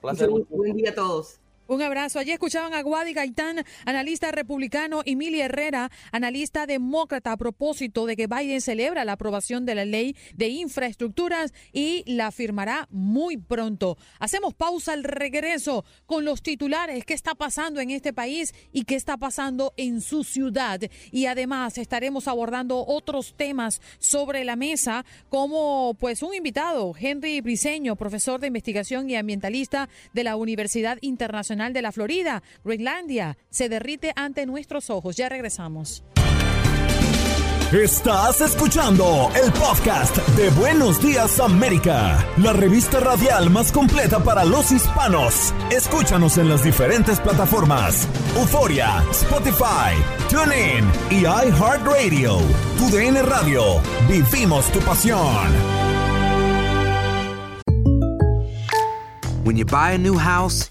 Buen 0.00 0.76
día 0.76 0.90
a 0.90 0.94
todos. 0.94 1.40
Un 1.70 1.82
abrazo. 1.82 2.18
Allí 2.18 2.32
escuchaban 2.32 2.74
a 2.74 2.82
Guadi 2.82 3.12
Gaitán, 3.12 3.64
analista 3.84 4.32
republicano, 4.32 5.02
y 5.04 5.14
Mili 5.14 5.40
Herrera, 5.40 5.88
analista 6.10 6.66
demócrata, 6.66 7.30
a 7.30 7.36
propósito 7.36 8.06
de 8.06 8.16
que 8.16 8.26
Biden 8.26 8.60
celebra 8.60 9.04
la 9.04 9.12
aprobación 9.12 9.64
de 9.64 9.76
la 9.76 9.84
ley 9.84 10.16
de 10.34 10.48
infraestructuras 10.48 11.54
y 11.72 12.02
la 12.12 12.32
firmará 12.32 12.88
muy 12.90 13.36
pronto. 13.36 13.98
Hacemos 14.18 14.52
pausa 14.52 14.94
al 14.94 15.04
regreso 15.04 15.84
con 16.06 16.24
los 16.24 16.42
titulares, 16.42 17.04
qué 17.04 17.14
está 17.14 17.36
pasando 17.36 17.80
en 17.80 17.90
este 17.90 18.12
país 18.12 18.52
y 18.72 18.82
qué 18.82 18.96
está 18.96 19.16
pasando 19.16 19.72
en 19.76 20.00
su 20.00 20.24
ciudad. 20.24 20.80
Y 21.12 21.26
además 21.26 21.78
estaremos 21.78 22.26
abordando 22.26 22.84
otros 22.84 23.34
temas 23.36 23.80
sobre 24.00 24.42
la 24.42 24.56
mesa, 24.56 25.04
como 25.28 25.94
pues 26.00 26.24
un 26.24 26.34
invitado, 26.34 26.94
Henry 26.98 27.40
Briseño, 27.42 27.94
profesor 27.94 28.40
de 28.40 28.48
investigación 28.48 29.08
y 29.08 29.14
ambientalista 29.14 29.88
de 30.12 30.24
la 30.24 30.34
Universidad 30.34 30.98
Internacional 31.00 31.59
de 31.68 31.82
la 31.82 31.92
Florida, 31.92 32.42
Groenlandia, 32.64 33.36
se 33.50 33.68
derrite 33.68 34.12
ante 34.16 34.46
nuestros 34.46 34.88
ojos. 34.88 35.16
Ya 35.16 35.28
regresamos. 35.28 36.02
Estás 37.70 38.40
escuchando 38.40 39.30
el 39.40 39.52
podcast 39.52 40.16
de 40.30 40.50
Buenos 40.50 41.00
Días 41.00 41.38
América, 41.38 42.26
la 42.38 42.52
revista 42.52 42.98
radial 42.98 43.48
más 43.48 43.70
completa 43.70 44.18
para 44.24 44.44
los 44.44 44.72
hispanos. 44.72 45.54
Escúchanos 45.70 46.36
en 46.38 46.48
las 46.48 46.64
diferentes 46.64 47.20
plataformas: 47.20 48.08
Euforia, 48.36 49.04
Spotify, 49.12 49.94
TuneIn 50.28 50.84
y 51.10 51.20
iHeartRadio. 51.20 52.38
Tu 52.76 52.90
DN 52.90 53.22
Radio. 53.22 53.80
Vivimos 54.08 54.66
tu 54.72 54.80
pasión. 54.80 55.80
When 59.44 59.56
you 59.56 59.64
buy 59.64 59.92
a 59.92 59.98
new 59.98 60.16
house, 60.18 60.70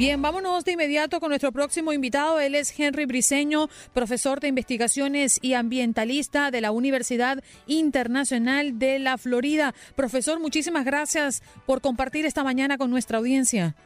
Bien, 0.00 0.22
vámonos 0.22 0.64
de 0.64 0.72
inmediato 0.72 1.20
con 1.20 1.28
nuestro 1.28 1.52
próximo 1.52 1.92
invitado. 1.92 2.40
Él 2.40 2.54
es 2.54 2.72
Henry 2.80 3.04
Briseño, 3.04 3.68
profesor 3.92 4.40
de 4.40 4.48
investigaciones 4.48 5.38
y 5.42 5.52
ambientalista 5.52 6.50
de 6.50 6.62
la 6.62 6.70
Universidad 6.70 7.44
Internacional 7.66 8.78
de 8.78 8.98
la 8.98 9.18
Florida. 9.18 9.74
Profesor, 9.96 10.40
muchísimas 10.40 10.86
gracias 10.86 11.42
por 11.66 11.82
compartir 11.82 12.24
esta 12.24 12.42
mañana 12.42 12.78
con 12.78 12.88
nuestra 12.88 13.18
audiencia. 13.18 13.76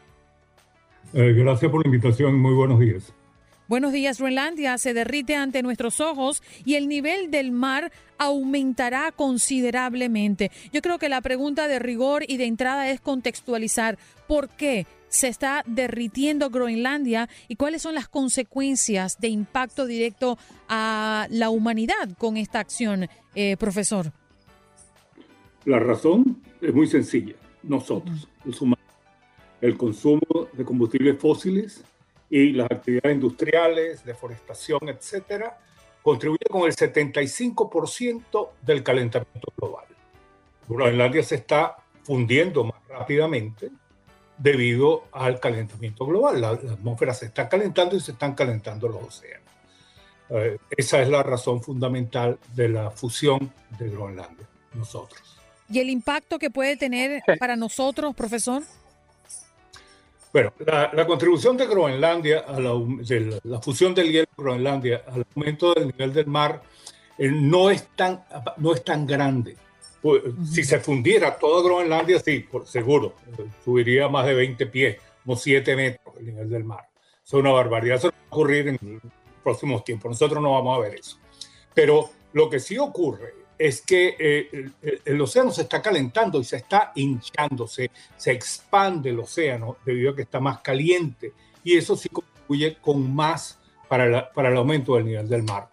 Eh, 1.14 1.32
gracias 1.32 1.68
por 1.68 1.84
la 1.84 1.88
invitación. 1.88 2.38
Muy 2.38 2.54
buenos 2.54 2.78
días. 2.78 3.12
Buenos 3.66 3.92
días, 3.92 4.18
Groenlandia 4.18 4.78
se 4.78 4.94
derrite 4.94 5.34
ante 5.34 5.62
nuestros 5.62 5.98
ojos 5.98 6.44
y 6.64 6.74
el 6.74 6.86
nivel 6.86 7.32
del 7.32 7.50
mar 7.50 7.90
aumentará 8.18 9.10
considerablemente. 9.10 10.52
Yo 10.70 10.80
creo 10.80 10.98
que 10.98 11.08
la 11.08 11.22
pregunta 11.22 11.66
de 11.66 11.80
rigor 11.80 12.24
y 12.28 12.36
de 12.36 12.44
entrada 12.44 12.90
es 12.90 13.00
contextualizar 13.00 13.98
por 14.28 14.50
qué 14.50 14.86
se 15.14 15.28
está 15.28 15.62
derritiendo 15.66 16.50
Groenlandia 16.50 17.28
y 17.46 17.54
cuáles 17.54 17.82
son 17.82 17.94
las 17.94 18.08
consecuencias 18.08 19.20
de 19.20 19.28
impacto 19.28 19.86
directo 19.86 20.36
a 20.68 21.28
la 21.30 21.50
humanidad 21.50 22.10
con 22.18 22.36
esta 22.36 22.58
acción, 22.58 23.08
eh, 23.34 23.56
profesor? 23.56 24.12
La 25.64 25.78
razón 25.78 26.42
es 26.60 26.74
muy 26.74 26.88
sencilla. 26.88 27.34
Nosotros, 27.62 28.28
los 28.44 28.60
humanos, 28.60 28.84
el 29.60 29.76
consumo 29.76 30.48
de 30.52 30.64
combustibles 30.64 31.18
fósiles 31.18 31.84
y 32.28 32.52
las 32.52 32.70
actividades 32.70 33.14
industriales, 33.14 34.04
deforestación, 34.04 34.88
etcétera, 34.88 35.58
contribuye 36.02 36.44
con 36.50 36.62
el 36.62 36.74
75% 36.74 38.48
del 38.62 38.82
calentamiento 38.82 39.52
global. 39.56 39.86
Groenlandia 40.68 41.22
se 41.22 41.36
está 41.36 41.76
fundiendo 42.02 42.64
más 42.64 42.86
rápidamente 42.88 43.70
debido 44.38 45.04
al 45.12 45.40
calentamiento 45.40 46.06
global. 46.06 46.40
La, 46.40 46.48
atmósfera 46.50 47.14
se 47.14 47.26
está 47.26 47.48
calentando 47.48 47.96
y 47.96 48.00
se 48.00 48.12
están 48.12 48.34
calentando 48.34 48.88
los 48.88 49.02
océanos. 49.02 49.44
Eh, 50.30 50.58
esa 50.70 51.02
es 51.02 51.08
la 51.08 51.22
razón 51.22 51.62
fundamental 51.62 52.38
de 52.54 52.68
la 52.68 52.90
fusión 52.90 53.52
de 53.78 53.90
Groenlandia, 53.90 54.46
nosotros. 54.72 55.38
¿Y 55.68 55.80
el 55.80 55.90
impacto 55.90 56.38
que 56.38 56.50
puede 56.50 56.76
tener 56.76 57.22
para 57.38 57.56
nosotros, 57.56 58.14
profesor? 58.14 58.62
Bueno, 60.32 60.52
la, 60.66 61.06
contribución 61.06 61.56
de 61.56 61.66
Groenlandia 61.66 62.40
a 62.40 62.58
la, 62.58 62.72
de 62.72 63.40
la, 63.44 63.60
fusión 63.60 63.94
del 63.94 64.10
hielo 64.10 64.26
de 64.36 64.42
Groenlandia 64.42 65.02
al 65.06 65.24
aumento 65.34 65.72
del 65.74 65.86
nivel 65.86 66.12
del 66.12 66.26
mar 66.26 66.60
eh, 67.16 67.30
no, 67.30 67.70
es 67.70 67.86
tan, 67.94 68.24
no 68.56 68.74
es 68.74 68.82
tan 68.82 69.06
grande. 69.06 69.56
Pues, 70.04 70.22
si 70.52 70.64
se 70.64 70.80
fundiera 70.80 71.38
toda 71.38 71.62
Groenlandia, 71.62 72.20
sí, 72.20 72.40
por 72.40 72.66
seguro, 72.66 73.14
subiría 73.64 74.06
más 74.06 74.26
de 74.26 74.34
20 74.34 74.66
pies, 74.66 74.98
como 75.24 75.34
7 75.34 75.74
metros 75.74 76.14
el 76.18 76.26
nivel 76.26 76.50
del 76.50 76.62
mar. 76.62 76.90
es 77.24 77.32
una 77.32 77.52
barbaridad, 77.52 77.96
eso 77.96 78.08
va 78.08 78.14
a 78.14 78.26
ocurrir 78.26 78.68
en 78.68 78.78
los 78.82 79.12
próximos 79.42 79.82
tiempos. 79.82 80.10
Nosotros 80.10 80.42
no 80.42 80.52
vamos 80.52 80.76
a 80.76 80.82
ver 80.82 80.96
eso. 80.96 81.16
Pero 81.72 82.10
lo 82.34 82.50
que 82.50 82.60
sí 82.60 82.76
ocurre 82.76 83.32
es 83.56 83.80
que 83.80 84.14
eh, 84.18 85.00
el, 85.06 85.18
océano 85.22 85.50
se 85.50 85.62
está 85.62 85.80
calentando 85.80 86.38
y 86.38 86.44
se 86.44 86.56
está 86.56 86.92
hinchando, 86.96 87.66
se, 87.66 87.90
expande 88.26 89.08
el 89.08 89.20
océano 89.20 89.78
debido 89.86 90.10
a 90.10 90.16
que 90.16 90.22
está 90.22 90.38
más 90.38 90.60
caliente 90.60 91.32
y 91.62 91.78
eso 91.78 91.96
sí 91.96 92.10
contribuye 92.10 92.76
con 92.78 93.14
más 93.14 93.58
para, 93.88 94.30
para 94.34 94.50
el 94.50 94.56
aumento 94.58 94.96
del 94.96 95.06
nivel 95.06 95.30
del 95.30 95.44
mar. 95.44 95.70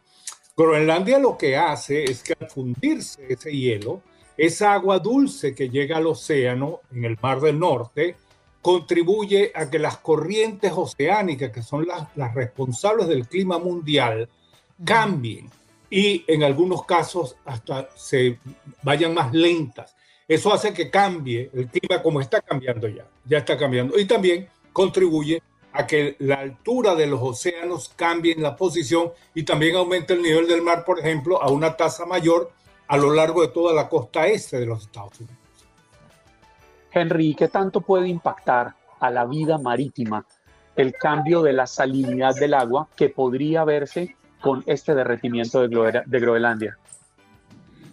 Groenlandia 0.55 1.19
lo 1.19 1.37
que 1.37 1.57
hace 1.57 2.05
es 2.05 2.23
que 2.23 2.33
al 2.39 2.49
fundirse 2.49 3.25
ese 3.27 3.51
hielo, 3.51 4.01
esa 4.37 4.73
agua 4.73 4.99
dulce 4.99 5.53
que 5.53 5.69
llega 5.69 5.97
al 5.97 6.07
océano 6.07 6.81
en 6.93 7.05
el 7.05 7.17
Mar 7.21 7.41
del 7.41 7.59
Norte 7.59 8.15
contribuye 8.61 9.51
a 9.55 9.69
que 9.69 9.79
las 9.79 9.97
corrientes 9.97 10.71
oceánicas, 10.75 11.51
que 11.51 11.63
son 11.63 11.87
las, 11.87 12.07
las 12.15 12.33
responsables 12.33 13.07
del 13.07 13.27
clima 13.27 13.57
mundial, 13.57 14.29
cambien 14.83 15.49
y 15.89 16.23
en 16.27 16.43
algunos 16.43 16.85
casos 16.85 17.35
hasta 17.45 17.89
se 17.95 18.39
vayan 18.83 19.13
más 19.13 19.33
lentas. 19.33 19.95
Eso 20.27 20.53
hace 20.53 20.73
que 20.73 20.89
cambie 20.89 21.49
el 21.53 21.67
clima 21.67 22.01
como 22.01 22.21
está 22.21 22.39
cambiando 22.39 22.87
ya, 22.87 23.05
ya 23.25 23.39
está 23.39 23.57
cambiando. 23.57 23.99
Y 23.99 24.05
también 24.05 24.47
contribuye 24.71 25.41
a 25.73 25.85
que 25.85 26.15
la 26.19 26.35
altura 26.35 26.95
de 26.95 27.07
los 27.07 27.21
océanos 27.21 27.91
cambie 27.95 28.33
en 28.33 28.41
la 28.41 28.55
posición 28.55 29.11
y 29.35 29.43
también 29.43 29.75
aumente 29.75 30.13
el 30.13 30.21
nivel 30.21 30.47
del 30.47 30.61
mar, 30.61 30.85
por 30.85 30.99
ejemplo, 30.99 31.41
a 31.41 31.49
una 31.49 31.75
tasa 31.75 32.05
mayor 32.05 32.51
a 32.91 32.97
lo 32.97 33.13
largo 33.13 33.41
de 33.41 33.47
toda 33.47 33.73
la 33.73 33.87
costa 33.87 34.27
este 34.27 34.59
de 34.59 34.65
los 34.65 34.81
Estados 34.81 35.17
Unidos. 35.21 35.37
Henry, 36.91 37.33
¿qué 37.35 37.47
tanto 37.47 37.79
puede 37.79 38.09
impactar 38.09 38.73
a 38.99 39.09
la 39.09 39.25
vida 39.25 39.57
marítima 39.57 40.25
el 40.75 40.93
cambio 40.93 41.41
de 41.41 41.53
la 41.53 41.67
salinidad 41.67 42.35
del 42.35 42.53
agua 42.53 42.89
que 42.97 43.07
podría 43.07 43.63
verse 43.63 44.17
con 44.41 44.61
este 44.65 44.93
derretimiento 44.93 45.65
de, 45.65 46.19
Groenlandia? 46.19 46.77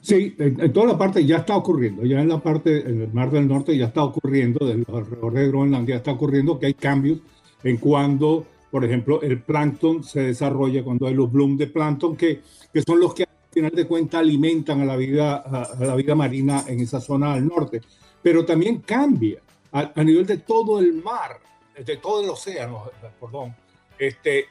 Sí, 0.00 0.34
en, 0.36 0.72
toda 0.72 0.86
la 0.86 0.98
parte 0.98 1.24
ya 1.24 1.36
está 1.36 1.56
ocurriendo, 1.56 2.04
ya 2.04 2.20
en 2.20 2.28
la 2.28 2.40
parte, 2.40 2.80
en 2.80 3.02
el 3.02 3.12
Mar 3.12 3.30
del 3.30 3.46
Norte 3.46 3.76
ya 3.78 3.86
está 3.86 4.02
ocurriendo, 4.02 4.66
de 4.66 4.84
alrededor 4.92 5.32
de 5.32 5.46
Groenlandia 5.46 5.96
está 5.96 6.10
ocurriendo 6.10 6.58
que 6.58 6.66
hay 6.66 6.74
cambios 6.74 7.20
en 7.62 7.76
cuando, 7.76 8.44
por 8.68 8.84
ejemplo, 8.84 9.22
el 9.22 9.42
plancton 9.42 10.02
se 10.02 10.22
desarrolla, 10.22 10.82
cuando 10.82 11.06
hay 11.06 11.14
los 11.14 11.30
blooms 11.30 11.56
de 11.56 11.68
plancton, 11.68 12.16
que, 12.16 12.40
que 12.72 12.82
son 12.82 12.98
los 12.98 13.14
que 13.14 13.28
final 13.58 13.76
de 13.76 13.86
cuentas 13.86 14.20
alimentan 14.20 14.80
a 14.80 14.84
la 14.84 14.96
vida, 14.96 15.36
a, 15.36 15.84
la 15.84 15.94
vida 15.94 16.14
marina 16.14 16.64
en 16.66 16.80
esa 16.80 17.00
zona 17.00 17.34
al 17.34 17.46
norte. 17.46 17.80
Pero 18.22 18.44
también 18.44 18.80
cambia 18.80 19.40
a, 19.72 19.92
a 19.94 20.04
nivel 20.04 20.26
de 20.26 20.38
todo 20.38 20.78
el 20.78 20.94
mar, 20.94 21.38
de 21.76 21.96
todo 21.96 22.22
el 22.22 22.30
océano, 22.30 22.90
perdón, 23.20 23.54
este, 23.98 24.46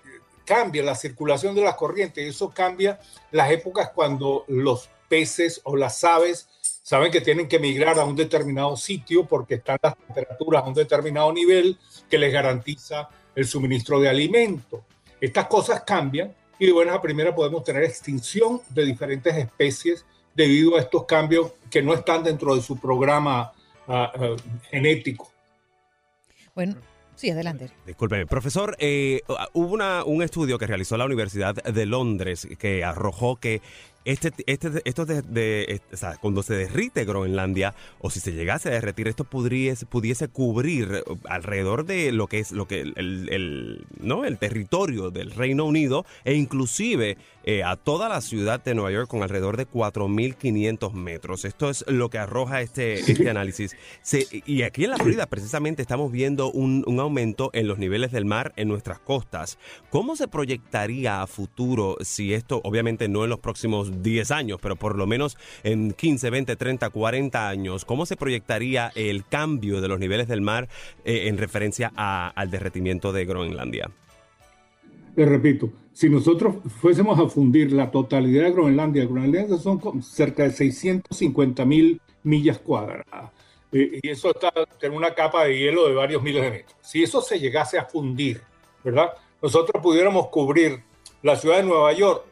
cambia 0.46 0.84
la 0.84 0.96
circulación 0.96 1.54
de 1.56 1.62
las 1.62 1.76
corrientes 1.76 2.24
y 2.24 2.30
eso 2.30 2.50
cambia 2.50 3.00
las 3.32 3.52
épocas 3.52 3.92
cuando 3.94 4.46
los 4.48 4.90
peces 5.10 5.62
o 5.64 5.76
las 5.76 6.04
aves 6.04 6.48
saben 6.62 7.12
que 7.12 7.20
tienen 7.20 7.50
que 7.50 7.60
migrar 7.60 8.00
a 8.00 8.06
un 8.06 8.16
determinado 8.16 8.78
sitio 8.78 9.26
porque 9.26 9.56
están 9.56 9.78
las 9.82 9.98
temperaturas 9.98 10.64
a 10.64 10.68
un 10.68 10.74
determinado 10.74 11.34
nivel 11.34 11.78
que 12.10 12.18
les 12.18 12.32
garantiza 12.32 13.10
el 13.36 13.46
suministro 13.46 14.00
de 14.00 14.08
alimento. 14.08 14.86
Estas 15.20 15.48
cosas 15.48 15.84
cambian 15.86 16.34
y 16.60 16.66
de 16.66 16.72
buenas 16.72 16.96
a 16.96 17.02
primeras 17.02 17.34
podemos 17.34 17.64
tener 17.64 17.84
extinción 17.84 18.62
de 18.70 18.86
diferentes 18.86 19.36
especies 19.36 20.06
debido 20.36 20.76
a 20.76 20.82
estos 20.82 21.06
cambios 21.06 21.52
que 21.70 21.82
no 21.82 21.94
están 21.94 22.24
dentro 22.24 22.56
de 22.56 22.62
su 22.62 22.80
programa 22.80 23.52
uh, 23.88 23.94
uh, 23.94 24.36
genético. 24.70 25.32
Bueno, 26.54 26.76
Sí, 27.18 27.32
adelante. 27.32 27.72
Discúlpeme, 27.88 28.28
profesor, 28.28 28.76
eh, 28.78 29.22
hubo 29.54 29.74
una, 29.74 30.04
un 30.04 30.22
estudio 30.22 30.60
que 30.60 30.68
realizó 30.68 30.98
la 30.98 31.06
Universidad 31.06 31.56
de 31.56 31.86
Londres 31.88 32.48
que 32.60 32.84
arrojó 32.84 33.38
que 33.38 33.60
este, 34.08 34.32
este, 34.46 34.82
esto 34.86 35.06
de, 35.06 35.82
cuando 36.22 36.42
se 36.42 36.54
derrite 36.56 37.04
Groenlandia 37.04 37.76
o 38.00 38.10
si 38.10 38.22
se 38.22 38.32
llegase 38.32 38.70
a 38.70 38.72
derretir, 38.72 39.10
esto 39.10 39.26
pudiese, 39.26 39.86
pudiese 39.86 40.30
cubrir 40.30 41.04
alrededor 41.28 41.86
de 41.86 42.14
lo 42.14 42.28
que 42.28 42.40
es 42.40 42.54
lo 42.54 42.70
que 42.70 42.80
el, 42.82 42.94
el, 42.96 43.86
¿no? 44.00 44.24
el 44.24 44.38
territorio 44.38 45.12
del 45.12 45.32
Reino 45.32 45.66
Unido 45.66 46.06
e 46.24 46.36
inclusive 46.36 47.18
eh, 47.48 47.64
a 47.64 47.78
toda 47.78 48.10
la 48.10 48.20
ciudad 48.20 48.62
de 48.62 48.76
Nueva 48.76 48.92
York 48.92 49.08
con 49.08 49.24
alrededor 49.24 49.56
de 49.56 49.66
4.500 49.66 50.92
metros. 50.92 51.46
Esto 51.46 51.70
es 51.70 51.86
lo 51.88 52.10
que 52.10 52.18
arroja 52.18 52.60
este, 52.60 52.96
este 53.00 53.30
análisis. 53.30 53.74
y 54.46 54.64
aquí 54.64 54.84
en 54.84 54.90
la 54.90 54.98
Florida 54.98 55.28
precisamente 55.28 55.82
estamos 55.82 56.12
viendo 56.12 56.52
un, 56.52 56.84
un 56.86 57.00
aumento 57.00 57.50
en 57.54 57.70
los 57.70 57.78
niveles 57.78 58.12
del 58.12 58.26
mar 58.26 58.52
en 58.58 58.68
nuestras 58.68 59.00
costas. 59.00 59.60
¿Cómo 59.90 60.18
se 60.18 60.28
proyectaría 60.28 61.22
a 61.22 61.28
futuro 61.28 61.96
si 62.02 62.34
esto, 62.34 62.60
obviamente 62.66 63.08
no 63.08 63.24
en 63.24 63.30
los 63.30 63.40
próximos 63.40 64.04
10 64.04 64.32
años, 64.32 64.60
pero 64.62 64.76
por 64.76 64.98
lo 64.98 65.08
menos 65.08 65.38
en 65.64 65.94
15, 65.94 66.30
20, 66.30 66.58
30, 66.58 66.90
40 66.90 67.48
años, 67.48 67.86
¿cómo 67.86 68.06
se 68.06 68.18
proyectaría 68.18 68.92
el 68.94 69.26
cambio 69.26 69.80
de 69.80 69.88
los 69.88 70.00
niveles 70.00 70.28
del 70.28 70.42
mar 70.42 70.68
eh, 71.06 71.30
en 71.30 71.38
referencia 71.38 71.94
al 71.96 72.52
derretimiento 72.52 73.14
de 73.14 73.24
Groenlandia? 73.24 73.90
Le 75.18 75.26
repito, 75.26 75.72
si 75.94 76.12
nosotros 76.12 76.58
fuésemos 76.80 77.20
a 77.20 77.28
fundir 77.28 77.72
la 77.72 77.90
totalidad 77.90 78.44
de 78.44 78.52
Groenlandia, 78.52 79.04
Groenlandia 79.06 79.58
son 79.58 80.04
cerca 80.04 80.44
de 80.44 80.52
650 80.52 81.66
mil 81.66 82.00
millas 82.22 82.60
cuadradas. 82.60 83.32
Eh, 83.72 84.00
y 84.04 84.10
eso 84.10 84.30
está 84.30 84.54
en 84.80 84.94
una 84.94 85.16
capa 85.16 85.46
de 85.46 85.58
hielo 85.58 85.88
de 85.88 85.96
varios 85.96 86.22
miles 86.22 86.44
de 86.44 86.52
metros. 86.52 86.76
Si 86.82 87.02
eso 87.02 87.20
se 87.20 87.40
llegase 87.40 87.80
a 87.80 87.86
fundir, 87.86 88.44
¿verdad? 88.84 89.10
Nosotros 89.42 89.82
pudiéramos 89.82 90.28
cubrir 90.28 90.84
la 91.24 91.36
ciudad 91.36 91.58
de 91.58 91.64
Nueva 91.64 91.92
York 91.94 92.24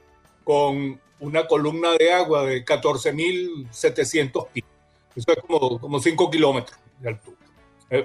con 0.43 1.01
una 1.21 1.47
columna 1.47 1.93
de 1.97 2.13
agua 2.13 2.45
de 2.45 2.63
14.700 2.63 4.47
pies. 4.53 4.65
Eso 5.15 5.31
es 5.31 5.39
como, 5.39 5.79
como 5.79 5.99
5 5.99 6.29
kilómetros 6.29 6.77
de 6.99 7.09
altura. 7.09 7.37
Es 7.89 8.03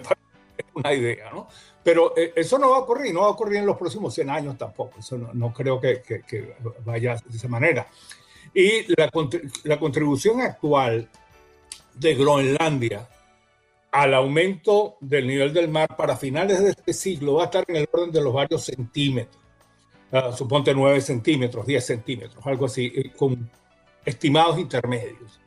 una 0.74 0.92
idea, 0.92 1.30
¿no? 1.30 1.48
Pero 1.82 2.16
eh, 2.16 2.32
eso 2.36 2.58
no 2.58 2.70
va 2.70 2.76
a 2.76 2.80
ocurrir, 2.80 3.14
no 3.14 3.22
va 3.22 3.28
a 3.28 3.30
ocurrir 3.30 3.58
en 3.58 3.66
los 3.66 3.76
próximos 3.76 4.14
100 4.14 4.30
años 4.30 4.58
tampoco. 4.58 5.00
Eso 5.00 5.16
no, 5.18 5.52
creo 5.52 5.80
que, 5.80 6.02
que, 6.02 6.54
vaya 6.84 7.16
de 7.24 7.36
esa 7.36 7.48
manera. 7.48 7.86
Y 8.54 8.92
la, 8.94 9.10
la 9.64 9.78
contribución 9.78 10.40
actual 10.40 11.08
de 11.94 12.14
Groenlandia 12.14 13.08
al 13.92 14.14
aumento 14.14 14.96
del 15.00 15.26
nivel 15.26 15.52
del 15.52 15.68
mar 15.68 15.96
para 15.96 16.16
finales 16.16 16.62
de 16.62 16.70
este 16.70 16.92
siglo 16.92 17.34
va 17.34 17.42
a 17.42 17.44
estar 17.46 17.64
en 17.66 17.76
el 17.76 17.88
orden 17.90 18.12
de 18.12 18.22
los 18.22 18.32
varios 18.32 18.62
centímetros. 18.62 19.40
Ah, 20.12 20.32
suponte 20.36 20.74
9 20.74 21.00
centímetros, 21.00 21.66
10 21.66 21.86
centímetros, 21.86 22.44
algo 22.46 22.66
así, 22.66 22.92
eh, 22.94 23.12
con 23.16 23.48
estimados 24.04 24.58
intermedios. 24.58 25.40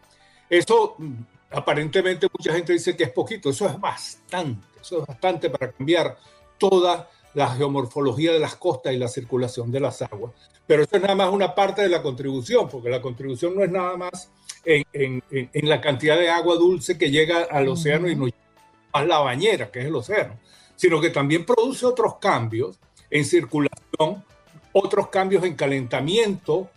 Eso 0.49 0.95
mm, 0.97 1.14
aparentemente 1.51 2.28
mucha 2.32 2.53
gente 2.53 2.74
dice 2.74 2.95
que 2.95 3.03
es 3.03 3.11
poquito, 3.11 3.49
eso 3.49 3.68
es 3.68 3.80
bastante, 3.80 4.72
eso 4.84 5.01
es 5.01 5.07
bastante 5.07 5.49
para 5.49 5.71
cambiar 5.71 6.17
toda 6.57 7.09
la 7.34 7.49
geomorfología 7.55 8.31
de 8.31 8.39
las 8.39 8.55
costas 8.55 8.93
y 8.93 8.97
la 8.97 9.07
circulación 9.07 9.71
de 9.71 9.79
las 9.79 10.01
aguas. 10.01 10.34
Pero 10.67 10.84
eso 10.84 10.95
es 10.95 11.01
nada 11.01 11.15
más 11.15 11.31
una 11.31 11.55
parte 11.55 11.81
de 11.81 11.89
la 11.89 12.03
contribución, 12.03 12.69
porque 12.69 12.89
la 12.89 13.01
contribución 13.01 13.55
no 13.55 13.63
es 13.63 13.71
nada 13.71 13.97
más 13.97 14.31
en, 14.63 14.84
en, 14.93 15.23
en 15.31 15.69
la 15.69 15.81
cantidad 15.81 16.17
de 16.17 16.29
agua 16.29 16.55
dulce 16.55 16.97
que 16.97 17.09
llega 17.09 17.43
al 17.49 17.67
océano 17.67 18.07
y 18.07 18.15
nos 18.15 18.29
a 18.91 19.03
la 19.03 19.19
bañera, 19.19 19.71
que 19.71 19.79
es 19.79 19.86
el 19.86 19.95
océano, 19.95 20.38
sino 20.75 21.01
que 21.01 21.09
también 21.09 21.45
produce 21.45 21.86
otros 21.86 22.17
cambios 22.19 22.79
en 23.09 23.25
circulación 23.25 24.23
otros 24.73 25.07
cambios 25.07 25.43
en 25.45 25.55
calentamiento 25.55 26.69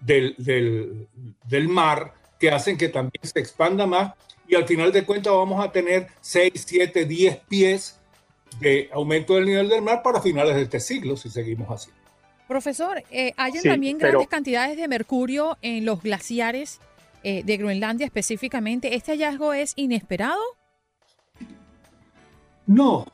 del, 0.00 0.34
del, 0.36 1.68
mar 1.68 2.14
que 2.38 2.50
hacen 2.50 2.76
que 2.76 2.88
también 2.88 3.22
se 3.22 3.38
expanda 3.38 3.86
más 3.86 4.12
y 4.46 4.54
al 4.54 4.66
final 4.66 4.92
de 4.92 5.04
cuentas 5.04 5.32
vamos 5.32 5.64
a 5.64 5.70
tener 5.70 6.08
6, 6.20 6.52
7, 6.54 7.04
10 7.04 7.36
pies 7.48 7.98
de 8.60 8.88
aumento 8.92 9.34
del 9.34 9.46
nivel 9.46 9.68
del 9.68 9.82
mar 9.82 10.02
para 10.02 10.20
finales 10.20 10.54
de 10.54 10.62
este 10.62 10.80
siglo 10.80 11.16
si 11.16 11.30
seguimos 11.30 11.70
así. 11.70 11.90
Profesor, 12.46 13.02
eh, 13.10 13.32
¿hay 13.36 13.52
también 13.62 13.98
grandes 13.98 14.28
cantidades 14.28 14.76
de 14.76 14.86
mercurio 14.86 15.56
en 15.62 15.84
los 15.86 16.02
glaciares 16.02 16.78
eh, 17.22 17.42
de 17.42 17.56
Groenlandia 17.56 18.04
específicamente? 18.04 18.94
¿Este 18.94 19.12
hallazgo 19.12 19.54
es 19.54 19.72
inesperado? 19.76 20.42
No, 22.66 23.06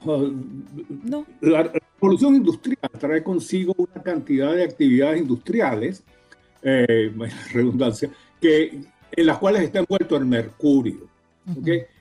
no. 1.05 1.27
La 1.41 1.71
revolución 2.01 2.37
industrial 2.37 2.91
trae 2.99 3.23
consigo 3.23 3.75
una 3.77 4.03
cantidad 4.03 4.55
de 4.55 4.65
actividades 4.65 5.21
industriales, 5.21 6.03
eh, 6.63 7.13
redundancia, 7.53 8.11
que, 8.41 8.81
en 9.13 9.27
las 9.27 9.39
cuales 9.39 9.63
está 9.63 9.81
envuelto 9.81 10.17
el 10.17 10.27
mercurio. 10.27 11.09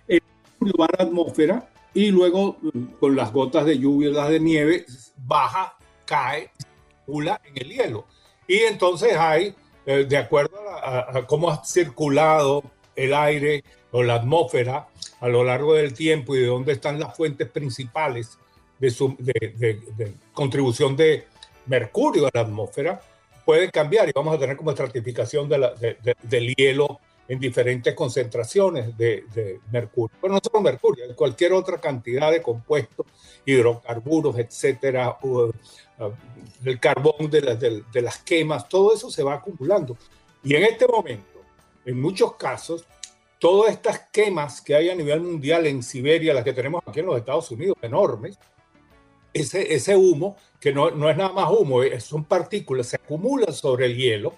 El 0.08 0.22
mercurio 0.60 0.74
va 0.80 0.86
a 0.86 0.97
la 0.97 1.04
atmósfera 1.06 1.70
y 1.93 2.12
luego 2.12 2.58
con 3.00 3.16
las 3.16 3.32
gotas 3.34 3.66
de 3.66 3.80
lluvia 3.80 4.10
las 4.10 4.30
de 4.30 4.39
nieve 4.39 4.86
baja, 5.18 5.78
cae, 6.06 6.52
circula 6.58 7.41
en 7.43 7.58
el 7.58 7.70
hielo. 7.70 8.06
Y 8.47 8.60
entonces 8.60 9.16
hay, 9.16 9.56
eh, 9.86 10.06
de 10.08 10.18
acuerdo 10.18 10.58
a 10.82 11.26
cómo 11.28 11.50
ha 11.50 11.64
circulado 11.64 12.64
el 12.95 13.14
aire 13.14 13.64
o 13.91 14.04
la 14.04 14.16
atmósfera, 14.16 14.88
a 15.20 15.28
lo 15.28 15.43
largo 15.43 15.74
del 15.74 15.93
tiempo 15.93 16.36
y 16.36 16.39
de 16.39 16.47
dónde 16.47 16.74
están 16.74 17.00
las 17.00 17.16
fuentes 17.16 17.50
principales 17.50 18.38
de, 18.80 18.89
su, 18.89 19.16
de, 19.20 20.14
contribución 20.34 20.95
de 20.95 21.28
mercurio 21.66 22.28
a 22.28 22.32
la 22.34 22.41
atmósfera, 22.41 23.02
puede 23.45 23.70
cambiar 23.70 24.08
y 24.08 24.12
vamos 24.14 24.36
a 24.36 24.39
tener 24.39 24.56
como 24.56 24.72
estratificación 24.72 25.50
del 25.50 26.56
hielo 26.56 27.00
en 27.30 27.40
diferentes 27.40 27.94
concentraciones 27.94 28.98
de, 28.98 29.62
mercurio. 29.72 30.18
Pero 30.20 30.34
no 30.34 30.40
solo 30.44 30.62
mercurio, 30.62 31.06
cualquier 31.16 31.54
otra 31.54 31.80
cantidad 31.80 32.32
de 32.32 32.42
compuestos, 32.42 33.06
hidrocarburos, 33.46 34.38
etcétera, 34.40 35.16
uh, 35.22 35.52
el 36.66 36.80
carbón 36.80 37.30
de, 37.30 37.84
de 37.94 38.02
las 38.02 38.18
quemas, 38.18 38.68
todo 38.68 38.96
eso 38.96 39.12
se 39.12 39.22
va 39.22 39.36
acumulando. 39.36 39.96
Y 40.44 40.56
en 40.56 40.64
este 40.64 40.88
momento, 40.88 41.40
en 41.86 42.02
muchos 42.02 42.36
casos, 42.36 42.84
todas 43.38 43.74
estas 43.74 44.00
quemas 44.12 44.60
que 44.60 44.74
hay 44.74 44.90
a 44.90 44.96
nivel 44.96 45.22
mundial 45.22 45.68
en 45.68 45.84
Siberia, 45.84 46.34
las 46.34 46.44
que 46.44 46.54
tenemos 46.54 46.82
aquí 46.86 47.02
en 47.02 47.06
los 47.06 47.18
Estados 47.18 47.52
Unidos, 47.52 47.78
enormes, 47.84 48.40
ese, 49.32 49.72
ese 49.72 49.96
humo, 49.96 50.36
que 50.60 50.74
no, 50.74 50.90
no 50.90 51.08
es 51.12 51.16
nada 51.16 51.32
más 51.32 51.52
humo, 51.52 51.82
son 52.00 52.26
partículas, 52.26 52.88
se 52.88 52.96
acumulan 52.96 53.54
sobre 53.54 53.86
el 53.86 53.96
hielo 53.96 54.34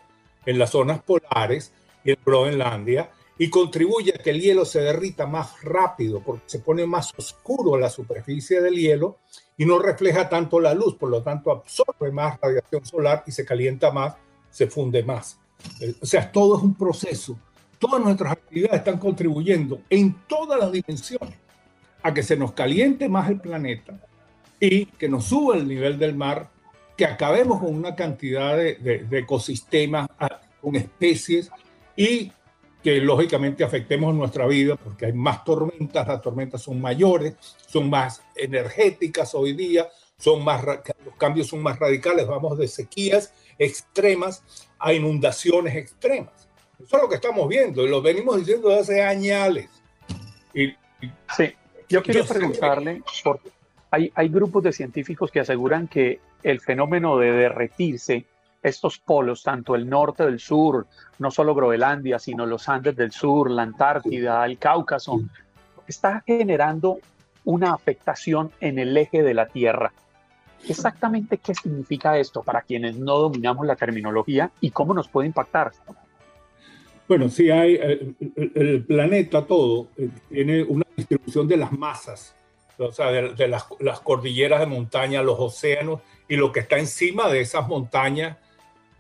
en 0.46 0.60
las 0.60 0.72
zonas 0.72 1.02
polares 1.02 1.72
y 2.04 2.12
en 2.12 2.18
Groenlandia 2.26 3.10
y 3.42 3.50
contribuye 3.50 4.14
a 4.14 4.22
que 4.22 4.30
el 4.30 4.40
hielo 4.40 4.66
se 4.66 4.82
derrita 4.82 5.26
más 5.26 5.64
rápido 5.64 6.22
porque 6.22 6.44
se 6.46 6.60
pone 6.60 6.86
más 6.86 7.12
oscuro 7.18 7.76
la 7.76 7.90
superficie 7.90 8.62
del 8.62 8.76
hielo 8.76 9.18
y 9.58 9.66
no 9.66 9.80
refleja 9.80 10.30
tanto 10.30 10.60
la 10.60 10.76
luz, 10.76 10.96
por 10.96 11.10
lo 11.10 11.24
tanto 11.24 11.50
absorbe 11.50 12.12
más 12.12 12.40
radiación 12.40 12.86
solar 12.86 13.24
y 13.26 13.32
se 13.32 13.44
calienta 13.44 13.92
más, 13.92 14.16
se 14.52 14.68
funde 14.68 15.02
más. 15.02 15.40
O 16.02 16.06
sea, 16.06 16.32
todo 16.32 16.56
es 16.56 16.64
un 16.64 16.76
proceso. 16.76 17.36
Todas 17.80 18.00
nuestras 18.04 18.34
actividades 18.34 18.78
están 18.78 19.00
contribuyendo 19.00 19.82
en 19.90 20.16
todas 20.28 20.60
las 20.60 20.72
dimensiones 20.72 21.36
a 22.04 22.14
que 22.14 22.22
se 22.22 22.36
nos 22.36 22.52
caliente 22.52 23.10
más 23.10 23.28
el 23.28 23.40
planeta 23.40 24.00
y 24.60 24.86
que 24.86 25.10
nos 25.10 25.26
suba 25.26 25.56
el 25.56 25.68
nivel 25.68 25.98
del 25.98 26.16
mar, 26.16 26.52
que 26.96 27.06
acabemos 27.06 27.60
con 27.60 27.74
una 27.74 27.96
cantidad 27.96 28.56
de, 28.56 28.76
de 29.10 29.18
ecosistemas, 29.18 30.08
con 30.62 30.76
especies 30.76 31.50
y 31.96 32.32
que 32.84 33.00
lógicamente 33.00 33.64
afectemos 33.64 34.14
nuestra 34.16 34.48
vida 34.48 34.76
porque 34.76 35.08
hay 35.08 35.14
más 35.14 35.44
tormentas, 35.44 36.08
las 36.08 36.22
tormentas 36.22 36.62
son 36.62 36.82
mayores, 36.82 37.36
son 37.68 37.90
más 37.90 38.24
energéticas 38.36 39.36
hoy 39.36 39.54
día, 39.54 39.88
son 40.18 40.44
más, 40.44 40.64
los 40.66 41.16
cambios 41.18 41.48
son 41.48 41.62
más 41.62 41.80
radicales, 41.80 42.28
vamos 42.28 42.58
de 42.58 42.68
sequías 42.68 43.34
extremas 43.58 44.44
a 44.80 44.94
inundaciones 44.94 45.76
extremas. 45.76 46.50
Eso 46.80 46.98
es 46.98 47.04
lo 47.04 47.10
que 47.10 47.16
estamos 47.16 47.48
viendo 47.48 47.86
y 47.86 47.90
lo 47.90 48.02
venimos 48.02 48.38
diciendo 48.38 48.70
desde 48.70 49.04
hace 49.04 49.04
años. 49.04 49.66
Y, 50.54 50.70
sí, 51.36 51.54
yo 51.88 52.02
quiero 52.02 52.26
preguntarle, 52.26 53.04
porque 53.24 53.50
hay, 53.92 54.12
hay 54.16 54.30
grupos 54.30 54.64
de 54.64 54.74
científicos 54.74 55.30
que 55.30 55.40
aseguran 55.40 55.88
que 55.88 56.20
el 56.42 56.60
fenómeno 56.60 57.18
de 57.20 57.32
derretirse 57.32 58.26
estos 58.62 59.00
polos, 59.00 59.44
tanto 59.44 59.76
el 59.76 59.90
norte 59.90 60.26
del 60.26 60.40
sur, 60.40 60.88
no 61.20 61.32
solo 61.32 61.56
Groenlandia, 61.56 62.20
sino 62.20 62.46
los 62.46 62.70
Andes 62.70 62.96
del 62.96 63.12
sur, 63.12 63.50
la 63.50 63.64
Antártida, 63.64 64.46
el 64.46 64.58
Cáucaso, 64.58 65.22
está 65.88 66.24
generando 66.26 67.00
una 67.44 67.74
afectación 67.74 68.52
en 68.60 68.80
el 68.80 68.96
eje 68.96 69.24
de 69.24 69.34
la 69.34 69.48
Tierra. 69.48 69.92
Exactamente 70.68 71.40
qué 71.40 71.56
significa 71.56 72.18
esto 72.20 72.44
para 72.44 72.62
quienes 72.62 72.98
no 72.98 73.18
dominamos 73.18 73.66
la 73.66 73.76
terminología 73.76 74.52
y 74.62 74.70
cómo 74.70 74.94
nos 74.94 75.08
puede 75.08 75.28
impactar. 75.28 75.72
Bueno, 77.08 77.30
sí 77.30 77.50
hay, 77.50 77.76
eh, 77.76 78.14
el, 78.56 78.86
planeta 78.86 79.46
todo 79.46 79.90
eh, 79.98 80.10
tiene 80.30 80.64
una 80.64 80.86
distribución 80.96 81.48
de 81.48 81.58
las 81.58 81.72
masas, 81.72 82.36
o 82.78 82.92
sea, 82.92 83.12
de, 83.12 83.48
las, 83.48 83.66
las, 83.80 84.00
cordilleras 84.00 84.60
de 84.60 84.66
montaña, 84.68 85.22
los 85.22 85.40
océanos 85.40 86.02
y 86.30 86.36
lo 86.36 86.52
que 86.52 86.62
está 86.62 86.78
encima 86.78 87.28
de 87.28 87.42
esas 87.42 87.68
montañas 87.68 88.38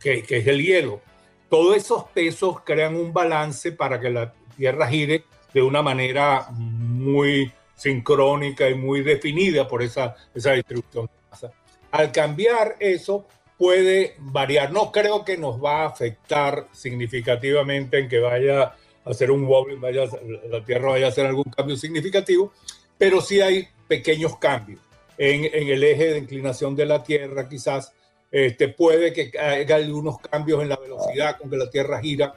que, 0.01 0.25
es 0.27 0.47
el 0.47 0.63
hielo. 0.63 1.01
Todos 1.49 1.77
esos 1.77 2.05
pesos 2.05 2.61
crean 2.63 2.95
un 2.95 3.13
balance 3.13 3.71
para 3.71 3.99
que 3.99 4.09
la 4.09 4.33
Tierra 4.57 4.87
gire 4.87 5.23
de 5.53 5.61
una 5.61 5.81
manera 5.81 6.47
muy 6.51 7.51
sincrónica 7.75 8.69
y 8.69 8.75
muy 8.75 9.01
definida 9.01 9.67
por 9.67 9.81
esa, 9.81 10.15
esa 10.33 10.53
distribución 10.53 11.05
de 11.05 11.29
masa. 11.29 11.51
Al 11.91 12.11
cambiar 12.11 12.75
eso, 12.79 13.25
puede 13.57 14.15
variar. 14.19 14.71
No 14.71 14.91
creo 14.91 15.25
que 15.25 15.37
nos 15.37 15.63
va 15.63 15.83
a 15.83 15.87
afectar 15.87 16.67
significativamente 16.71 17.99
en 17.99 18.07
que 18.07 18.19
vaya 18.19 18.63
a 18.63 18.75
hacer 19.05 19.31
un 19.31 19.45
wobble, 19.45 19.75
vaya, 19.75 20.05
la 20.49 20.63
Tierra 20.63 20.91
vaya 20.91 21.07
a 21.07 21.09
hacer 21.09 21.25
algún 21.25 21.45
cambio 21.45 21.75
significativo, 21.75 22.53
pero 22.97 23.19
sí 23.19 23.41
hay 23.41 23.67
pequeños 23.87 24.37
cambios 24.37 24.79
en, 25.17 25.45
en 25.45 25.67
el 25.67 25.83
eje 25.83 26.11
de 26.11 26.19
inclinación 26.19 26.75
de 26.75 26.85
la 26.85 27.03
Tierra, 27.03 27.49
quizás 27.49 27.93
este, 28.31 28.69
puede 28.69 29.11
que 29.11 29.37
haya 29.37 29.75
algunos 29.75 30.19
cambios 30.19 30.61
en 30.61 30.69
la 30.69 30.77
velocidad 30.77 31.37
con 31.37 31.49
que 31.49 31.57
la 31.57 31.69
Tierra 31.69 31.99
gira, 31.99 32.33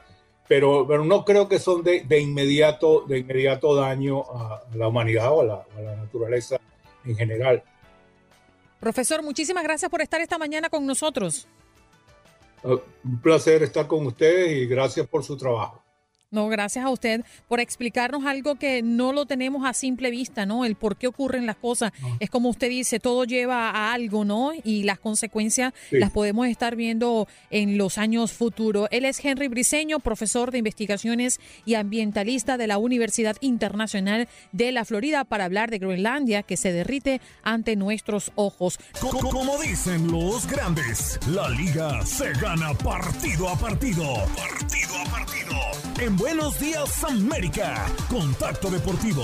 pero, 0.47 0.85
pero 0.87 1.05
no 1.05 1.23
creo 1.23 1.47
que 1.47 1.57
son 1.57 1.83
de, 1.83 2.01
de 2.01 2.19
inmediato, 2.19 3.05
de 3.07 3.19
inmediato 3.19 3.73
daño 3.75 4.21
a, 4.21 4.63
la 4.75 4.87
humanidad 4.89 5.31
o 5.31 5.41
a 5.41 5.45
la, 5.45 5.65
a 5.77 5.81
la 5.81 5.95
naturaleza 5.95 6.57
en 7.05 7.15
general. 7.15 7.63
Profesor, 8.79 9.23
muchísimas 9.23 9.63
gracias 9.63 9.89
por 9.89 10.01
estar 10.01 10.19
esta 10.21 10.37
mañana 10.37 10.69
con 10.69 10.85
nosotros. 10.85 11.47
Uh, 12.63 12.79
un 13.03 13.21
placer 13.21 13.63
estar 13.63 13.87
con 13.87 14.05
ustedes 14.05 14.51
y 14.51 14.65
gracias 14.65 15.07
por 15.07 15.23
su 15.23 15.37
trabajo. 15.37 15.84
No, 16.35 16.49
gracias 16.49 16.83
a 16.83 16.89
usted 16.89 17.23
por 17.47 17.61
explicarnos 17.61 18.25
algo 18.25 18.55
que 18.55 18.81
no 18.83 19.13
lo 19.13 19.25
tenemos 19.25 19.65
a 19.65 19.73
simple 19.73 20.11
vista, 20.11 20.45
¿no? 20.45 20.65
El 20.65 20.75
por 20.75 20.97
qué 20.97 21.07
ocurren 21.07 21.45
las 21.45 21.55
cosas. 21.55 21.93
Es 22.19 22.29
como 22.29 22.49
usted 22.49 22.67
dice, 22.67 22.99
todo 22.99 23.23
lleva 23.23 23.69
a 23.69 23.93
algo, 23.93 24.25
¿no? 24.25 24.51
Y 24.65 24.83
las 24.83 24.99
consecuencias 24.99 25.71
las 25.91 26.11
podemos 26.11 26.47
estar 26.47 26.75
viendo 26.75 27.29
en 27.51 27.77
los 27.77 27.97
años 27.97 28.33
futuros. 28.33 28.89
Él 28.91 29.05
es 29.05 29.23
Henry 29.23 29.47
Briseño, 29.47 29.99
profesor 29.99 30.51
de 30.51 30.57
investigaciones 30.57 31.39
y 31.63 31.75
ambientalista 31.75 32.57
de 32.57 32.67
la 32.67 32.79
Universidad 32.79 33.37
Internacional 33.39 34.27
de 34.51 34.73
la 34.73 34.83
Florida 34.83 35.23
para 35.23 35.45
hablar 35.45 35.71
de 35.71 35.79
Groenlandia 35.79 36.43
que 36.43 36.57
se 36.57 36.73
derrite 36.73 37.21
ante 37.43 37.77
nuestros 37.77 38.33
ojos. 38.35 38.77
Como 38.99 39.57
dicen 39.61 40.11
los 40.11 40.45
grandes, 40.47 41.17
la 41.27 41.47
liga 41.47 42.05
se 42.05 42.33
gana 42.33 42.73
partido 42.73 43.47
a 43.47 43.55
partido. 43.55 44.15
Partido 44.35 44.95
a 44.99 45.09
partido. 45.09 45.74
En 45.97 46.17
Buenos 46.17 46.59
Días 46.59 47.03
América, 47.05 47.85
Contacto 48.09 48.69
Deportivo. 48.69 49.23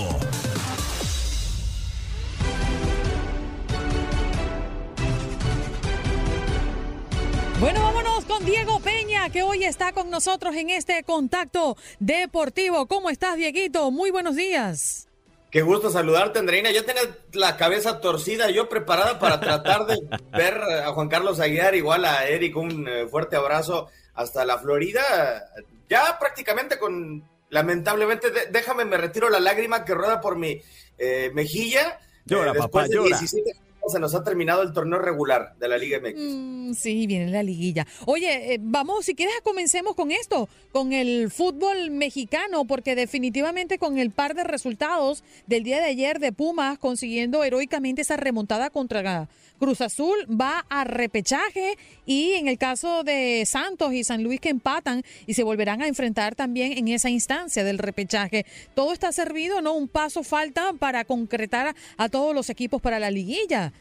Bueno, 7.60 7.82
vámonos 7.82 8.24
con 8.24 8.44
Diego 8.46 8.80
Peña, 8.80 9.28
que 9.28 9.42
hoy 9.42 9.64
está 9.64 9.92
con 9.92 10.08
nosotros 10.08 10.54
en 10.56 10.70
este 10.70 11.02
contacto 11.04 11.76
deportivo. 12.00 12.86
¿Cómo 12.86 13.10
estás, 13.10 13.36
Dieguito? 13.36 13.90
Muy 13.90 14.10
buenos 14.10 14.34
días. 14.34 15.08
Qué 15.50 15.60
gusto 15.60 15.90
saludarte, 15.90 16.38
Andreina. 16.38 16.70
Ya 16.70 16.84
tenés 16.84 17.06
la 17.34 17.58
cabeza 17.58 18.00
torcida, 18.00 18.50
yo 18.50 18.70
preparada 18.70 19.18
para 19.18 19.40
tratar 19.40 19.84
de 19.84 19.98
ver 20.32 20.54
a 20.56 20.90
Juan 20.94 21.08
Carlos 21.10 21.38
Aguiar, 21.38 21.74
igual 21.74 22.06
a 22.06 22.26
Eric, 22.26 22.56
un 22.56 22.88
eh, 22.88 23.06
fuerte 23.08 23.36
abrazo 23.36 23.90
hasta 24.14 24.44
la 24.44 24.58
Florida. 24.58 25.02
Ya 25.88 26.18
prácticamente 26.18 26.78
con 26.78 27.24
lamentablemente, 27.52 28.28
déjame, 28.50 28.84
me 28.84 28.96
retiro 28.96 29.30
la 29.30 29.38
lágrima 29.38 29.84
que 29.84 29.94
rueda 29.94 30.20
por 30.20 30.36
mi 30.36 30.60
eh, 30.98 31.30
mejilla. 31.34 32.00
Llora, 32.24 32.52
eh, 32.52 32.58
papá, 32.58 32.86
llora. 32.88 33.18
se 33.18 33.98
nos 34.00 34.14
ha 34.14 34.24
terminado 34.24 34.62
el 34.62 34.72
torneo 34.72 34.98
regular 34.98 35.54
de 35.58 35.68
la 35.68 35.76
Liga 35.76 36.00
MX. 36.00 36.16
Mm, 36.16 36.72
sí, 36.72 37.06
viene 37.06 37.30
la 37.30 37.42
liguilla. 37.42 37.86
Oye, 38.06 38.54
eh, 38.54 38.58
vamos, 38.60 39.04
si 39.04 39.14
quieres, 39.14 39.34
comencemos 39.42 39.94
con 39.94 40.12
esto, 40.12 40.48
con 40.72 40.94
el 40.94 41.30
fútbol 41.30 41.90
mexicano, 41.90 42.64
porque 42.64 42.94
definitivamente 42.94 43.78
con 43.78 43.98
el 43.98 44.10
par 44.10 44.34
de 44.34 44.44
resultados 44.44 45.22
del 45.46 45.62
día 45.62 45.78
de 45.78 45.86
ayer 45.86 46.20
de 46.20 46.32
Pumas 46.32 46.78
consiguiendo 46.78 47.44
heroicamente 47.44 48.00
esa 48.00 48.16
remontada 48.16 48.70
contra 48.70 49.28
Cruz 49.62 49.80
Azul 49.80 50.26
va 50.28 50.66
a 50.68 50.82
repechaje 50.82 51.78
y 52.04 52.32
en 52.32 52.48
el 52.48 52.58
caso 52.58 53.04
de 53.04 53.44
Santos 53.46 53.92
y 53.92 54.02
San 54.02 54.24
Luis 54.24 54.40
que 54.40 54.48
empatan 54.48 55.04
y 55.24 55.34
se 55.34 55.44
volverán 55.44 55.82
a 55.82 55.86
enfrentar 55.86 56.34
también 56.34 56.76
en 56.76 56.88
esa 56.88 57.10
instancia 57.10 57.62
del 57.62 57.78
repechaje. 57.78 58.44
Todo 58.74 58.92
está 58.92 59.12
servido, 59.12 59.62
¿no? 59.62 59.74
Un 59.74 59.86
paso 59.86 60.24
falta 60.24 60.72
para 60.76 61.04
concretar 61.04 61.76
a 61.96 62.08
todos 62.08 62.34
los 62.34 62.50
equipos 62.50 62.82
para 62.82 62.98
la 62.98 63.12
liguilla. 63.12 63.72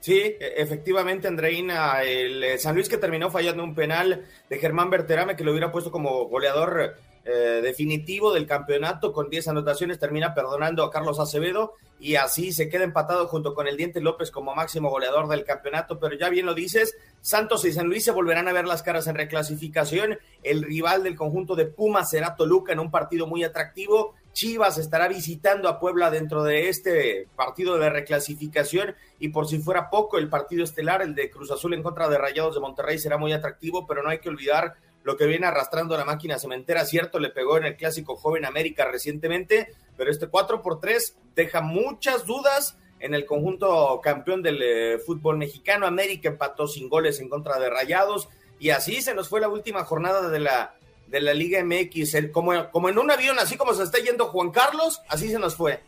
Sí, 0.00 0.18
e-, 0.18 0.38
efectivamente, 0.56 1.28
Andreina, 1.28 2.02
el 2.02 2.42
eh, 2.42 2.58
San 2.58 2.74
Luis 2.74 2.88
que 2.88 2.96
terminó 2.96 3.30
fallando 3.30 3.62
un 3.64 3.74
penal 3.74 4.24
de 4.48 4.58
Germán 4.58 4.88
Berterame 4.88 5.36
que 5.36 5.44
lo 5.44 5.50
hubiera 5.50 5.70
puesto 5.70 5.90
como 5.90 6.24
goleador 6.24 6.96
eh, 7.28 7.60
definitivo 7.60 8.32
del 8.32 8.46
campeonato 8.46 9.12
con 9.12 9.28
10 9.28 9.48
anotaciones, 9.48 9.98
termina 9.98 10.32
perdonando 10.32 10.84
a 10.84 10.92
Carlos 10.92 11.18
Acevedo 11.18 11.74
y 11.98 12.14
así 12.14 12.52
se 12.52 12.68
queda 12.68 12.84
empatado 12.84 13.26
junto 13.26 13.52
con 13.52 13.66
el 13.66 13.76
Diente 13.76 14.00
López 14.00 14.30
como 14.30 14.54
máximo 14.54 14.90
goleador 14.90 15.26
del 15.26 15.44
campeonato, 15.44 15.98
pero 15.98 16.16
ya 16.16 16.28
bien 16.28 16.46
lo 16.46 16.54
dices, 16.54 16.96
Santos 17.20 17.64
y 17.64 17.72
San 17.72 17.88
Luis 17.88 18.04
se 18.04 18.12
volverán 18.12 18.46
a 18.46 18.52
ver 18.52 18.66
las 18.66 18.84
caras 18.84 19.08
en 19.08 19.16
reclasificación, 19.16 20.20
el 20.44 20.62
rival 20.62 21.02
del 21.02 21.16
conjunto 21.16 21.56
de 21.56 21.66
Pumas 21.66 22.10
será 22.10 22.36
Toluca 22.36 22.72
en 22.72 22.78
un 22.78 22.92
partido 22.92 23.26
muy 23.26 23.42
atractivo, 23.42 24.14
Chivas 24.36 24.76
estará 24.76 25.08
visitando 25.08 25.66
a 25.66 25.80
Puebla 25.80 26.10
dentro 26.10 26.44
de 26.44 26.68
este 26.68 27.26
partido 27.36 27.78
de 27.78 27.88
reclasificación. 27.88 28.94
Y 29.18 29.30
por 29.30 29.48
si 29.48 29.60
fuera 29.60 29.88
poco 29.88 30.18
el 30.18 30.28
partido 30.28 30.62
estelar, 30.62 31.00
el 31.00 31.14
de 31.14 31.30
Cruz 31.30 31.50
Azul 31.50 31.72
en 31.72 31.82
contra 31.82 32.06
de 32.10 32.18
Rayados 32.18 32.54
de 32.54 32.60
Monterrey 32.60 32.98
será 32.98 33.16
muy 33.16 33.32
atractivo, 33.32 33.86
pero 33.86 34.02
no 34.02 34.10
hay 34.10 34.18
que 34.18 34.28
olvidar 34.28 34.74
lo 35.06 35.16
que 35.16 35.26
viene 35.26 35.46
arrastrando 35.46 35.96
la 35.96 36.04
máquina 36.04 36.36
cementera, 36.36 36.84
cierto, 36.84 37.20
le 37.20 37.30
pegó 37.30 37.58
en 37.58 37.64
el 37.64 37.76
clásico 37.76 38.16
Joven 38.16 38.44
América 38.44 38.90
recientemente, 38.90 39.72
pero 39.96 40.10
este 40.10 40.26
4 40.26 40.62
por 40.62 40.80
3 40.80 41.16
deja 41.36 41.60
muchas 41.60 42.26
dudas 42.26 42.76
en 42.98 43.14
el 43.14 43.24
conjunto 43.24 44.00
campeón 44.02 44.42
del 44.42 44.60
eh, 44.60 44.98
fútbol 44.98 45.38
mexicano. 45.38 45.86
América 45.86 46.28
empató 46.28 46.66
sin 46.66 46.88
goles 46.88 47.20
en 47.20 47.28
contra 47.28 47.60
de 47.60 47.70
Rayados 47.70 48.28
y 48.58 48.70
así 48.70 49.00
se 49.00 49.14
nos 49.14 49.28
fue 49.28 49.40
la 49.40 49.48
última 49.48 49.84
jornada 49.84 50.28
de 50.28 50.40
la 50.40 50.74
de 51.06 51.20
la 51.20 51.34
Liga 51.34 51.64
MX. 51.64 52.32
como, 52.32 52.68
como 52.72 52.88
en 52.88 52.98
un 52.98 53.08
avión, 53.08 53.38
así 53.38 53.56
como 53.56 53.74
se 53.74 53.84
está 53.84 53.98
yendo 53.98 54.26
Juan 54.26 54.50
Carlos, 54.50 55.02
así 55.08 55.30
se 55.30 55.38
nos 55.38 55.54
fue. 55.54 55.84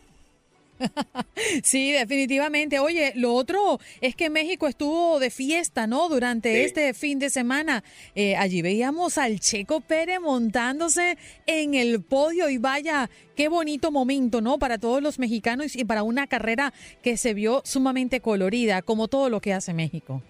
Sí, 1.62 1.92
definitivamente. 1.92 2.78
Oye, 2.78 3.12
lo 3.16 3.32
otro 3.34 3.78
es 4.00 4.14
que 4.16 4.30
México 4.30 4.66
estuvo 4.66 5.18
de 5.18 5.30
fiesta, 5.30 5.86
¿no? 5.86 6.08
Durante 6.08 6.64
este 6.64 6.94
fin 6.94 7.18
de 7.18 7.30
semana. 7.30 7.84
Eh, 8.14 8.36
allí 8.36 8.62
veíamos 8.62 9.18
al 9.18 9.40
Checo 9.40 9.80
Pérez 9.80 10.20
montándose 10.20 11.16
en 11.46 11.74
el 11.74 12.02
podio 12.02 12.48
y 12.48 12.58
vaya, 12.58 13.10
qué 13.36 13.48
bonito 13.48 13.90
momento, 13.90 14.40
¿no? 14.40 14.58
Para 14.58 14.78
todos 14.78 15.02
los 15.02 15.18
mexicanos 15.18 15.76
y 15.76 15.84
para 15.84 16.02
una 16.02 16.26
carrera 16.26 16.72
que 17.02 17.16
se 17.16 17.34
vio 17.34 17.62
sumamente 17.64 18.20
colorida, 18.20 18.82
como 18.82 19.08
todo 19.08 19.30
lo 19.30 19.40
que 19.40 19.54
hace 19.54 19.74
México. 19.74 20.22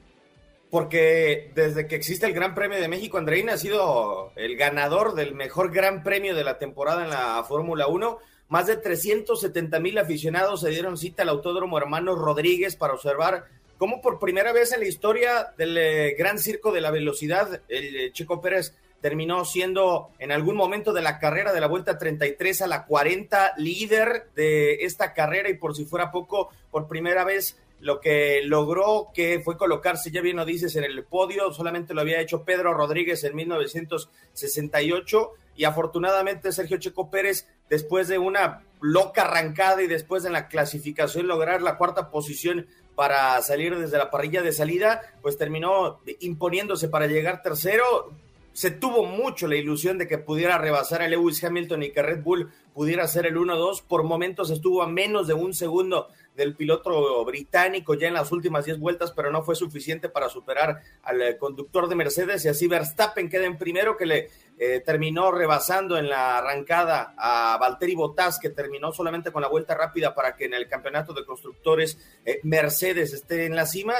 Porque 0.71 1.51
desde 1.55 1.87
que 1.87 1.97
existe 1.97 2.27
el 2.27 2.35
Gran 2.35 2.55
Premio 2.55 2.79
de 2.79 2.89
México, 2.89 3.17
Andreina 3.17 3.55
ha 3.55 3.59
sido 3.59 4.33
el 4.37 4.57
ganador 4.57 5.15
del 5.15 5.35
mejor 5.35 5.73
Gran 5.73 6.03
Premio 6.03 6.35
de 6.35 6.45
la 6.45 6.59
temporada 6.59 7.05
en 7.05 7.11
la 7.11 7.43
Fórmula 7.45 7.87
1 7.87 8.19
más 8.49 8.67
de 8.67 8.77
370 8.77 9.79
mil 9.81 9.99
aficionados 9.99 10.61
se 10.61 10.71
dieron 10.71 10.97
cita 10.97 11.23
al 11.23 11.29
Autódromo 11.29 11.79
Hermano 11.79 12.15
Rodríguez 12.15 12.77
para 12.77 12.95
observar 12.95 13.47
cómo 13.77 14.01
por 14.01 14.19
primera 14.19 14.53
vez 14.53 14.73
en 14.73 14.81
la 14.81 14.89
historia 14.89 15.53
del 15.57 15.77
eh, 15.77 16.15
Gran 16.19 16.39
Circo 16.39 16.73
de 16.73 16.81
la 16.81 16.91
Velocidad, 16.91 17.61
el 17.69 17.97
eh, 17.97 18.13
Chico 18.13 18.41
Pérez 18.41 18.75
terminó 19.01 19.45
siendo 19.45 20.11
en 20.19 20.33
algún 20.33 20.57
momento 20.57 20.93
de 20.93 21.03
la 21.03 21.19
carrera 21.19 21.53
de 21.53 21.61
la 21.61 21.69
Vuelta 21.69 21.99
33 21.99 22.63
a 22.63 22.67
la 22.67 22.85
40 22.85 23.55
líder 23.59 24.29
de 24.35 24.85
esta 24.85 25.15
carrera 25.15 25.49
y 25.49 25.55
por 25.55 25.77
si 25.77 25.85
fuera 25.85 26.11
poco, 26.11 26.51
por 26.71 26.89
primera 26.89 27.25
vez 27.25 27.57
lo 27.81 28.01
que 28.01 28.41
logró 28.43 29.11
que 29.15 29.41
fue 29.41 29.57
colocarse, 29.57 30.11
ya 30.11 30.21
bien 30.21 30.37
lo 30.37 30.45
dices, 30.45 30.75
en 30.75 30.83
el 30.83 31.05
podio, 31.05 31.53
solamente 31.53 31.95
lo 31.95 32.01
había 32.01 32.21
hecho 32.21 32.43
Pedro 32.43 32.75
Rodríguez 32.75 33.23
en 33.23 33.37
1968 33.37 35.33
y 35.59 35.65
afortunadamente 35.65 36.53
Sergio 36.53 36.79
Checo 36.79 37.11
Pérez, 37.11 37.49
después 37.69 38.07
de 38.07 38.17
una 38.17 38.63
loca 38.81 39.23
arrancada 39.23 39.83
y 39.83 39.89
después 39.89 40.23
de 40.23 40.31
la 40.31 40.47
clasificación 40.47 41.27
lograr 41.27 41.63
la 41.63 41.77
cuarta 41.77 42.11
posición 42.11 42.69
para 42.95 43.43
salir 43.43 43.77
desde 43.77 43.99
la 43.99 44.09
parrilla 44.09 44.41
de 44.41 44.53
salida, 44.53 45.03
pues 45.21 45.37
terminó 45.37 45.99
imponiéndose 46.21 46.89
para 46.89 47.09
llegar 47.09 47.43
tercero. 47.43 48.13
Se 48.53 48.71
tuvo 48.71 49.05
mucho 49.05 49.49
la 49.49 49.57
ilusión 49.57 49.99
de 49.99 50.07
que 50.07 50.19
pudiera 50.19 50.59
rebasar 50.59 51.03
a 51.03 51.09
Lewis 51.09 51.43
Hamilton 51.43 51.83
y 51.83 51.91
que 51.91 52.03
Red 52.03 52.23
Bull 52.23 52.53
pudiera 52.73 53.09
ser 53.09 53.27
el 53.27 53.37
1-2. 53.37 53.83
Por 53.83 54.05
momentos 54.05 54.51
estuvo 54.51 54.83
a 54.83 54.87
menos 54.87 55.27
de 55.27 55.35
un 55.35 55.55
segundo 55.55 56.07
del 56.39 56.55
piloto 56.55 57.25
británico 57.25 57.95
ya 57.95 58.07
en 58.07 58.15
las 58.15 58.31
últimas 58.31 58.65
10 58.65 58.79
vueltas, 58.79 59.11
pero 59.11 59.33
no 59.33 59.43
fue 59.43 59.57
suficiente 59.57 60.09
para 60.09 60.29
superar 60.29 60.81
al 61.03 61.21
eh, 61.21 61.37
conductor 61.37 61.89
de 61.89 61.97
Mercedes 61.97 62.45
y 62.45 62.49
así 62.49 62.69
Verstappen 62.69 63.29
queda 63.29 63.45
en 63.45 63.59
primero 63.59 63.97
que 63.97 64.07
le 64.07 64.31
eh, 64.57 64.81
terminó 64.87 65.33
rebasando 65.33 65.99
en 65.99 66.09
la 66.09 66.39
arrancada 66.39 67.13
a 67.19 67.59
Valtteri 67.61 67.97
Bottas 67.97 68.39
que 68.39 68.51
terminó 68.51 68.93
solamente 68.93 69.33
con 69.33 69.43
la 69.43 69.49
vuelta 69.49 69.75
rápida 69.75 70.15
para 70.15 70.37
que 70.37 70.45
en 70.45 70.55
el 70.55 70.69
campeonato 70.69 71.13
de 71.13 71.25
constructores 71.25 71.99
eh, 72.25 72.39
Mercedes 72.45 73.13
esté 73.13 73.47
en 73.47 73.57
la 73.57 73.67
cima 73.67 73.95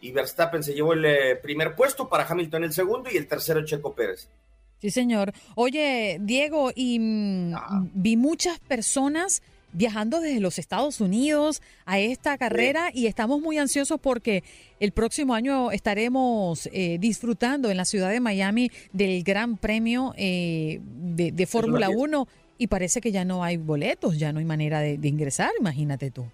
y 0.00 0.10
Verstappen 0.10 0.64
se 0.64 0.74
llevó 0.74 0.94
el 0.94 1.38
primer 1.38 1.76
puesto 1.76 2.08
para 2.08 2.26
Hamilton 2.26 2.64
el 2.64 2.72
segundo 2.72 3.08
y 3.10 3.16
el 3.16 3.28
tercero 3.28 3.64
Checo 3.64 3.94
Pérez. 3.94 4.28
Sí, 4.80 4.90
señor. 4.90 5.32
Oye, 5.54 6.18
Diego, 6.20 6.70
y 6.74 6.98
mm, 6.98 7.54
ah. 7.54 7.84
vi 7.94 8.16
muchas 8.16 8.58
personas 8.58 9.42
viajando 9.74 10.20
desde 10.20 10.40
los 10.40 10.58
Estados 10.58 11.00
Unidos 11.00 11.60
a 11.84 11.98
esta 11.98 12.38
carrera 12.38 12.90
y 12.94 13.06
estamos 13.06 13.40
muy 13.40 13.58
ansiosos 13.58 14.00
porque 14.00 14.42
el 14.80 14.92
próximo 14.92 15.34
año 15.34 15.70
estaremos 15.70 16.68
eh, 16.72 16.96
disfrutando 16.98 17.70
en 17.70 17.76
la 17.76 17.84
ciudad 17.84 18.10
de 18.10 18.20
Miami 18.20 18.70
del 18.92 19.22
Gran 19.22 19.58
Premio 19.58 20.14
eh, 20.16 20.80
de, 20.80 21.46
Fórmula 21.46 21.90
1 21.90 22.26
y 22.56 22.68
parece 22.68 23.00
que 23.00 23.12
ya 23.12 23.24
no 23.24 23.44
hay 23.44 23.56
boletos, 23.58 24.18
ya 24.18 24.32
no 24.32 24.38
hay 24.38 24.44
manera 24.44 24.80
de, 24.80 24.96
de 24.96 25.08
ingresar, 25.08 25.50
imagínate 25.58 26.10
tú. 26.10 26.24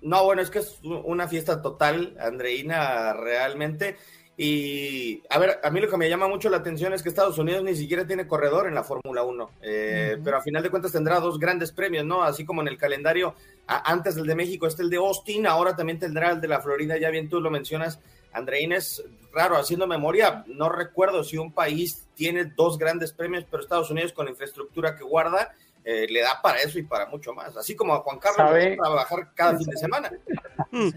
No, 0.00 0.24
bueno, 0.24 0.42
es 0.42 0.50
que 0.50 0.60
es 0.60 0.78
una 0.82 1.28
fiesta 1.28 1.60
total, 1.60 2.16
Andreina, 2.20 3.12
realmente. 3.14 3.96
Y 4.36 5.22
a 5.28 5.38
ver, 5.38 5.60
a 5.62 5.70
mí 5.70 5.80
lo 5.80 5.90
que 5.90 5.96
me 5.98 6.08
llama 6.08 6.26
mucho 6.26 6.48
la 6.48 6.56
atención 6.56 6.92
es 6.94 7.02
que 7.02 7.10
Estados 7.10 7.36
Unidos 7.36 7.62
ni 7.62 7.76
siquiera 7.76 8.06
tiene 8.06 8.26
corredor 8.26 8.66
en 8.66 8.74
la 8.74 8.82
Fórmula 8.82 9.22
1, 9.22 9.50
eh, 9.60 10.18
pero 10.24 10.38
a 10.38 10.40
final 10.40 10.62
de 10.62 10.70
cuentas 10.70 10.92
tendrá 10.92 11.20
dos 11.20 11.38
grandes 11.38 11.70
premios, 11.70 12.06
¿no? 12.06 12.22
Así 12.22 12.44
como 12.44 12.62
en 12.62 12.68
el 12.68 12.78
calendario, 12.78 13.34
antes 13.66 14.14
del 14.14 14.26
de 14.26 14.34
México 14.34 14.66
está 14.66 14.82
el 14.82 14.88
de 14.88 14.96
Austin, 14.96 15.46
ahora 15.46 15.76
también 15.76 15.98
tendrá 15.98 16.30
el 16.30 16.40
de 16.40 16.48
la 16.48 16.62
Florida, 16.62 16.96
ya 16.96 17.10
bien 17.10 17.28
tú 17.28 17.40
lo 17.40 17.50
mencionas, 17.50 18.00
Andreines, 18.32 19.04
raro, 19.34 19.56
haciendo 19.56 19.86
memoria, 19.86 20.44
no 20.46 20.70
recuerdo 20.70 21.24
si 21.24 21.36
un 21.36 21.52
país 21.52 22.06
tiene 22.14 22.46
dos 22.46 22.78
grandes 22.78 23.12
premios, 23.12 23.44
pero 23.50 23.62
Estados 23.62 23.90
Unidos 23.90 24.12
con 24.12 24.24
la 24.24 24.30
infraestructura 24.30 24.96
que 24.96 25.04
guarda, 25.04 25.52
eh, 25.84 26.06
le 26.08 26.20
da 26.20 26.40
para 26.40 26.58
eso 26.58 26.78
y 26.78 26.84
para 26.84 27.06
mucho 27.06 27.32
más. 27.32 27.56
Así 27.56 27.74
como 27.74 27.94
a 27.94 28.00
Juan 28.00 28.18
Carlos 28.18 28.36
¿Sabe? 28.36 28.76
trabajar 28.76 29.28
cada 29.34 29.58
fin 29.58 29.66
de 29.66 29.76
semana. 29.76 30.10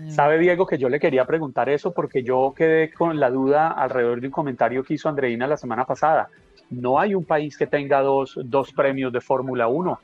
Sabe, 0.09 0.37
Diego, 0.37 0.67
que 0.67 0.77
yo 0.77 0.89
le 0.89 0.99
quería 0.99 1.25
preguntar 1.25 1.69
eso 1.69 1.91
porque 1.91 2.23
yo 2.23 2.53
quedé 2.55 2.93
con 2.93 3.19
la 3.19 3.29
duda 3.29 3.71
alrededor 3.71 4.21
de 4.21 4.27
un 4.27 4.33
comentario 4.33 4.83
que 4.83 4.93
hizo 4.93 5.09
Andreina 5.09 5.47
la 5.47 5.57
semana 5.57 5.85
pasada. 5.85 6.29
No 6.69 6.99
hay 6.99 7.15
un 7.15 7.25
país 7.25 7.57
que 7.57 7.67
tenga 7.67 8.01
dos, 8.01 8.37
dos 8.43 8.71
premios 8.73 9.11
de 9.11 9.21
Fórmula 9.21 9.67
1. 9.67 9.99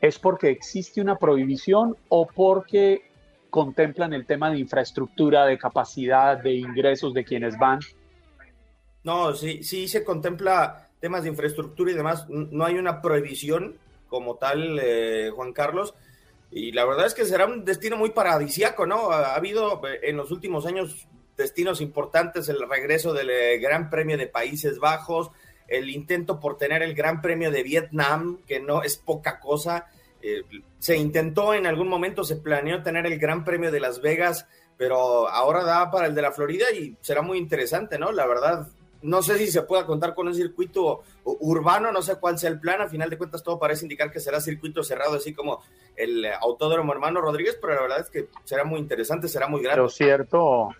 ¿Es 0.00 0.18
porque 0.18 0.50
existe 0.50 1.00
una 1.00 1.16
prohibición 1.16 1.96
o 2.08 2.26
porque 2.26 3.10
contemplan 3.50 4.12
el 4.12 4.26
tema 4.26 4.50
de 4.50 4.58
infraestructura, 4.58 5.46
de 5.46 5.56
capacidad, 5.58 6.36
de 6.36 6.54
ingresos 6.54 7.14
de 7.14 7.24
quienes 7.24 7.56
van? 7.56 7.78
No, 9.04 9.32
sí, 9.34 9.62
sí 9.62 9.86
se 9.86 10.02
contempla 10.02 10.88
temas 10.98 11.22
de 11.22 11.28
infraestructura 11.28 11.92
y 11.92 11.94
demás. 11.94 12.26
No 12.28 12.64
hay 12.64 12.74
una 12.74 13.00
prohibición 13.00 13.76
como 14.14 14.36
tal, 14.36 14.78
eh, 14.80 15.32
Juan 15.34 15.52
Carlos. 15.52 15.92
Y 16.52 16.70
la 16.70 16.84
verdad 16.84 17.06
es 17.06 17.14
que 17.14 17.24
será 17.24 17.46
un 17.46 17.64
destino 17.64 17.96
muy 17.96 18.10
paradisiaco, 18.10 18.86
¿no? 18.86 19.10
Ha, 19.10 19.34
habido 19.34 19.84
eh, 19.88 19.98
en 20.04 20.16
los 20.16 20.30
últimos 20.30 20.66
años 20.66 21.08
destinos 21.36 21.80
importantes, 21.80 22.48
el 22.48 22.68
regreso 22.68 23.12
del 23.12 23.30
eh, 23.30 23.58
Gran 23.58 23.90
Premio 23.90 24.16
de 24.16 24.28
Países 24.28 24.78
Bajos, 24.78 25.32
el 25.66 25.90
intento 25.90 26.38
por 26.38 26.56
tener 26.56 26.84
el 26.84 26.94
Gran 26.94 27.20
Premio 27.20 27.50
de 27.50 27.64
Vietnam, 27.64 28.38
que 28.46 28.60
no 28.60 28.84
es 28.84 28.96
poca 28.98 29.40
cosa. 29.40 29.86
se 30.78 30.96
intentó 30.96 31.54
en 31.54 31.66
algún 31.66 31.88
momento, 31.88 32.22
se 32.22 32.36
planeó 32.36 32.84
tener 32.84 33.06
el 33.06 33.18
Gran 33.18 33.44
Premio 33.44 33.72
de 33.72 33.80
Las 33.80 34.00
Vegas, 34.00 34.46
pero 34.76 35.28
ahora 35.28 35.64
da 35.64 35.90
para 35.90 36.06
el 36.06 36.14
de 36.14 36.22
la 36.22 36.30
Florida 36.30 36.70
y 36.70 36.96
será 37.00 37.20
muy 37.20 37.38
interesante, 37.38 37.98
¿no? 37.98 38.12
La 38.12 38.26
verdad, 38.26 38.68
no 39.04 39.22
sé 39.22 39.38
si 39.38 39.48
se 39.48 39.62
pueda 39.62 39.84
contar 39.84 40.14
con 40.14 40.26
un 40.26 40.34
circuito 40.34 41.02
urbano, 41.24 41.92
no 41.92 42.00
sé 42.00 42.16
cuál 42.16 42.38
sea 42.38 42.48
el 42.48 42.58
plan. 42.58 42.80
A 42.80 42.88
final 42.88 43.10
de 43.10 43.18
cuentas, 43.18 43.42
todo 43.42 43.58
parece 43.58 43.84
indicar 43.84 44.10
que 44.10 44.18
será 44.18 44.40
circuito 44.40 44.82
cerrado, 44.82 45.16
así 45.16 45.34
como 45.34 45.62
el 45.94 46.24
Autódromo 46.40 46.92
Hermano 46.92 47.20
Rodríguez, 47.20 47.58
pero 47.60 47.74
la 47.74 47.82
verdad 47.82 48.00
es 48.00 48.10
que 48.10 48.28
será 48.44 48.64
muy 48.64 48.80
interesante, 48.80 49.28
será 49.28 49.46
muy 49.46 49.62
grande. 49.62 49.82
Lo 49.82 49.90
cierto, 49.90 50.70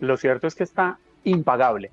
lo 0.00 0.16
cierto 0.16 0.46
es 0.46 0.54
que 0.54 0.64
está 0.64 0.98
impagable. 1.24 1.92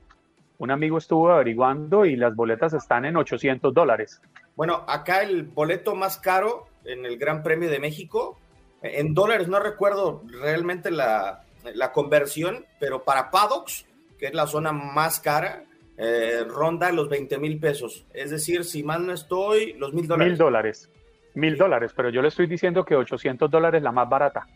Un 0.60 0.72
amigo 0.72 0.98
estuvo 0.98 1.30
averiguando 1.30 2.06
y 2.06 2.16
las 2.16 2.36
boletas 2.36 2.74
están 2.74 3.04
en 3.04 3.18
800 3.18 3.74
dólares. 3.74 4.22
Bueno, 4.56 4.86
acá 4.88 5.24
el 5.24 5.44
boleto 5.44 5.96
más 5.96 6.18
caro 6.18 6.68
en 6.86 7.06
el 7.06 7.18
Gran 7.18 7.44
Premio 7.44 7.70
de 7.70 7.80
México, 7.80 8.38
en 8.82 9.14
dólares 9.14 9.50
no 9.50 9.60
recuerdo 9.60 10.24
realmente 10.42 10.89
la, 10.89 11.44
la 11.74 11.92
conversión, 11.92 12.66
pero 12.80 13.04
para 13.04 13.30
paddocks, 13.30 13.86
que 14.18 14.28
es 14.28 14.34
la 14.34 14.48
zona 14.48 14.72
más 14.72 15.20
cara, 15.20 15.66
eh, 15.98 16.44
ronda 16.48 16.92
los 16.92 17.10
20 17.10 17.38
mil 17.38 17.60
pesos. 17.60 18.06
Es 18.14 18.32
decir, 18.32 18.64
si 18.64 18.84
mal 18.84 19.06
no 19.06 19.14
estoy, 19.14 19.74
los 19.74 19.94
mil 19.94 20.08
dólares. 20.08 20.32
Mil 20.32 20.38
dólares. 20.38 20.89
Mil 21.34 21.58
dólares, 21.58 21.92
pero 21.96 22.10
yo 22.10 22.22
le 22.22 22.28
estoy 22.28 22.48
diciendo 22.48 22.84
que 22.84 22.96
800 22.96 23.50
dólares 23.50 23.82
la 23.82 23.92
más 23.92 24.10
barata. 24.10 24.48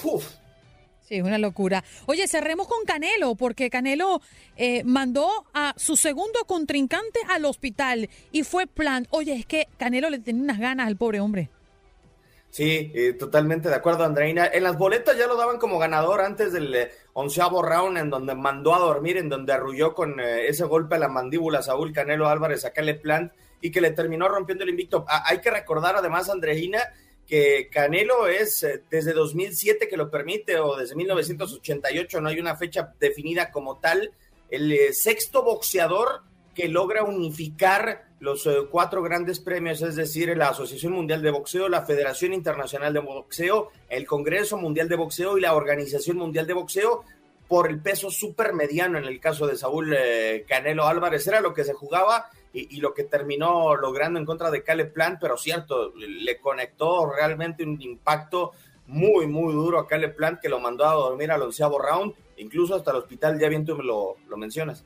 Puf. 0.00 0.36
Sí, 1.00 1.20
una 1.20 1.38
locura. 1.38 1.84
Oye, 2.06 2.26
cerremos 2.26 2.66
con 2.66 2.84
Canelo, 2.84 3.36
porque 3.36 3.70
Canelo 3.70 4.20
eh, 4.56 4.82
mandó 4.84 5.28
a 5.54 5.72
su 5.76 5.96
segundo 5.96 6.40
contrincante 6.46 7.20
al 7.28 7.44
hospital 7.44 8.10
y 8.32 8.42
fue 8.42 8.66
plan. 8.66 9.06
Oye, 9.10 9.34
es 9.34 9.46
que 9.46 9.68
Canelo 9.78 10.10
le 10.10 10.18
tenía 10.18 10.42
unas 10.42 10.58
ganas 10.58 10.88
al 10.88 10.96
pobre 10.96 11.20
hombre. 11.20 11.48
Sí, 12.56 12.90
eh, 12.94 13.12
totalmente 13.12 13.68
de 13.68 13.74
acuerdo, 13.74 14.04
Andreina. 14.04 14.46
En 14.46 14.62
las 14.62 14.78
boletas 14.78 15.18
ya 15.18 15.26
lo 15.26 15.36
daban 15.36 15.58
como 15.58 15.78
ganador 15.78 16.22
antes 16.22 16.54
del 16.54 16.74
eh, 16.74 16.90
onceavo 17.12 17.60
round, 17.60 17.98
en 17.98 18.08
donde 18.08 18.34
mandó 18.34 18.74
a 18.74 18.78
dormir, 18.78 19.18
en 19.18 19.28
donde 19.28 19.52
arrulló 19.52 19.92
con 19.92 20.18
eh, 20.20 20.48
ese 20.48 20.64
golpe 20.64 20.94
a 20.94 20.98
la 20.98 21.10
mandíbula 21.10 21.60
Saúl 21.60 21.92
Canelo 21.92 22.28
Álvarez 22.30 22.64
a 22.64 22.72
Cale 22.72 22.94
Plant 22.94 23.30
y 23.60 23.70
que 23.70 23.82
le 23.82 23.90
terminó 23.90 24.26
rompiendo 24.26 24.64
el 24.64 24.70
invicto. 24.70 25.04
Ah, 25.06 25.24
hay 25.26 25.42
que 25.42 25.50
recordar 25.50 25.96
además, 25.96 26.30
Andreina, 26.30 26.80
que 27.26 27.68
Canelo 27.70 28.26
es 28.26 28.66
desde 28.88 29.12
2007 29.12 29.86
que 29.86 29.98
lo 29.98 30.10
permite, 30.10 30.58
o 30.58 30.76
desde 30.76 30.94
1988, 30.94 32.22
no 32.22 32.30
hay 32.30 32.40
una 32.40 32.56
fecha 32.56 32.94
definida 32.98 33.50
como 33.50 33.80
tal, 33.80 34.12
el 34.48 34.94
sexto 34.94 35.42
boxeador 35.42 36.22
que 36.54 36.68
logra 36.68 37.04
unificar 37.04 38.05
los 38.18 38.46
eh, 38.46 38.66
cuatro 38.70 39.02
grandes 39.02 39.40
premios, 39.40 39.82
es 39.82 39.96
decir, 39.96 40.34
la 40.36 40.48
Asociación 40.48 40.92
Mundial 40.92 41.22
de 41.22 41.30
Boxeo, 41.30 41.68
la 41.68 41.82
Federación 41.82 42.32
Internacional 42.32 42.92
de 42.92 43.00
Boxeo, 43.00 43.70
el 43.88 44.06
Congreso 44.06 44.56
Mundial 44.56 44.88
de 44.88 44.96
Boxeo 44.96 45.36
y 45.36 45.42
la 45.42 45.54
Organización 45.54 46.16
Mundial 46.16 46.46
de 46.46 46.54
Boxeo 46.54 47.04
por 47.48 47.68
el 47.68 47.80
peso 47.80 48.08
mediano 48.54 48.98
en 48.98 49.04
el 49.04 49.20
caso 49.20 49.46
de 49.46 49.56
Saúl 49.56 49.94
eh, 49.96 50.44
Canelo 50.48 50.86
Álvarez. 50.86 51.26
Era 51.26 51.40
lo 51.40 51.54
que 51.54 51.64
se 51.64 51.74
jugaba 51.74 52.30
y, 52.52 52.80
lo 52.80 52.94
que 52.94 53.04
terminó 53.04 53.76
logrando 53.76 54.18
en 54.18 54.24
contra 54.24 54.50
de 54.50 54.62
Caleb 54.62 54.92
Plant, 54.92 55.18
pero 55.20 55.36
cierto, 55.36 55.92
le 55.94 56.38
conectó 56.38 57.10
realmente 57.10 57.64
un 57.64 57.80
impacto 57.82 58.52
muy, 58.86 59.26
muy 59.26 59.52
duro 59.52 59.78
a 59.78 59.86
Caleb 59.86 60.16
Plant 60.16 60.40
que 60.40 60.48
lo 60.48 60.58
mandó 60.58 60.86
a 60.86 60.94
dormir 60.94 61.30
al 61.30 61.42
onceavo 61.42 61.78
round, 61.78 62.14
incluso 62.38 62.74
hasta 62.74 62.92
el 62.92 62.98
hospital, 62.98 63.38
ya 63.38 63.48
bien 63.48 63.66
tú 63.66 63.76
me 63.76 63.84
lo, 63.84 64.16
lo 64.26 64.36
mencionas. 64.38 64.84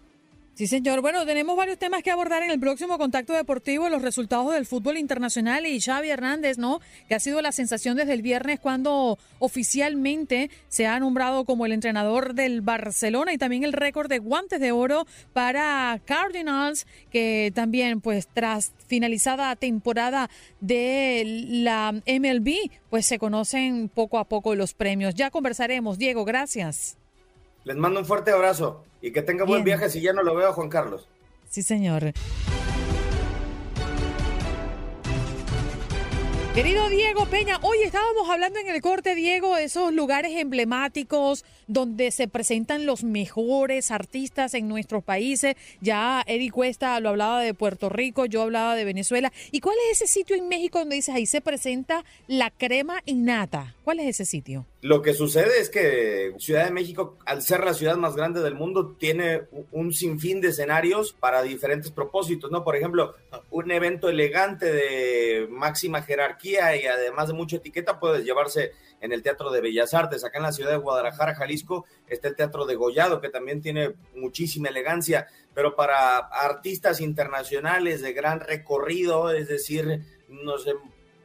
Sí, 0.60 0.66
señor. 0.66 1.00
Bueno, 1.00 1.24
tenemos 1.24 1.56
varios 1.56 1.78
temas 1.78 2.02
que 2.02 2.10
abordar 2.10 2.42
en 2.42 2.50
el 2.50 2.60
próximo 2.60 2.98
contacto 2.98 3.32
deportivo, 3.32 3.88
los 3.88 4.02
resultados 4.02 4.52
del 4.52 4.66
fútbol 4.66 4.98
internacional 4.98 5.64
y 5.64 5.80
Xavi 5.80 6.10
Hernández, 6.10 6.58
¿no? 6.58 6.82
Que 7.08 7.14
ha 7.14 7.18
sido 7.18 7.40
la 7.40 7.50
sensación 7.50 7.96
desde 7.96 8.12
el 8.12 8.20
viernes 8.20 8.60
cuando 8.60 9.18
oficialmente 9.38 10.50
se 10.68 10.86
ha 10.86 11.00
nombrado 11.00 11.46
como 11.46 11.64
el 11.64 11.72
entrenador 11.72 12.34
del 12.34 12.60
Barcelona 12.60 13.32
y 13.32 13.38
también 13.38 13.64
el 13.64 13.72
récord 13.72 14.10
de 14.10 14.18
guantes 14.18 14.60
de 14.60 14.70
oro 14.70 15.06
para 15.32 15.98
Cardinals, 16.04 16.86
que 17.10 17.52
también, 17.54 18.02
pues, 18.02 18.28
tras 18.28 18.74
finalizada 18.86 19.56
temporada 19.56 20.28
de 20.60 21.22
la 21.48 21.94
MLB, 22.04 22.70
pues 22.90 23.06
se 23.06 23.18
conocen 23.18 23.88
poco 23.88 24.18
a 24.18 24.28
poco 24.28 24.54
los 24.54 24.74
premios. 24.74 25.14
Ya 25.14 25.30
conversaremos. 25.30 25.96
Diego, 25.96 26.26
gracias. 26.26 26.99
Les 27.64 27.76
mando 27.76 28.00
un 28.00 28.06
fuerte 28.06 28.30
abrazo 28.30 28.84
y 29.02 29.12
que 29.12 29.22
tenga 29.22 29.44
buen 29.44 29.64
viaje 29.64 29.90
si 29.90 30.00
ya 30.00 30.12
no 30.12 30.22
lo 30.22 30.34
veo 30.34 30.48
a 30.48 30.52
Juan 30.52 30.68
Carlos. 30.68 31.08
Sí, 31.48 31.62
señor. 31.62 32.12
Querido 36.54 36.88
Diego 36.88 37.26
Peña, 37.26 37.58
hoy 37.62 37.78
estábamos 37.84 38.28
hablando 38.28 38.58
en 38.58 38.68
el 38.68 38.80
corte, 38.82 39.14
Diego, 39.14 39.54
de 39.54 39.64
esos 39.64 39.92
lugares 39.92 40.32
emblemáticos 40.34 41.44
donde 41.68 42.10
se 42.10 42.26
presentan 42.26 42.86
los 42.86 43.04
mejores 43.04 43.92
artistas 43.92 44.54
en 44.54 44.66
nuestros 44.66 45.04
países. 45.04 45.54
Ya 45.80 46.24
Eddie 46.26 46.50
Cuesta 46.50 46.98
lo 46.98 47.10
hablaba 47.10 47.40
de 47.40 47.54
Puerto 47.54 47.88
Rico, 47.88 48.26
yo 48.26 48.42
hablaba 48.42 48.74
de 48.74 48.84
Venezuela. 48.84 49.32
¿Y 49.52 49.60
cuál 49.60 49.76
es 49.90 50.02
ese 50.02 50.12
sitio 50.12 50.34
en 50.34 50.48
México 50.48 50.80
donde 50.80 50.96
dices 50.96 51.14
ahí 51.14 51.26
se 51.26 51.40
presenta 51.40 52.04
la 52.26 52.50
crema 52.50 53.00
innata? 53.06 53.76
¿Cuál 53.84 54.00
es 54.00 54.08
ese 54.08 54.24
sitio? 54.24 54.66
Lo 54.82 55.02
que 55.02 55.12
sucede 55.12 55.60
es 55.60 55.68
que 55.68 56.32
Ciudad 56.38 56.64
de 56.64 56.70
México, 56.70 57.18
al 57.26 57.42
ser 57.42 57.62
la 57.64 57.74
ciudad 57.74 57.96
más 57.96 58.16
grande 58.16 58.40
del 58.40 58.54
mundo, 58.54 58.96
tiene 58.98 59.42
un 59.72 59.92
sinfín 59.92 60.40
de 60.40 60.48
escenarios 60.48 61.12
para 61.12 61.42
diferentes 61.42 61.90
propósitos, 61.90 62.50
¿no? 62.50 62.64
Por 62.64 62.76
ejemplo, 62.76 63.14
un 63.50 63.70
evento 63.72 64.08
elegante 64.08 64.72
de 64.72 65.46
máxima 65.50 66.00
jerarquía 66.00 66.76
y 66.76 66.86
además 66.86 67.28
de 67.28 67.34
mucha 67.34 67.56
etiqueta 67.56 68.00
puede 68.00 68.24
llevarse 68.24 68.72
en 69.02 69.12
el 69.12 69.22
Teatro 69.22 69.50
de 69.50 69.60
Bellas 69.60 69.92
Artes. 69.92 70.24
Acá 70.24 70.38
en 70.38 70.44
la 70.44 70.52
ciudad 70.52 70.70
de 70.70 70.78
Guadalajara, 70.78 71.34
Jalisco, 71.34 71.84
está 72.08 72.28
el 72.28 72.36
Teatro 72.36 72.64
de 72.64 72.76
Gollado, 72.76 73.20
que 73.20 73.28
también 73.28 73.60
tiene 73.60 73.92
muchísima 74.14 74.70
elegancia, 74.70 75.26
pero 75.52 75.76
para 75.76 76.16
artistas 76.16 77.02
internacionales 77.02 78.00
de 78.00 78.14
gran 78.14 78.40
recorrido, 78.40 79.30
es 79.30 79.48
decir, 79.48 80.00
no 80.28 80.56
sé, 80.56 80.72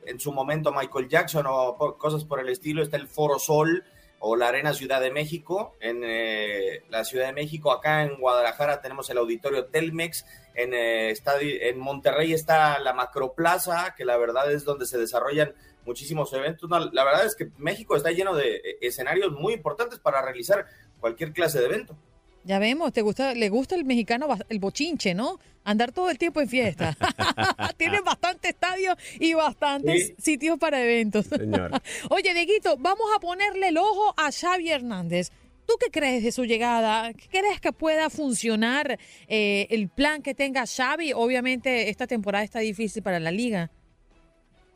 en 0.05 0.19
su 0.19 0.31
momento 0.31 0.71
Michael 0.71 1.07
Jackson 1.07 1.45
o 1.47 1.97
cosas 1.97 2.23
por 2.23 2.39
el 2.39 2.49
estilo, 2.49 2.81
está 2.81 2.97
el 2.97 3.07
Foro 3.07 3.39
Sol 3.39 3.83
o 4.19 4.35
la 4.35 4.47
Arena 4.47 4.73
Ciudad 4.73 5.01
de 5.01 5.11
México, 5.11 5.75
en 5.79 6.01
eh, 6.03 6.83
la 6.89 7.03
Ciudad 7.03 7.27
de 7.27 7.33
México, 7.33 7.71
acá 7.71 8.03
en 8.03 8.19
Guadalajara 8.19 8.81
tenemos 8.81 9.09
el 9.09 9.17
Auditorio 9.17 9.65
Telmex, 9.65 10.25
en, 10.55 10.73
eh, 10.73 11.13
en 11.41 11.79
Monterrey 11.79 12.33
está 12.33 12.79
la 12.79 12.93
Macroplaza, 12.93 13.93
que 13.95 14.05
la 14.05 14.17
verdad 14.17 14.51
es 14.51 14.63
donde 14.63 14.85
se 14.85 14.97
desarrollan 14.97 15.53
muchísimos 15.85 16.33
eventos. 16.33 16.69
la 16.69 17.03
verdad 17.03 17.25
es 17.25 17.35
que 17.35 17.51
México 17.57 17.95
está 17.95 18.11
lleno 18.11 18.35
de 18.35 18.55
eh, 18.55 18.77
escenarios 18.81 19.31
muy 19.33 19.53
importantes 19.53 19.99
para 19.99 20.21
realizar 20.21 20.65
cualquier 20.99 21.31
clase 21.31 21.59
de 21.59 21.65
evento. 21.65 21.95
Ya 22.45 22.59
vemos, 22.59 22.93
te 22.93 23.01
gusta, 23.01 23.33
le 23.33 23.49
gusta 23.49 23.73
el 23.73 23.85
mexicano 23.85 24.27
el 24.49 24.59
bochinche, 24.59 25.15
¿no? 25.15 25.39
Andar 25.63 25.91
todo 25.91 26.11
el 26.11 26.19
tiempo 26.19 26.41
en 26.41 26.47
fiesta. 26.47 26.95
Tienen 27.77 28.03
bastantes 28.03 28.51
estadios 28.51 28.95
y 29.19 29.33
bastantes 29.33 30.13
sitios 30.19 30.59
para 30.59 30.79
eventos. 30.79 31.25
Oye, 32.11 32.33
Dieguito, 32.35 32.77
vamos 32.77 33.07
a 33.15 33.19
ponerle 33.19 33.69
el 33.69 33.79
ojo 33.79 34.13
a 34.15 34.31
Xavi 34.31 34.69
Hernández. 34.69 35.31
¿Tú 35.65 35.73
qué 35.79 35.89
crees 35.89 36.23
de 36.23 36.31
su 36.31 36.45
llegada? 36.45 37.13
¿Qué 37.13 37.27
crees 37.29 37.59
que 37.59 37.73
pueda 37.73 38.11
funcionar 38.11 38.99
eh, 39.27 39.65
el 39.71 39.89
plan 39.89 40.21
que 40.21 40.35
tenga 40.35 40.65
Xavi? 40.67 41.13
Obviamente 41.13 41.89
esta 41.89 42.05
temporada 42.05 42.43
está 42.43 42.59
difícil 42.59 43.01
para 43.01 43.19
la 43.19 43.31
liga. 43.31 43.71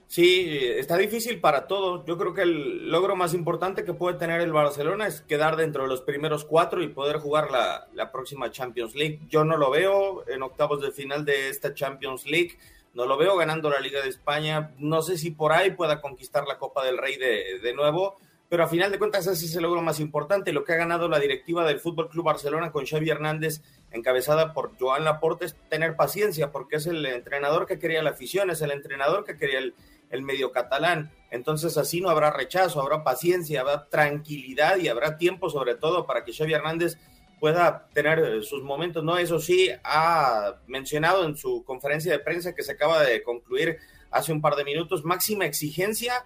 Sí, 0.10 0.50
está 0.76 0.98
difícil 0.98 1.40
para 1.40 1.68
todos. 1.68 2.04
Yo 2.08 2.18
creo 2.18 2.34
que 2.34 2.42
el 2.42 2.90
logro 2.90 3.16
más 3.16 3.36
importante 3.36 3.84
que 3.84 3.94
puede 3.94 4.18
tener 4.18 4.42
el 4.42 4.52
Barcelona 4.52 5.06
es 5.06 5.22
quedar 5.22 5.56
dentro 5.56 5.84
de 5.84 5.90
los 5.90 6.02
primeros 6.02 6.46
cuatro 6.46 6.82
y 6.82 6.88
poder 6.88 7.18
jugar 7.18 7.52
la, 7.52 7.88
la, 7.94 8.12
próxima 8.12 8.50
Champions 8.50 8.96
League. 8.96 9.20
Yo 9.30 9.46
no 9.46 9.56
lo 9.56 9.70
veo 9.70 10.28
en 10.28 10.42
octavos 10.42 10.82
de 10.82 10.90
final 10.90 11.26
de 11.26 11.50
esta 11.50 11.76
Champions 11.76 12.26
League. 12.26 12.58
No 12.96 13.06
lo 13.06 13.18
veo 13.18 13.38
ganando 13.38 13.70
la 13.70 13.80
Liga 13.80 14.02
de 14.02 14.10
España. 14.10 14.72
No 14.80 15.04
sé 15.04 15.16
si 15.16 15.30
por 15.30 15.52
ahí 15.52 15.76
pueda 15.76 16.02
conquistar 16.02 16.48
la 16.48 16.58
Copa 16.58 16.84
del 16.84 16.98
Rey 16.98 17.18
de, 17.18 17.60
de 17.62 17.74
nuevo. 17.76 18.18
Pero 18.50 18.64
a 18.64 18.68
final 18.68 18.92
de 18.92 18.98
cuentas 18.98 19.28
ese 19.28 19.46
es 19.46 19.56
el 19.56 19.62
logro 19.62 19.84
más 19.84 20.00
importante. 20.00 20.54
Lo 20.54 20.64
que 20.64 20.74
ha 20.74 20.78
ganado 20.78 21.08
la 21.08 21.20
directiva 21.20 21.68
del 21.68 21.80
Fútbol 21.80 22.10
Club 22.10 22.26
Barcelona 22.26 22.72
con 22.72 22.88
Xavi 22.88 23.12
Hernández, 23.12 23.62
encabezada 23.92 24.54
por 24.54 24.72
Joan 24.80 25.04
Laporte, 25.04 25.46
es 25.46 25.56
tener 25.70 25.96
paciencia, 25.96 26.52
porque 26.52 26.78
es 26.78 26.88
el 26.88 27.06
entrenador 27.06 27.68
que 27.68 27.78
quería 27.78 28.02
la 28.02 28.10
afición, 28.10 28.50
es 28.50 28.64
el 28.64 28.72
entrenador 28.72 29.24
que 29.24 29.38
quería 29.38 29.60
el, 29.60 29.76
el 30.10 30.22
medio 30.22 30.52
catalán. 30.52 31.12
Entonces 31.32 31.78
así 31.78 32.02
no 32.02 32.10
habrá 32.10 32.32
rechazo, 32.32 32.82
habrá 32.82 33.04
paciencia, 33.04 33.62
habrá 33.62 33.88
tranquilidad 33.90 34.78
y 34.78 34.88
habrá 34.88 35.18
tiempo 35.18 35.50
sobre 35.50 35.76
todo 35.76 36.06
para 36.06 36.24
que 36.24 36.34
Xavi 36.34 36.54
Hernández 36.54 36.98
pueda 37.40 37.88
tener 37.94 38.20
eh, 38.20 38.44
sus 38.44 38.64
momentos. 38.64 39.04
No, 39.04 39.18
eso 39.18 39.40
sí, 39.40 39.70
ha 39.84 40.56
mencionado 40.68 41.26
en 41.26 41.38
su 41.38 41.64
conferencia 41.64 42.12
de 42.12 42.20
prensa 42.20 42.54
que 42.54 42.64
se 42.64 42.74
acaba 42.74 43.04
de 43.04 43.24
concluir 43.24 43.78
hace 44.12 44.32
un 44.32 44.42
par 44.42 44.56
de 44.56 44.64
minutos, 44.64 45.06
máxima 45.06 45.46
exigencia, 45.46 46.26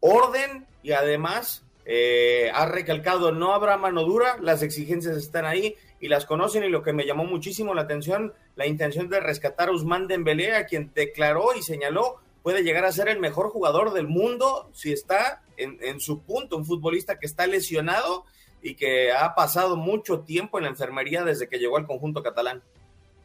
orden 0.00 0.66
y 0.82 0.92
además 0.92 1.64
eh, 1.84 2.50
ha 2.54 2.66
recalcado 2.66 3.32
no 3.32 3.52
habrá 3.52 3.76
mano 3.76 4.04
dura, 4.04 4.36
las 4.40 4.62
exigencias 4.62 5.16
están 5.16 5.44
ahí 5.44 5.76
y 6.00 6.08
las 6.08 6.24
conocen 6.24 6.64
y 6.64 6.68
lo 6.68 6.82
que 6.82 6.92
me 6.92 7.04
llamó 7.04 7.24
muchísimo 7.24 7.74
la 7.74 7.82
atención, 7.82 8.32
la 8.56 8.66
intención 8.66 9.08
de 9.08 9.20
rescatar 9.20 9.68
a 9.68 9.72
Usman 9.72 10.06
Dembélé, 10.06 10.54
a 10.54 10.66
quien 10.66 10.92
declaró 10.94 11.54
y 11.54 11.62
señaló 11.62 12.20
puede 12.42 12.62
llegar 12.62 12.84
a 12.84 12.92
ser 12.92 13.08
el 13.08 13.18
mejor 13.18 13.50
jugador 13.50 13.92
del 13.92 14.06
mundo 14.06 14.70
si 14.72 14.92
está 14.92 15.42
en, 15.56 16.00
su 16.00 16.22
punto, 16.22 16.56
un 16.56 16.64
futbolista 16.64 17.18
que 17.18 17.26
está 17.26 17.46
lesionado 17.46 18.24
y 18.62 18.74
que 18.74 19.12
ha 19.12 19.34
pasado 19.34 19.76
mucho 19.76 20.20
tiempo 20.20 20.58
en 20.58 20.64
la 20.64 20.70
enfermería 20.70 21.22
desde 21.22 21.48
que 21.48 21.58
llegó 21.58 21.76
al 21.76 21.86
conjunto 21.86 22.22
catalán. 22.22 22.62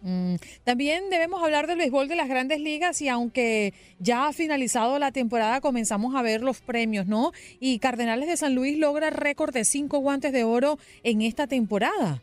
Mm, 0.01 0.35
también 0.63 1.09
debemos 1.09 1.41
hablar 1.41 1.65
del 1.65 1.77
béisbol 1.77 2.07
de 2.07 2.15
las 2.15 2.27
grandes 2.27 2.59
ligas 2.59 3.01
y 3.01 3.09
aunque 3.09 3.73
ya 3.99 4.27
ha 4.27 4.33
finalizado 4.33 4.99
la 4.99 5.11
temporada 5.11 5.61
comenzamos 5.61 6.13
a 6.15 6.21
ver 6.21 6.41
los 6.41 6.59
premios, 6.59 7.07
¿no? 7.07 7.31
Y 7.59 7.79
Cardenales 7.79 8.27
de 8.27 8.37
San 8.37 8.53
Luis 8.53 8.77
logra 8.77 9.09
récord 9.09 9.53
de 9.53 9.65
cinco 9.65 9.99
guantes 9.99 10.33
de 10.33 10.43
oro 10.43 10.77
en 11.03 11.21
esta 11.21 11.47
temporada. 11.47 12.21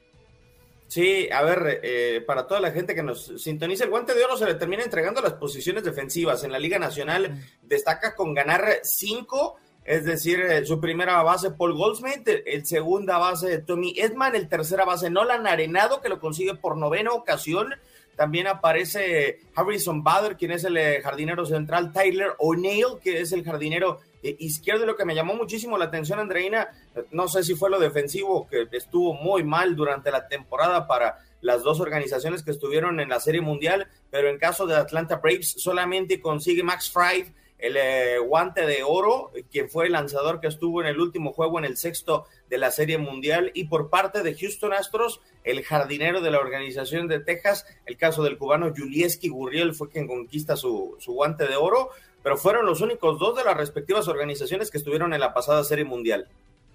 Sí, 0.93 1.26
a 1.32 1.40
ver, 1.40 1.80
eh, 1.82 2.22
para 2.26 2.47
toda 2.47 2.61
la 2.61 2.70
gente 2.70 2.95
que 2.95 3.03
nos 3.03 3.32
sintoniza, 3.43 3.84
el 3.84 3.88
guante 3.88 4.14
de 4.14 4.22
oro 4.26 4.36
se 4.36 4.45
le 4.45 4.57
termina 4.57 4.82
entregando 4.82 5.22
las 5.22 5.32
posiciones 5.32 5.84
defensivas. 5.84 6.45
En 6.45 6.53
la 6.53 6.59
Liga 6.59 6.78
Nacional 6.78 7.43
destaca 7.62 8.14
con 8.14 8.34
ganar 8.34 8.80
cinco, 8.82 9.57
es 9.86 10.05
decir, 10.05 10.40
eh, 10.40 10.66
su 10.66 10.82
primera 10.82 11.22
base 11.22 11.53
Paul 11.53 11.78
Goldsmith, 11.78 12.28
el 12.45 12.66
segunda 12.66 13.16
base 13.16 13.61
Tommy 13.61 13.95
Edman, 13.97 14.36
el 14.36 14.51
tercera 14.51 14.84
base 14.84 15.09
Nolan 15.09 15.47
Arenado, 15.47 16.03
que 16.03 16.11
lo 16.11 16.20
consigue 16.20 16.57
por 16.57 16.76
novena 16.76 17.12
ocasión. 17.12 17.72
También 18.14 18.47
aparece 18.47 19.40
Harrison 19.55 20.05
Bader, 20.05 20.36
quien 20.36 20.51
es 20.51 20.64
el 20.64 20.76
eh, 20.76 21.01
jardinero 21.03 21.47
central, 21.47 21.90
Tyler 21.95 22.32
O'Neill, 22.36 22.99
que 23.03 23.22
es 23.22 23.32
el 23.32 23.45
jardinero 23.45 24.01
izquierdo. 24.22 24.86
Lo 24.86 24.96
que 24.96 25.04
me 25.04 25.14
llamó 25.14 25.34
muchísimo 25.34 25.78
la 25.78 25.86
atención, 25.86 26.18
Andreina, 26.18 26.68
no 27.10 27.28
sé 27.28 27.42
si 27.42 27.54
fue 27.54 27.70
lo 27.70 27.78
defensivo, 27.78 28.48
que 28.48 28.68
estuvo 28.72 29.14
muy 29.14 29.44
mal 29.44 29.76
durante 29.76 30.10
la 30.10 30.28
temporada 30.28 30.86
para 30.86 31.18
las 31.40 31.62
dos 31.62 31.80
organizaciones 31.80 32.42
que 32.42 32.52
estuvieron 32.52 33.00
en 33.00 33.08
la 33.08 33.20
Serie 33.20 33.40
Mundial, 33.40 33.88
pero 34.10 34.28
en 34.28 34.38
caso 34.38 34.66
de 34.66 34.76
Atlanta 34.76 35.16
Braves 35.16 35.54
solamente 35.58 36.20
consigue 36.20 36.62
Max 36.62 36.90
Fried 36.90 37.26
el 37.62 37.76
eh, 37.76 38.18
guante 38.18 38.66
de 38.66 38.82
oro, 38.82 39.30
quien 39.52 39.70
fue 39.70 39.86
el 39.86 39.92
lanzador 39.92 40.40
que 40.40 40.48
estuvo 40.48 40.80
en 40.80 40.88
el 40.88 41.00
último 41.00 41.32
juego, 41.32 41.60
en 41.60 41.64
el 41.64 41.76
sexto 41.76 42.26
de 42.50 42.58
la 42.58 42.72
Serie 42.72 42.98
Mundial, 42.98 43.52
y 43.54 43.64
por 43.64 43.88
parte 43.88 44.24
de 44.24 44.34
Houston 44.34 44.72
Astros, 44.72 45.20
el 45.44 45.62
jardinero 45.62 46.20
de 46.20 46.32
la 46.32 46.40
organización 46.40 47.06
de 47.06 47.20
Texas, 47.20 47.64
el 47.86 47.96
caso 47.96 48.24
del 48.24 48.36
cubano 48.36 48.72
Julieski 48.76 49.28
Gurriel 49.28 49.74
fue 49.74 49.88
quien 49.88 50.08
conquista 50.08 50.56
su, 50.56 50.96
su 50.98 51.12
guante 51.12 51.46
de 51.46 51.54
oro, 51.54 51.90
pero 52.22 52.36
fueron 52.36 52.66
los 52.66 52.80
únicos 52.80 53.18
dos 53.18 53.36
de 53.36 53.44
las 53.44 53.56
respectivas 53.56 54.08
organizaciones 54.08 54.70
que 54.70 54.78
estuvieron 54.78 55.12
en 55.12 55.20
la 55.20 55.34
pasada 55.34 55.64
Serie 55.64 55.84
Mundial. 55.84 56.28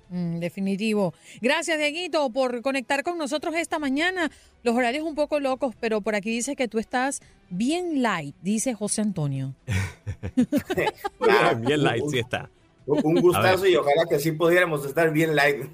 Mm, 0.09 0.39
definitivo. 0.39 1.13
Gracias, 1.41 1.77
Dieguito, 1.77 2.29
por 2.29 2.61
conectar 2.61 3.03
con 3.03 3.17
nosotros 3.17 3.55
esta 3.55 3.79
mañana. 3.79 4.31
Los 4.63 4.75
horarios 4.75 5.03
un 5.03 5.15
poco 5.15 5.39
locos, 5.39 5.75
pero 5.79 6.01
por 6.01 6.15
aquí 6.15 6.29
dice 6.29 6.55
que 6.55 6.67
tú 6.67 6.79
estás 6.79 7.21
bien 7.49 8.01
light, 8.01 8.35
dice 8.41 8.73
José 8.73 9.01
Antonio. 9.01 9.53
bien 11.57 11.83
light, 11.83 12.03
sí 12.09 12.19
está. 12.19 12.49
Un 12.85 13.15
gustazo 13.21 13.67
y 13.67 13.75
ojalá 13.75 14.05
que 14.09 14.17
sí 14.19 14.31
pudiéramos 14.31 14.85
estar 14.85 15.11
bien 15.11 15.35
light. 15.35 15.65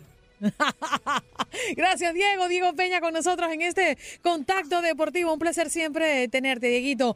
Gracias, 1.78 2.14
Diego. 2.14 2.48
Diego 2.48 2.74
Peña 2.74 3.02
con 3.02 3.14
nosotros 3.14 3.52
en 3.52 3.62
este 3.62 3.98
contacto 4.22 4.82
deportivo. 4.82 5.32
Un 5.32 5.40
placer 5.40 5.70
siempre 5.70 6.28
tenerte, 6.28 6.68
Dieguito. 6.68 7.16